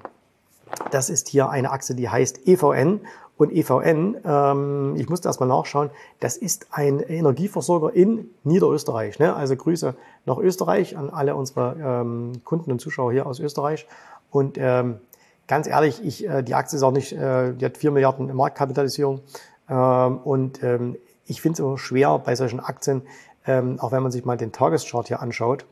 das 0.91 1.09
ist 1.09 1.29
hier 1.29 1.49
eine 1.49 1.71
Aktie, 1.71 1.95
die 1.95 2.09
heißt 2.09 2.45
EVN. 2.45 2.99
Und 3.37 3.51
EVN, 3.51 4.17
ähm, 4.23 4.95
ich 4.97 5.09
musste 5.09 5.27
erstmal 5.27 5.49
nachschauen, 5.49 5.89
das 6.19 6.37
ist 6.37 6.67
ein 6.71 6.99
Energieversorger 6.99 7.93
in 7.93 8.29
Niederösterreich. 8.43 9.19
Ne? 9.19 9.33
Also 9.33 9.55
Grüße 9.55 9.95
nach 10.25 10.37
Österreich 10.37 10.97
an 10.97 11.09
alle 11.09 11.35
unsere 11.35 11.75
ähm, 11.81 12.33
Kunden 12.43 12.71
und 12.71 12.79
Zuschauer 12.79 13.11
hier 13.11 13.25
aus 13.25 13.39
Österreich. 13.39 13.87
Und 14.29 14.57
ähm, 14.57 14.99
ganz 15.47 15.67
ehrlich, 15.67 16.03
ich, 16.03 16.27
äh, 16.27 16.43
die 16.43 16.53
Aktie 16.53 16.77
ist 16.77 16.83
auch 16.83 16.91
nicht, 16.91 17.11
äh, 17.13 17.53
die 17.53 17.65
hat 17.65 17.77
4 17.77 17.91
Milliarden 17.91 18.33
Marktkapitalisierung. 18.33 19.21
Ähm, 19.69 20.17
und 20.19 20.63
ähm, 20.63 20.95
ich 21.25 21.41
finde 21.41 21.53
es 21.53 21.59
immer 21.59 21.77
schwer 21.77 22.19
bei 22.19 22.35
solchen 22.35 22.59
Aktien, 22.59 23.03
ähm, 23.45 23.79
auch 23.79 23.91
wenn 23.91 24.03
man 24.03 24.11
sich 24.11 24.25
mal 24.25 24.37
den 24.37 24.51
Tageschart 24.51 25.07
hier 25.07 25.21
anschaut. 25.21 25.65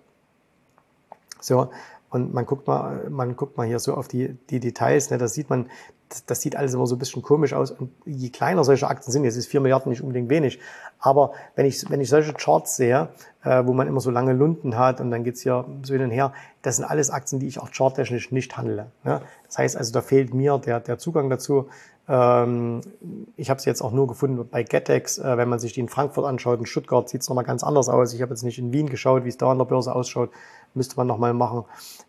So, 1.40 1.70
und 2.10 2.34
man 2.34 2.46
guckt 2.46 2.68
mal, 2.68 3.10
man 3.10 3.36
guckt 3.36 3.58
mal 3.58 3.66
hier 3.66 3.80
so 3.80 3.96
auf 3.96 4.08
die, 4.08 4.38
die 4.50 4.60
Details, 4.60 5.10
ne, 5.10 5.18
da 5.18 5.28
sieht 5.28 5.50
man, 5.50 5.68
das, 6.10 6.26
das 6.26 6.42
sieht 6.42 6.56
alles 6.56 6.76
immer 6.76 6.86
so 6.86 6.96
ein 6.96 7.00
bisschen 7.00 7.24
komisch 7.24 7.54
aus. 7.54 7.72
Und 7.72 7.92
je 8.06 8.30
kleiner 8.30 8.64
solche 8.64 8.88
Aktien 8.88 9.12
sind, 9.12 9.24
jetzt 9.24 9.36
ist 9.36 9.48
4 9.48 9.62
Milliarden 9.62 9.90
nicht 9.90 10.02
unbedingt 10.02 10.30
wenig, 10.30 10.60
aber 11.00 11.34
wenn 11.56 11.66
ich, 11.66 11.90
wenn 11.90 12.00
ich 12.02 12.10
solche 12.10 12.34
Charts 12.34 12.76
sehe, 12.76 13.10
äh, 13.44 13.66
wo 13.66 13.74
man 13.74 13.88
immer 13.88 14.00
so 14.00 14.12
lange 14.12 14.34
Lunden 14.34 14.78
hat 14.78 15.02
und 15.02 15.10
dann 15.10 15.24
geht's 15.24 15.42
hier 15.42 15.66
so 15.82 15.94
hin 15.94 16.04
und 16.04 16.12
her, 16.12 16.34
das 16.62 16.76
sind 16.76 16.86
alles 16.86 17.10
Aktien, 17.10 17.40
die 17.40 17.48
ich 17.48 17.60
auch 17.60 17.72
charttechnisch 17.72 18.32
nicht 18.32 18.56
handle. 18.56 18.92
Ne? 19.04 19.22
Das 19.48 19.58
heißt 19.58 19.76
also, 19.76 19.92
da 19.92 20.02
fehlt 20.02 20.36
mir 20.36 20.60
der, 20.60 20.80
der 20.80 21.00
Zugang 21.00 21.32
dazu. 21.32 21.68
Ähm, 22.08 22.82
ich 23.38 23.50
habe 23.50 23.60
es 23.60 23.66
jetzt 23.66 23.82
auch 23.82 23.92
nur 23.92 24.08
gefunden 24.08 24.48
bei 24.50 24.64
Getex. 24.64 25.20
Äh, 25.20 25.38
wenn 25.38 25.48
man 25.48 25.60
sich 25.60 25.74
die 25.74 25.80
in 25.80 25.90
Frankfurt 25.90 26.26
anschaut, 26.26 26.60
in 26.60 26.66
Stuttgart 26.66 27.08
sieht 27.08 27.22
es 27.22 27.30
nochmal 27.30 27.46
ganz 27.46 27.64
anders 27.64 27.88
aus. 27.90 28.14
Ich 28.14 28.22
habe 28.22 28.32
jetzt 28.32 28.44
nicht 28.44 28.60
in 28.60 28.74
Wien 28.74 28.90
geschaut, 28.90 29.24
wie 29.24 29.30
es 29.30 29.38
da 29.38 29.52
an 29.52 29.58
der 29.58 29.66
Börse 29.66 29.96
ausschaut. 29.96 30.30
Müsste 30.74 30.98
man 30.98 31.08
nochmal 31.08 31.34
machen. 31.34 31.64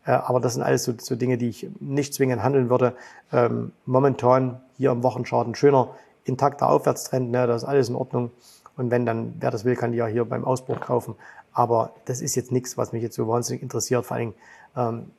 Äh, 0.05 0.13
aber 0.13 0.41
das 0.41 0.55
sind 0.55 0.63
alles 0.63 0.85
so, 0.85 0.95
so, 0.99 1.15
Dinge, 1.15 1.39
die 1.39 1.49
ich 1.49 1.69
nicht 1.81 2.13
zwingend 2.15 2.43
handeln 2.43 2.71
würde. 2.71 2.95
Ähm, 3.33 3.73
momentan 3.87 4.61
hier 4.77 4.91
im 4.91 5.03
Wochenchart 5.03 5.47
ein 5.47 5.55
schöner, 5.55 5.91
intakter 6.25 6.69
Aufwärtstrend. 6.69 7.31
Ne? 7.31 7.47
Da 7.47 7.55
ist 7.55 7.65
alles 7.65 7.89
in 7.89 7.95
Ordnung. 7.95 8.31
Und 8.77 8.91
wenn 8.91 9.07
dann, 9.07 9.35
wer 9.39 9.53
das 9.53 9.65
will, 9.65 9.77
kann 9.77 9.93
die 9.93 9.99
ja 9.99 10.07
hier 10.07 10.25
beim 10.25 10.45
Ausbruch 10.45 10.81
kaufen. 10.81 11.15
Aber 11.53 11.93
das 12.07 12.21
ist 12.21 12.35
jetzt 12.35 12.51
nichts, 12.51 12.77
was 12.77 12.93
mich 12.93 13.03
jetzt 13.03 13.15
so 13.15 13.29
wahnsinnig 13.29 13.63
interessiert. 13.63 14.05
Vor 14.05 14.17
allen 14.17 14.31
Dingen, 14.31 14.35
ähm, 14.77 15.11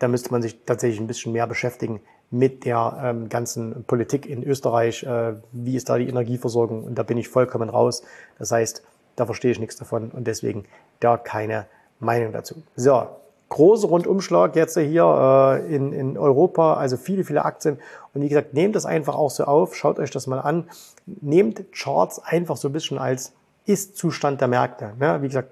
da 0.00 0.08
müsste 0.08 0.32
man 0.32 0.42
sich 0.42 0.58
tatsächlich 0.66 1.00
ein 1.00 1.06
bisschen 1.06 1.32
mehr 1.32 1.46
beschäftigen 1.46 2.00
mit 2.30 2.64
der 2.64 2.98
ähm, 3.02 3.28
ganzen 3.28 3.84
Politik 3.84 4.26
in 4.26 4.42
Österreich. 4.42 5.02
Äh, 5.04 5.34
wie 5.52 5.76
ist 5.76 5.88
da 5.88 5.98
die 5.98 6.08
Energieversorgung? 6.08 6.84
Und 6.84 6.96
da 6.96 7.02
bin 7.02 7.18
ich 7.18 7.28
vollkommen 7.28 7.68
raus. 7.68 8.02
Das 8.38 8.50
heißt, 8.50 8.82
da 9.16 9.26
verstehe 9.26 9.50
ich 9.50 9.58
nichts 9.58 9.76
davon 9.76 10.10
und 10.10 10.26
deswegen 10.26 10.64
da 11.00 11.16
keine 11.16 11.66
Meinung 12.00 12.32
dazu. 12.32 12.62
So, 12.74 13.06
großer 13.48 13.88
Rundumschlag 13.88 14.56
jetzt 14.56 14.78
hier 14.78 15.60
äh, 15.64 15.74
in, 15.74 15.92
in 15.92 16.18
Europa, 16.18 16.74
also 16.74 16.96
viele, 16.96 17.24
viele 17.24 17.44
Aktien. 17.44 17.78
Und 18.12 18.22
wie 18.22 18.28
gesagt, 18.28 18.54
nehmt 18.54 18.76
das 18.76 18.86
einfach 18.86 19.14
auch 19.14 19.30
so 19.30 19.44
auf, 19.44 19.74
schaut 19.74 19.98
euch 19.98 20.10
das 20.10 20.26
mal 20.26 20.40
an. 20.40 20.68
Nehmt 21.06 21.72
Charts 21.72 22.18
einfach 22.18 22.56
so 22.56 22.68
ein 22.68 22.72
bisschen 22.72 22.98
als 22.98 23.32
Ist-Zustand 23.64 24.40
der 24.40 24.48
Märkte. 24.48 24.92
Ne? 24.98 25.22
Wie 25.22 25.28
gesagt, 25.28 25.50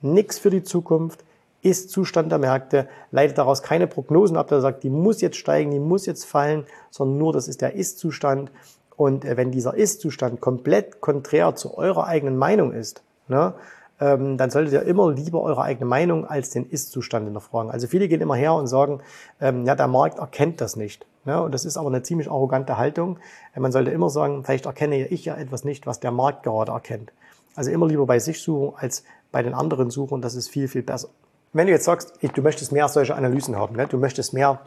nichts 0.00 0.38
für 0.38 0.50
die 0.50 0.62
Zukunft, 0.62 1.24
ist 1.64 1.90
Zustand 1.90 2.30
der 2.30 2.38
Märkte, 2.38 2.88
leitet 3.10 3.38
daraus 3.38 3.62
keine 3.62 3.86
Prognosen 3.86 4.36
ab, 4.36 4.48
der 4.48 4.60
sagt, 4.60 4.82
die 4.84 4.90
muss 4.90 5.22
jetzt 5.22 5.36
steigen, 5.36 5.70
die 5.70 5.80
muss 5.80 6.04
jetzt 6.04 6.24
fallen, 6.24 6.66
sondern 6.90 7.18
nur, 7.18 7.32
das 7.32 7.48
ist 7.48 7.62
der 7.62 7.74
Ist-Zustand. 7.74 8.52
Und 8.96 9.24
äh, 9.24 9.36
wenn 9.36 9.50
dieser 9.50 9.74
Ist-Zustand 9.74 10.40
komplett 10.42 11.00
konträr 11.00 11.56
zu 11.56 11.76
eurer 11.76 12.06
eigenen 12.06 12.36
Meinung 12.36 12.72
ist, 12.72 13.02
ne, 13.28 13.54
ähm, 13.98 14.36
dann 14.36 14.50
solltet 14.50 14.74
ihr 14.74 14.82
immer 14.82 15.10
lieber 15.10 15.40
eure 15.40 15.62
eigene 15.62 15.86
Meinung 15.86 16.26
als 16.26 16.50
den 16.50 16.68
Ist-Zustand 16.68 17.24
hinterfragen. 17.24 17.70
Also 17.70 17.86
viele 17.86 18.08
gehen 18.08 18.20
immer 18.20 18.36
her 18.36 18.54
und 18.54 18.66
sagen, 18.66 19.00
ähm, 19.40 19.64
ja, 19.64 19.74
der 19.74 19.88
Markt 19.88 20.18
erkennt 20.18 20.60
das 20.60 20.76
nicht. 20.76 21.06
Ne? 21.24 21.42
Und 21.42 21.52
das 21.52 21.64
ist 21.64 21.78
aber 21.78 21.88
eine 21.88 22.02
ziemlich 22.02 22.30
arrogante 22.30 22.76
Haltung. 22.76 23.18
Äh, 23.54 23.60
man 23.60 23.72
sollte 23.72 23.90
immer 23.90 24.10
sagen, 24.10 24.44
vielleicht 24.44 24.66
erkenne 24.66 25.06
ich 25.06 25.24
ja 25.24 25.36
etwas 25.36 25.64
nicht, 25.64 25.86
was 25.86 25.98
der 25.98 26.10
Markt 26.10 26.42
gerade 26.42 26.72
erkennt. 26.72 27.12
Also 27.56 27.70
immer 27.70 27.86
lieber 27.86 28.04
bei 28.04 28.18
sich 28.18 28.42
suchen 28.42 28.74
als 28.76 29.04
bei 29.32 29.42
den 29.42 29.54
anderen 29.54 29.88
suchen. 29.88 30.20
Das 30.20 30.34
ist 30.34 30.48
viel, 30.48 30.68
viel 30.68 30.82
besser 30.82 31.08
wenn 31.54 31.66
du 31.66 31.72
jetzt 31.72 31.84
sagst, 31.84 32.12
du 32.20 32.42
möchtest 32.42 32.72
mehr 32.72 32.88
solche 32.88 33.14
Analysen 33.14 33.56
haben, 33.56 33.76
ne? 33.76 33.86
du 33.86 33.96
möchtest 33.96 34.34
mehr 34.34 34.60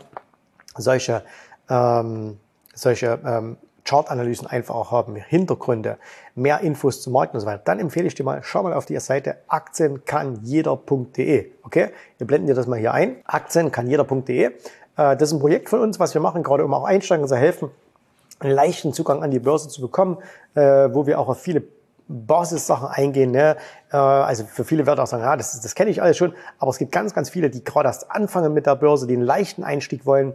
solche, 0.76 1.24
ähm, 1.70 2.40
solche 2.74 3.20
ähm, 3.26 3.58
Chart-Analysen 3.84 4.48
einfach 4.48 4.76
auch 4.76 4.92
haben, 4.92 5.16
Hintergründe, 5.16 5.98
mehr 6.36 6.62
Infos 6.62 7.02
zum 7.02 7.14
Markt 7.14 7.34
und 7.34 7.42
so 7.42 7.46
weiter, 7.46 7.62
dann 7.66 7.80
empfehle 7.80 8.08
ich 8.08 8.16
dir 8.16 8.24
mal, 8.24 8.42
schau 8.44 8.64
mal 8.64 8.74
auf 8.74 8.86
die 8.86 9.00
Seite 9.00 9.38
aktienkannjeder.de. 9.48 11.52
Okay? 11.64 11.90
Wir 12.18 12.28
blenden 12.28 12.48
dir 12.48 12.56
das 12.56 12.68
mal 12.68 12.80
hier 12.80 12.94
ein. 12.94 13.18
Aktienkannjeder.de. 13.26 14.44
Äh, 14.44 14.52
das 14.96 15.24
ist 15.24 15.34
ein 15.34 15.40
Projekt 15.40 15.70
von 15.70 15.82
uns, 15.82 16.00
was 16.00 16.14
wir 16.14 16.22
machen, 16.22 16.44
gerade 16.44 16.66
um 16.66 16.74
auch 16.74 16.84
Einsteigern 16.84 17.28
zu 17.28 17.36
helfen, 17.36 17.72
einen 18.40 18.54
leichten 18.54 18.94
Zugang 18.94 19.24
an 19.24 19.32
die 19.32 19.40
Börse 19.40 19.70
zu 19.70 19.82
bekommen, 19.82 20.18
äh, 20.56 20.90
wo 20.94 21.08
wir 21.08 21.20
auch 21.20 21.30
auf 21.30 21.40
viele 21.40 21.64
Basis-Sachen 22.08 22.88
eingehen. 22.88 23.32
Ne? 23.32 23.58
Äh, 23.92 23.98
also 23.98 24.46
für 24.46 24.64
viele 24.64 24.86
werden 24.86 25.00
auch 25.00 25.08
sagen, 25.08 25.24
ja, 25.24 25.36
das, 25.36 25.60
das 25.60 25.76
kenne 25.76 25.92
ich 25.92 26.02
alles 26.02 26.18
schon, 26.18 26.34
aber 26.60 26.72
es 26.72 26.78
gibt 26.78 26.92
ganz, 26.92 27.14
ganz 27.14 27.30
viele, 27.30 27.50
die 27.50 27.64
gerade 27.64 27.88
erst 27.88 28.12
anfangen 28.12 28.54
mit 28.54 28.66
der 28.66 28.76
Börse, 28.76 29.08
die 29.08 29.16
einen 29.16 29.24
leichten 29.24 29.64
Einstieg 29.64 30.06
wollen, 30.06 30.34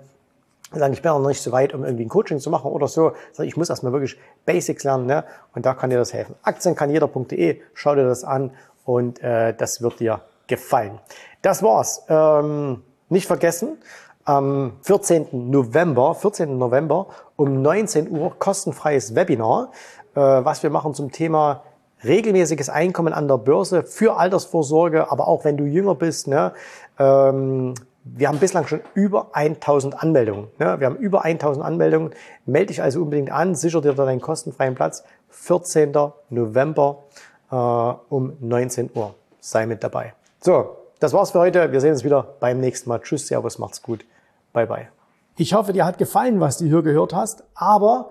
sagen, 0.73 0.93
ich 0.93 1.03
bin 1.03 1.11
noch 1.11 1.27
nicht 1.27 1.43
so 1.43 1.53
weit, 1.53 1.75
um 1.75 1.85
irgendwie 1.85 2.05
ein 2.05 2.09
Coaching 2.09 2.39
zu 2.39 2.51
machen 2.51 2.71
oder 2.71 2.89
so. 2.89 3.13
Sagen, 3.33 3.49
ich 3.49 3.57
muss 3.57 3.71
erstmal 3.71 3.93
wirklich 3.93 4.19
Basics 4.47 4.85
lernen 4.85 5.07
ne? 5.07 5.25
und 5.55 5.67
da 5.67 5.75
kann 5.75 5.91
dir 5.91 5.99
das 5.99 6.13
helfen. 6.13 6.35
Aktienkannjeder.de, 6.43 7.61
schau 7.75 7.95
dir 7.95 8.05
das 8.05 8.25
an 8.25 8.53
und 8.85 9.23
äh, 9.23 9.55
das 9.55 9.83
wird 9.83 10.01
dir 10.01 10.23
gefallen. 10.47 10.99
Das 11.43 11.63
war's. 11.63 12.05
Ähm, 12.09 12.83
nicht 13.09 13.27
vergessen, 13.27 13.79
am 14.25 14.79
14. 14.83 15.51
November, 15.51 16.15
14. 16.15 16.57
November 16.57 17.09
um 17.37 17.61
19 17.61 18.11
Uhr 18.11 18.39
kostenfreies 18.39 19.15
Webinar. 19.15 19.73
Äh, 20.15 20.21
was 20.21 20.63
wir 20.63 20.71
machen 20.71 20.95
zum 20.95 21.13
Thema 21.13 21.63
regelmäßiges 22.05 22.69
Einkommen 22.69 23.13
an 23.13 23.29
der 23.29 23.39
Börse 23.39 23.85
für 23.85 24.17
Altersvorsorge, 24.17 25.11
aber 25.11 25.29
auch 25.29 25.45
wenn 25.45 25.57
du 25.57 25.65
jünger 25.65 25.95
bist. 25.95 26.27
Ne? 26.27 26.53
Ähm, 26.99 27.75
wir 28.05 28.29
haben 28.29 28.39
bislang 28.39 28.67
schon 28.67 28.81
über 28.95 29.29
1000 29.33 30.03
Anmeldungen. 30.03 30.49
Ne? 30.59 30.81
Wir 30.81 30.87
haben 30.87 30.97
über 30.97 31.25
1000 31.25 31.65
Anmeldungen. 31.65 32.11
Melde 32.47 32.69
dich 32.69 32.83
also 32.83 33.03
unbedingt 33.03 33.31
an, 33.31 33.55
sicher 33.55 33.81
dir 33.81 33.93
deinen 33.95 34.21
kostenfreien 34.21 34.75
Platz. 34.75 35.05
14. 35.31 35.93
November 36.31 37.05
äh, 37.51 37.55
um 37.55 38.33
19 38.41 38.91
Uhr. 38.95 39.15
Sei 39.41 39.67
mit 39.67 39.83
dabei. 39.85 40.15
So, 40.41 40.77
das 40.99 41.13
war's 41.13 41.31
für 41.31 41.39
heute. 41.39 41.73
Wir 41.73 41.81
sehen 41.81 41.93
uns 41.93 42.05
wieder 42.05 42.35
beim 42.41 42.61
nächsten 42.61 42.89
Mal. 42.89 43.01
Tschüss, 43.01 43.29
Servus, 43.29 43.59
macht's 43.59 43.83
gut. 43.83 44.05
Bye, 44.53 44.67
bye. 44.67 44.89
Ich 45.37 45.55
hoffe, 45.55 45.73
dir 45.73 45.87
hat 45.87 45.99
gefallen, 45.99 46.41
was 46.41 46.59
du 46.59 46.67
hier 46.67 46.83
gehört 46.83 47.15
hast, 47.15 47.45
aber 47.55 48.11